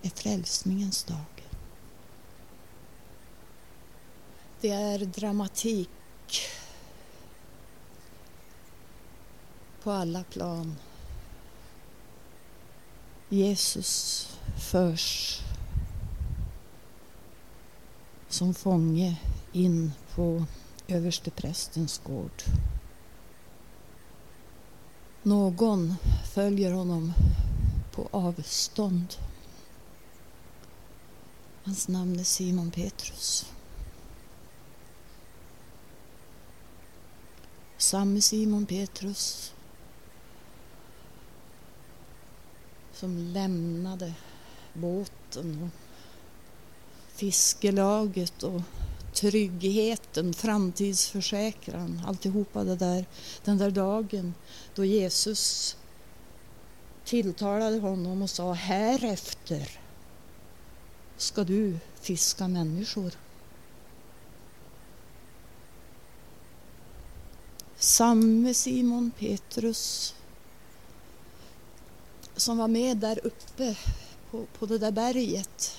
är 0.01 0.09
frälsningens 0.09 1.03
dag. 1.03 1.47
Det 4.61 4.69
är 4.69 4.99
dramatik 4.99 5.89
på 9.83 9.91
alla 9.91 10.23
plan. 10.23 10.75
Jesus 13.29 14.27
förs 14.71 15.39
som 18.29 18.53
fånge 18.53 19.21
in 19.51 19.91
på 20.15 20.45
översteprästens 20.87 22.01
gård. 22.03 22.43
Någon 25.23 25.95
följer 26.33 26.71
honom 26.71 27.13
på 27.97 28.07
avstånd. 28.11 29.15
Hans 31.63 31.87
namn 31.87 32.19
är 32.19 32.23
Simon 32.23 32.71
Petrus. 32.71 33.45
Samme 37.77 38.21
Simon 38.21 38.65
Petrus 38.65 39.53
som 42.93 43.17
lämnade 43.17 44.13
båten 44.73 45.63
och 45.63 45.69
fiskelaget 47.15 48.43
och 48.43 48.61
tryggheten, 49.13 50.33
framtidsförsäkran, 50.33 52.01
alltihopa 52.07 52.63
det 52.63 52.75
där, 52.75 53.05
den 53.43 53.57
där 53.57 53.71
dagen 53.71 54.33
då 54.75 54.85
Jesus 54.85 55.77
tilltalade 57.07 57.79
honom 57.79 58.21
och 58.21 58.29
sa 58.29 58.53
härefter 58.53 59.79
ska 61.17 61.43
du 61.43 61.79
fiska 62.01 62.47
människor. 62.47 63.11
Samme 67.77 68.53
Simon 68.53 69.11
Petrus 69.19 70.15
som 72.35 72.57
var 72.57 72.67
med 72.67 72.97
där 72.97 73.19
uppe 73.23 73.77
på, 74.31 74.45
på 74.59 74.65
det 74.65 74.77
där 74.77 74.91
berget 74.91 75.77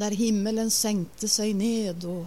där 0.00 0.10
himmelen 0.10 0.70
sänkte 0.70 1.28
sig 1.28 1.54
ned 1.54 2.04
och 2.04 2.26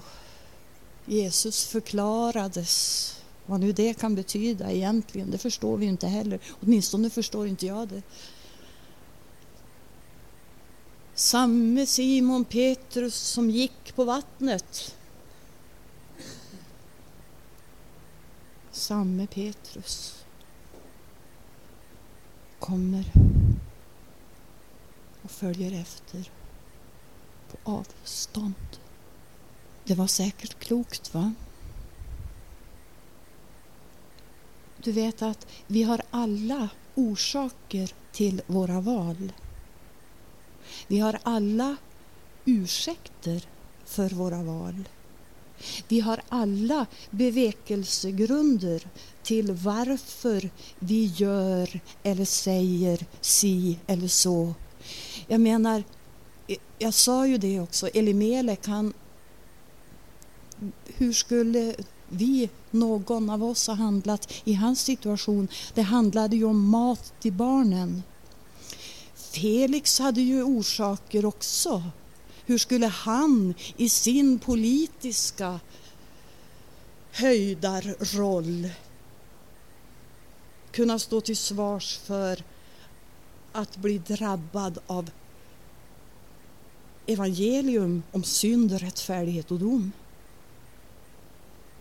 Jesus 1.05 1.65
förklarades. 1.65 3.22
Vad 3.45 3.59
nu 3.59 3.71
det 3.71 3.93
kan 3.93 4.15
betyda 4.15 4.71
egentligen, 4.71 5.31
det 5.31 5.37
förstår 5.37 5.77
vi 5.77 5.85
inte 5.85 6.07
heller. 6.07 6.39
Åtminstone 6.61 7.09
förstår 7.09 7.47
inte 7.47 7.65
jag 7.65 7.87
det. 7.87 8.01
Samme 11.15 11.85
Simon 11.85 12.45
Petrus 12.45 13.15
som 13.15 13.49
gick 13.49 13.95
på 13.95 14.03
vattnet. 14.03 14.95
Samme 18.71 19.27
Petrus 19.27 20.23
kommer 22.59 23.11
och 25.21 25.31
följer 25.31 25.81
efter 25.81 26.31
på 27.51 27.71
avstånd. 27.71 28.53
Det 29.83 29.95
var 29.95 30.07
säkert 30.07 30.59
klokt, 30.59 31.13
va? 31.13 31.33
Du 34.83 34.91
vet 34.91 35.21
att 35.21 35.47
vi 35.67 35.83
har 35.83 36.01
alla 36.11 36.69
orsaker 36.95 37.93
till 38.11 38.41
våra 38.47 38.81
val. 38.81 39.31
Vi 40.87 40.99
har 40.99 41.19
alla 41.23 41.75
ursäkter 42.45 43.47
för 43.85 44.09
våra 44.09 44.43
val. 44.43 44.89
Vi 45.87 45.99
har 45.99 46.21
alla 46.29 46.85
bevekelsegrunder 47.09 48.87
till 49.23 49.51
varför 49.51 50.49
vi 50.79 51.05
gör 51.05 51.79
eller 52.03 52.25
säger 52.25 53.05
si 53.21 53.79
eller 53.87 54.07
så. 54.07 54.53
Jag 55.27 55.41
menar, 55.41 55.83
jag 56.79 56.93
sa 56.93 57.27
ju 57.27 57.37
det 57.37 57.59
också, 57.59 57.87
Elimelek 57.87 58.67
han... 58.67 58.93
Hur 60.85 61.13
skulle 61.13 61.75
vi, 62.13 62.49
någon 62.71 63.29
av 63.29 63.43
oss, 63.43 63.67
har 63.67 63.75
handlat 63.75 64.33
i 64.43 64.53
hans 64.53 64.81
situation? 64.81 65.47
Det 65.73 65.81
handlade 65.81 66.35
ju 66.35 66.45
om 66.45 66.69
mat 66.69 67.13
till 67.19 67.33
barnen. 67.33 68.03
Felix 69.15 69.99
hade 69.99 70.21
ju 70.21 70.43
orsaker 70.43 71.25
också. 71.25 71.83
Hur 72.45 72.57
skulle 72.57 72.87
han 72.87 73.53
i 73.77 73.89
sin 73.89 74.39
politiska 74.39 75.59
höjdarroll 77.11 78.69
kunna 80.71 80.99
stå 80.99 81.21
till 81.21 81.37
svars 81.37 81.97
för 81.97 82.43
att 83.51 83.77
bli 83.77 83.97
drabbad 83.97 84.79
av 84.87 85.09
evangelium 87.05 88.03
om 88.11 88.23
synd, 88.23 88.71
rättfärdighet 88.71 89.51
och 89.51 89.59
dom. 89.59 89.91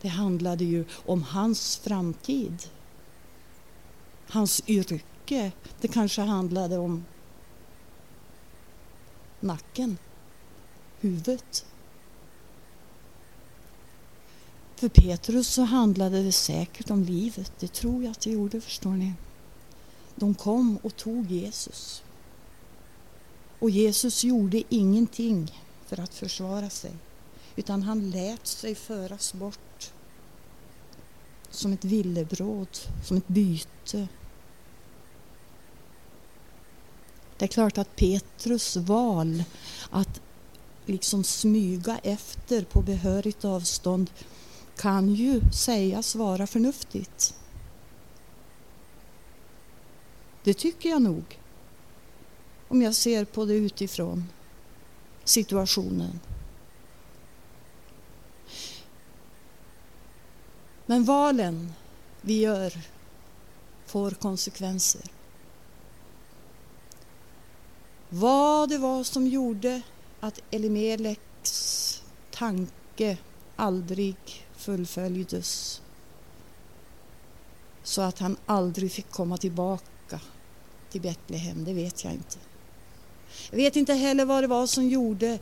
Det 0.03 0.09
handlade 0.09 0.65
ju 0.65 0.85
om 1.07 1.23
hans 1.23 1.77
framtid. 1.77 2.69
Hans 4.29 4.63
yrke. 4.67 5.53
Det 5.81 5.89
kanske 5.89 6.23
handlade 6.23 6.79
om 6.79 7.05
nacken, 9.41 9.99
huvudet. 11.01 11.65
För 14.77 14.89
Petrus 14.89 15.49
så 15.49 15.63
handlade 15.63 16.23
det 16.23 16.33
säkert 16.33 16.91
om 16.91 17.05
livet. 17.05 17.53
Det 17.59 17.73
tror 17.73 18.03
jag 18.03 18.11
att 18.11 18.21
det 18.21 18.31
gjorde, 18.31 18.61
förstår 18.61 18.91
ni. 18.91 19.13
De 20.15 20.35
kom 20.35 20.77
och 20.83 20.97
tog 20.97 21.31
Jesus. 21.31 22.03
Och 23.59 23.71
Jesus 23.71 24.25
gjorde 24.25 24.63
ingenting 24.69 25.61
för 25.87 26.01
att 26.01 26.15
försvara 26.15 26.71
sig, 26.71 26.93
utan 27.57 27.83
han 27.83 28.11
lät 28.11 28.47
sig 28.47 28.75
föras 28.75 29.35
bort 29.35 29.72
som 31.53 31.73
ett 31.73 31.85
villebråd, 31.85 32.69
som 33.05 33.17
ett 33.17 33.29
byte. 33.29 34.09
Det 37.37 37.45
är 37.45 37.49
klart 37.49 37.79
att 37.79 37.97
Petrus 37.97 38.77
val 38.77 39.45
att 39.91 40.21
liksom 40.87 41.25
smyga 41.25 41.99
efter 41.99 42.65
på 42.65 42.83
behörigt 42.83 43.45
avstånd 43.45 44.11
kan 44.77 45.15
ju 45.15 45.41
sägas 45.53 46.15
vara 46.15 46.47
förnuftigt. 46.47 47.35
Det 50.45 50.55
tycker 50.55 50.89
jag 50.89 51.03
nog 51.03 51.39
om 52.69 52.83
jag 52.83 52.95
ser 52.95 53.25
på 53.25 53.45
det 53.45 53.55
utifrån 53.55 54.25
situationen. 55.25 56.21
Men 60.93 61.05
valen 61.05 61.73
vi 62.21 62.41
gör 62.41 62.73
får 63.87 64.11
konsekvenser. 64.11 65.03
Vad 68.09 68.69
det 68.69 68.79
var 68.79 69.05
som 69.05 69.27
gjorde 69.27 69.83
att 70.21 70.39
Elimeleks 70.51 72.03
tanke 72.31 73.19
aldrig 73.57 74.17
fullföljdes 74.57 75.81
så 77.83 78.03
att 78.03 78.19
han 78.19 78.37
aldrig 78.47 78.93
fick 78.93 79.11
komma 79.11 79.37
tillbaka 79.37 80.21
till 80.91 81.01
Betlehem, 81.01 81.65
det 81.65 81.75
vet 81.75 82.05
jag 82.05 82.13
inte. 82.13 82.39
Jag 83.51 83.57
vet 83.57 83.77
inte 83.77 83.95
heller 83.95 84.25
vad 84.25 84.43
det 84.43 84.49
var 84.49 84.67
som 84.67 84.89
gjorde 84.89 85.39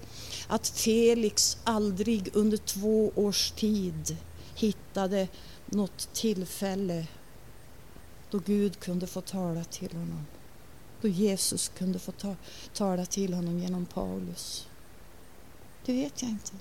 att 0.48 0.68
Felix 0.68 1.59
aldrig 1.64 2.30
under 2.32 2.57
två 2.57 3.12
års 3.14 3.51
tid 3.51 4.16
hittade 4.61 5.28
något 5.66 6.08
tillfälle 6.12 7.06
då 8.30 8.38
Gud 8.38 8.80
kunde 8.80 9.06
få 9.06 9.20
tala 9.20 9.64
till 9.64 9.92
honom. 9.92 10.26
Då 11.00 11.08
Jesus 11.08 11.68
kunde 11.68 11.98
få 11.98 12.12
ta, 12.12 12.36
tala 12.74 13.06
till 13.06 13.34
honom 13.34 13.58
genom 13.58 13.86
Paulus. 13.86 14.68
Det 15.84 15.92
vet 15.92 16.22
jag 16.22 16.30
inte. 16.30 16.52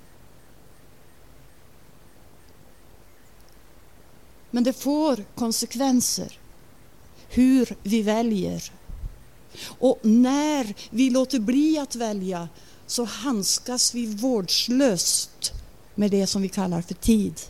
Men 4.51 4.63
det 4.63 4.73
får 4.73 5.25
konsekvenser 5.35 6.39
hur 7.29 7.75
vi 7.83 8.01
väljer 8.01 8.71
och 9.65 9.99
när 10.01 10.75
vi 10.89 11.09
låter 11.09 11.39
bli 11.39 11.79
att 11.79 11.95
välja 11.95 12.49
så 12.87 13.03
handskas 13.03 13.95
vi 13.95 14.15
vårdslöst 14.15 15.53
med 15.95 16.11
det 16.11 16.27
som 16.27 16.41
vi 16.41 16.49
kallar 16.49 16.81
för 16.81 16.93
tid. 16.93 17.41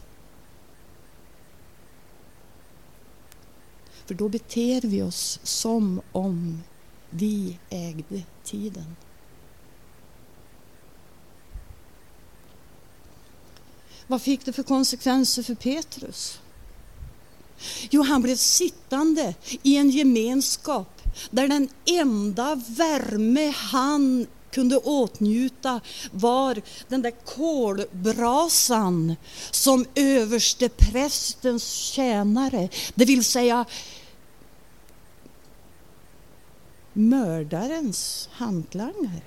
För 4.10 4.16
då 4.16 4.30
beter 4.30 4.82
vi 4.82 5.02
oss 5.02 5.40
som 5.44 6.02
om 6.12 6.64
vi 7.10 7.60
ägde 7.70 8.24
tiden. 8.44 8.96
Vad 14.08 14.22
fick 14.22 14.46
det 14.46 14.54
för 14.54 14.64
konsekvenser 14.64 15.44
för 15.44 15.56
Petrus? 15.56 16.40
Jo, 17.90 18.02
han 18.02 18.22
blev 18.22 18.36
sittande 18.36 19.36
i 19.64 19.78
en 19.78 19.90
gemenskap 19.90 21.02
där 21.32 21.48
den 21.48 21.70
enda 21.86 22.56
värme 22.56 23.54
han 23.56 24.28
kunde 24.52 24.78
åtnjuta 24.78 25.82
var 26.12 26.62
den 26.88 27.02
där 27.02 27.14
kolbrasan 27.26 29.16
som 29.52 29.86
överste 29.96 30.70
prästens 30.70 31.64
tjänare, 31.64 32.70
det 32.96 33.06
vill 33.06 33.24
säga 33.24 33.66
mördarens 36.94 38.30
hantlangare, 38.32 39.22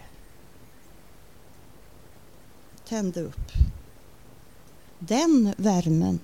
tände 2.89 3.21
upp. 3.21 3.53
Den 4.99 5.55
värmen 5.57 6.21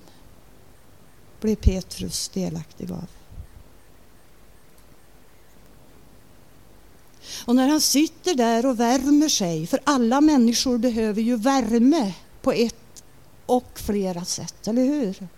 blev 1.40 1.56
Petrus 1.56 2.28
delaktig 2.28 2.92
av. 2.92 3.17
Och 7.44 7.56
när 7.56 7.68
han 7.68 7.80
sitter 7.80 8.34
där 8.34 8.66
och 8.66 8.80
värmer 8.80 9.28
sig, 9.28 9.66
för 9.66 9.80
alla 9.84 10.20
människor 10.20 10.78
behöver 10.78 11.22
ju 11.22 11.36
värme 11.36 12.14
på 12.42 12.52
ett 12.52 13.04
och 13.46 13.78
flera 13.78 14.24
sätt, 14.24 14.68
eller 14.68 14.84
hur? 14.84 15.28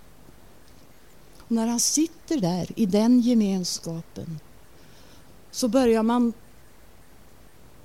Och 1.39 1.51
när 1.51 1.67
han 1.67 1.81
sitter 1.81 2.41
där 2.41 2.69
i 2.77 2.87
den 2.87 3.21
gemenskapen 3.21 4.41
så 5.51 5.69
börjar 5.69 6.03
man 6.03 6.33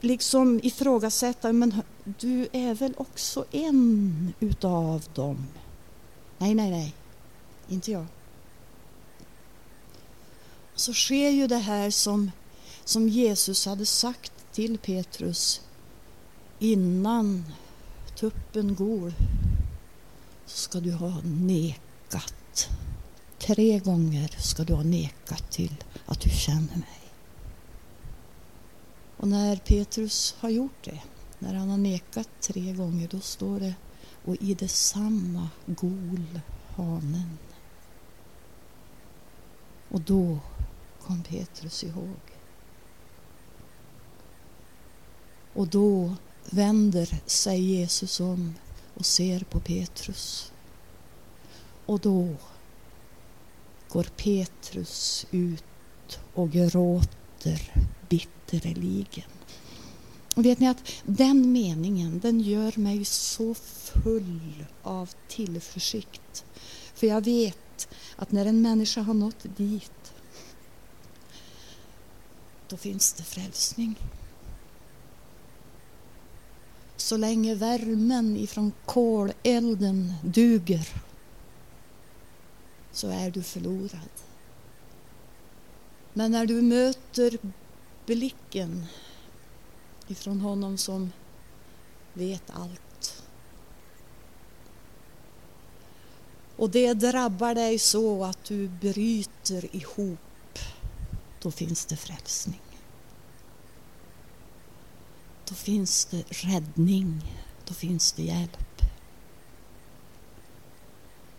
liksom 0.02 0.60
ifrågasätta, 0.64 1.54
men 1.54 1.82
du 2.04 2.48
är 2.52 2.74
väl 2.74 2.94
också 2.98 3.46
en 3.52 4.34
utav 4.40 5.04
dem? 5.14 5.48
Nej, 6.38 6.54
nej, 6.54 6.72
nej, 6.72 6.94
inte 7.68 7.92
jag. 7.92 8.06
Så 10.76 10.94
sker 10.94 11.30
ju 11.30 11.48
det 11.48 11.58
här 11.58 11.90
som, 11.90 12.32
som 12.86 13.10
Jesus 13.10 13.66
hade 13.66 13.86
sagt 13.86 14.34
till 14.52 14.78
Petrus 14.78 15.62
innan 16.60 17.46
tuppen 18.16 18.76
går 18.76 19.14
så 20.46 20.58
ska 20.58 20.80
du 20.80 20.92
ha 20.92 21.22
nekat. 21.24 22.70
Tre 23.40 23.80
gånger 23.80 24.28
ska 24.28 24.64
du 24.64 24.74
ha 24.74 24.84
nekat 24.84 25.52
till 25.52 25.84
att 26.06 26.22
du 26.22 26.30
känner 26.30 26.76
mig. 26.76 27.02
Och 29.18 29.28
när 29.28 29.56
Petrus 29.56 30.36
har 30.40 30.50
gjort 30.50 30.84
det, 30.84 31.00
när 31.40 31.54
han 31.54 31.70
har 31.70 31.78
nekat 31.78 32.30
tre 32.42 32.74
gånger, 32.74 33.08
då 33.12 33.20
står 33.20 33.60
det 33.60 33.76
och 34.26 34.36
i 34.36 34.54
detsamma 34.54 35.50
gol 35.66 36.40
hanen. 36.76 37.38
Och 39.90 40.02
då 40.02 40.40
kom 41.02 41.24
Petrus 41.24 41.84
ihåg. 41.84 42.35
Och 45.56 45.68
då 45.68 46.16
vänder 46.50 47.18
sig 47.26 47.62
Jesus 47.62 48.20
om 48.20 48.56
och 48.94 49.06
ser 49.06 49.40
på 49.40 49.60
Petrus. 49.60 50.52
Och 51.86 52.00
då 52.00 52.36
går 53.90 54.04
Petrus 54.04 55.26
ut 55.32 55.64
och 56.34 56.52
gråter 56.52 57.74
bitterligen. 58.10 59.30
Och 60.36 60.46
vet 60.46 60.60
ni 60.60 60.68
att 60.68 60.92
den 61.04 61.52
meningen, 61.52 62.20
den 62.20 62.40
gör 62.40 62.80
mig 62.80 63.06
så 63.06 63.54
full 63.54 64.66
av 64.84 65.10
tillförsikt. 65.28 66.46
För 66.94 67.08
jag 67.08 67.26
vet 67.26 67.88
att 68.16 68.32
när 68.32 68.46
en 68.46 68.62
människa 68.62 69.02
har 69.02 69.14
nått 69.14 69.46
dit, 69.58 70.14
då 72.70 72.78
finns 72.78 73.14
det 73.14 73.24
frälsning. 73.24 73.96
Så 76.98 77.18
länge 77.18 77.56
värmen 77.56 78.38
ifrån 78.38 78.72
kolelden 78.86 80.14
duger 80.24 80.88
så 82.92 83.10
är 83.10 83.32
du 83.32 83.44
förlorad. 83.44 84.10
Men 86.14 86.32
när 86.32 86.46
du 86.46 86.62
möter 86.62 87.38
blicken 88.06 88.86
ifrån 90.08 90.42
honom 90.42 90.78
som 90.78 91.12
vet 92.14 92.44
allt. 92.54 93.24
Och 96.58 96.70
det 96.70 96.94
drabbar 96.94 97.56
dig 97.56 97.80
så 97.80 98.24
att 98.24 98.44
du 98.44 98.68
bryter 98.68 99.76
ihop. 99.76 100.60
Då 101.42 101.52
finns 101.52 101.86
det 101.86 101.96
frälsning. 101.96 102.62
Då 105.50 105.56
finns 105.56 106.06
det 106.06 106.24
räddning. 106.30 107.22
Då 107.68 107.74
finns 107.74 108.12
det 108.12 108.24
hjälp. 108.24 108.82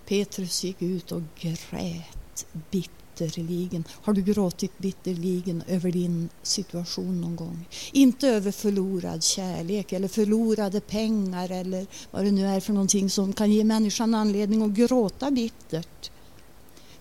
Petrus 0.09 0.65
gick 0.65 0.83
ut 0.83 1.13
och 1.13 1.23
grät 1.41 2.47
bitterligen. 2.71 3.85
Har 3.91 4.13
du 4.13 4.23
gråtit 4.23 4.79
bitterligen 4.79 5.63
över 5.67 5.93
din 5.93 6.29
situation 6.43 7.21
någon 7.21 7.37
gång? 7.37 7.69
Inte 7.93 8.29
över 8.29 8.53
förlorad 8.53 9.23
kärlek 9.23 9.93
eller 9.93 10.09
förlorade 10.09 10.81
pengar 10.81 11.51
eller 11.51 11.87
vad 12.11 12.25
det 12.25 12.31
nu 12.31 12.47
är 12.47 12.61
för 12.61 12.73
någonting 12.73 13.11
som 13.11 13.33
kan 13.33 13.53
ge 13.53 13.65
människan 13.65 14.15
anledning 14.15 14.63
att 14.63 14.71
gråta 14.71 15.31
bittert. 15.31 16.11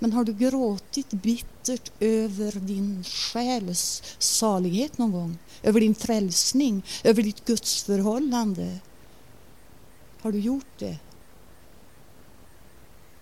Men 0.05 0.13
har 0.13 0.23
du 0.23 0.33
gråtit 0.33 1.11
bittert 1.11 1.91
över 1.99 2.51
din 2.51 3.03
själs 3.03 4.03
salighet 4.19 4.97
någon 4.97 5.11
gång? 5.11 5.37
Över 5.63 5.79
din 5.79 5.95
frälsning, 5.95 6.85
över 7.03 7.23
ditt 7.23 7.45
gudsförhållande? 7.45 8.79
Har 10.21 10.31
du 10.31 10.39
gjort 10.39 10.79
det? 10.79 10.97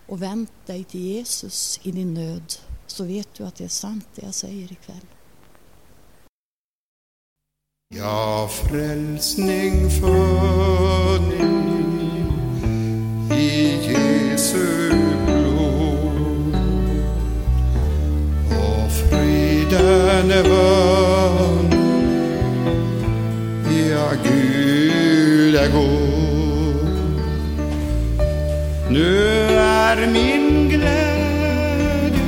Och 0.07 0.21
vänt 0.21 0.51
dig 0.65 0.83
till 0.83 1.01
Jesus 1.01 1.79
i 1.83 1.91
din 1.91 2.13
nöd 2.13 2.53
så 2.87 3.03
vet 3.03 3.33
du 3.33 3.43
att 3.43 3.55
det 3.55 3.63
är 3.63 3.67
sant 3.67 4.07
det 4.15 4.25
jag 4.25 4.33
säger 4.33 4.71
ikväll. 4.71 5.05
Ja, 7.95 8.49
frälsning 8.53 9.89
för 9.89 10.92
friden. 20.23 21.69
Ja, 23.89 24.11
Gud 24.23 25.55
är 25.55 25.71
god. 25.71 26.87
Nu 28.89 29.27
är 29.57 30.07
min 30.07 30.69
glädje 30.69 32.21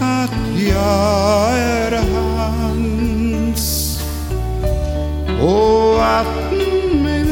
att 0.00 0.60
jag 0.68 1.58
är 1.58 1.92
hans 2.12 3.66
och 5.40 6.04
att 6.04 6.52
mig 7.02 7.24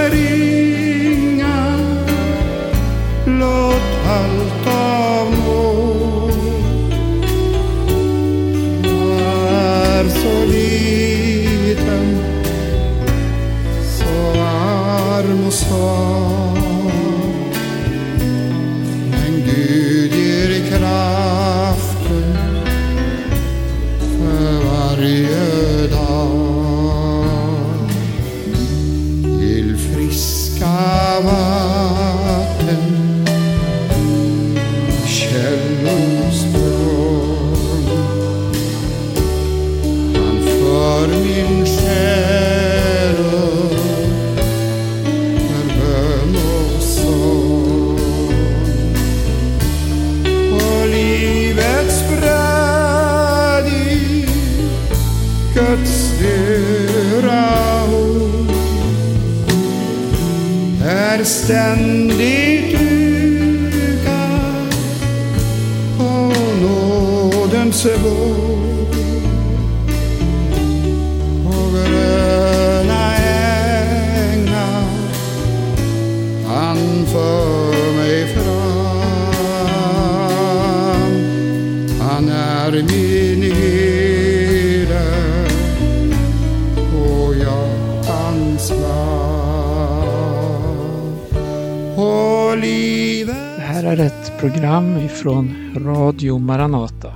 program 94.51 94.97
ifrån 94.97 95.73
Radio 95.75 96.37
Maranata. 96.37 97.13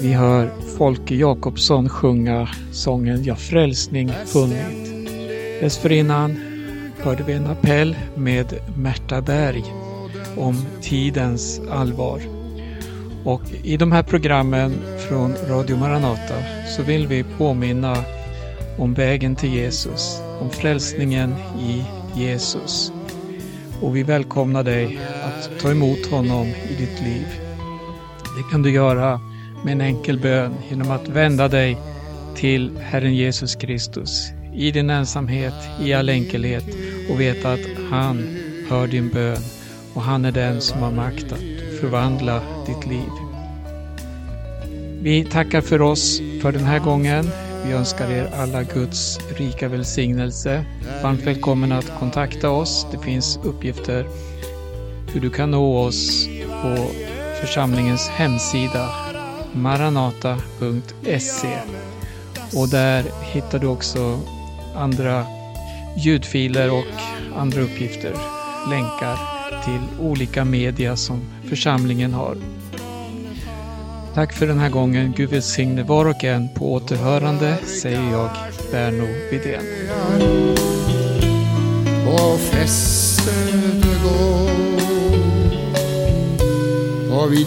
Vi 0.00 0.12
hör 0.12 0.50
Folke 0.78 1.14
Jakobsson 1.14 1.88
sjunga 1.88 2.48
sången 2.72 3.24
Jag 3.24 3.38
frälsning 3.38 4.12
funnit. 4.26 5.08
Dessförinnan 5.60 6.36
hörde 7.02 7.22
vi 7.22 7.32
en 7.32 7.46
appell 7.46 7.96
med 8.14 8.54
Märta 8.76 9.20
Berg 9.20 9.64
om 10.36 10.64
tidens 10.82 11.60
allvar. 11.70 12.20
Och 13.24 13.42
i 13.62 13.76
de 13.76 13.92
här 13.92 14.02
programmen 14.02 14.74
från 15.08 15.34
Radio 15.48 15.76
Maranata 15.76 16.34
så 16.76 16.82
vill 16.82 17.06
vi 17.06 17.24
påminna 17.38 17.96
om 18.78 18.94
vägen 18.94 19.36
till 19.36 19.54
Jesus, 19.54 20.20
om 20.40 20.50
frälsningen 20.50 21.34
i 21.60 21.84
Jesus. 22.20 22.92
Och 23.80 23.96
vi 23.96 24.02
välkomnar 24.02 24.62
dig 24.62 24.98
att 25.24 25.60
ta 25.60 25.70
emot 25.70 26.06
honom 26.06 26.46
i 26.46 26.74
ditt 26.78 27.00
liv. 27.00 27.26
Det 28.36 28.50
kan 28.50 28.62
du 28.62 28.70
göra 28.70 29.20
med 29.64 29.72
en 29.72 29.80
enkel 29.80 30.18
bön 30.18 30.54
genom 30.68 30.90
att 30.90 31.08
vända 31.08 31.48
dig 31.48 31.78
till 32.36 32.78
Herren 32.80 33.14
Jesus 33.14 33.54
Kristus 33.54 34.30
i 34.54 34.70
din 34.70 34.90
ensamhet, 34.90 35.54
i 35.80 35.92
all 35.92 36.08
enkelhet 36.08 36.64
och 37.10 37.20
veta 37.20 37.52
att 37.52 37.66
han 37.90 38.36
hör 38.68 38.86
din 38.86 39.08
bön 39.08 39.42
och 39.94 40.02
han 40.02 40.24
är 40.24 40.32
den 40.32 40.60
som 40.60 40.82
har 40.82 40.92
makt 40.92 41.32
att 41.32 41.80
förvandla 41.80 42.42
ditt 42.66 42.86
liv. 42.86 43.10
Vi 45.02 45.24
tackar 45.24 45.60
för 45.60 45.82
oss 45.82 46.20
för 46.42 46.52
den 46.52 46.64
här 46.64 46.78
gången. 46.78 47.24
Vi 47.66 47.72
önskar 47.72 48.10
er 48.10 48.30
alla 48.34 48.62
Guds 48.62 49.18
rika 49.36 49.68
välsignelse. 49.68 50.64
Varmt 51.02 51.26
välkommen 51.26 51.72
att 51.72 51.98
kontakta 51.98 52.50
oss. 52.50 52.86
Det 52.92 52.98
finns 52.98 53.38
uppgifter 53.44 54.06
hur 55.12 55.20
du 55.20 55.30
kan 55.30 55.50
nå 55.50 55.78
oss 55.78 56.28
på 56.62 56.86
församlingens 57.40 58.08
hemsida 58.08 58.88
maranata.se 59.52 60.78
och 62.58 62.68
där 62.68 63.04
hittar 63.32 63.58
du 63.58 63.66
också 63.66 64.20
andra 64.76 65.26
ljudfiler 65.96 66.70
och 66.70 66.84
andra 67.36 67.60
uppgifter, 67.60 68.12
länkar 68.70 69.18
till 69.64 69.80
olika 70.00 70.44
media 70.44 70.96
som 70.96 71.20
församlingen 71.48 72.14
har. 72.14 72.36
Tack 74.16 74.32
för 74.32 74.46
den 74.46 74.58
här 74.58 74.70
gången. 74.70 75.14
Gud 75.16 75.30
välsigne 75.30 75.82
var 75.82 76.06
och 76.06 76.24
en 76.24 76.48
på 76.48 76.72
återhörande, 76.72 77.56
säger 77.82 78.10
jag, 78.10 78.30
Berno 78.70 79.06
Widén. 79.30 79.64
och 82.06 82.40
fästet 82.40 83.84
går 84.02 84.50
och 87.16 87.32
vid 87.32 87.46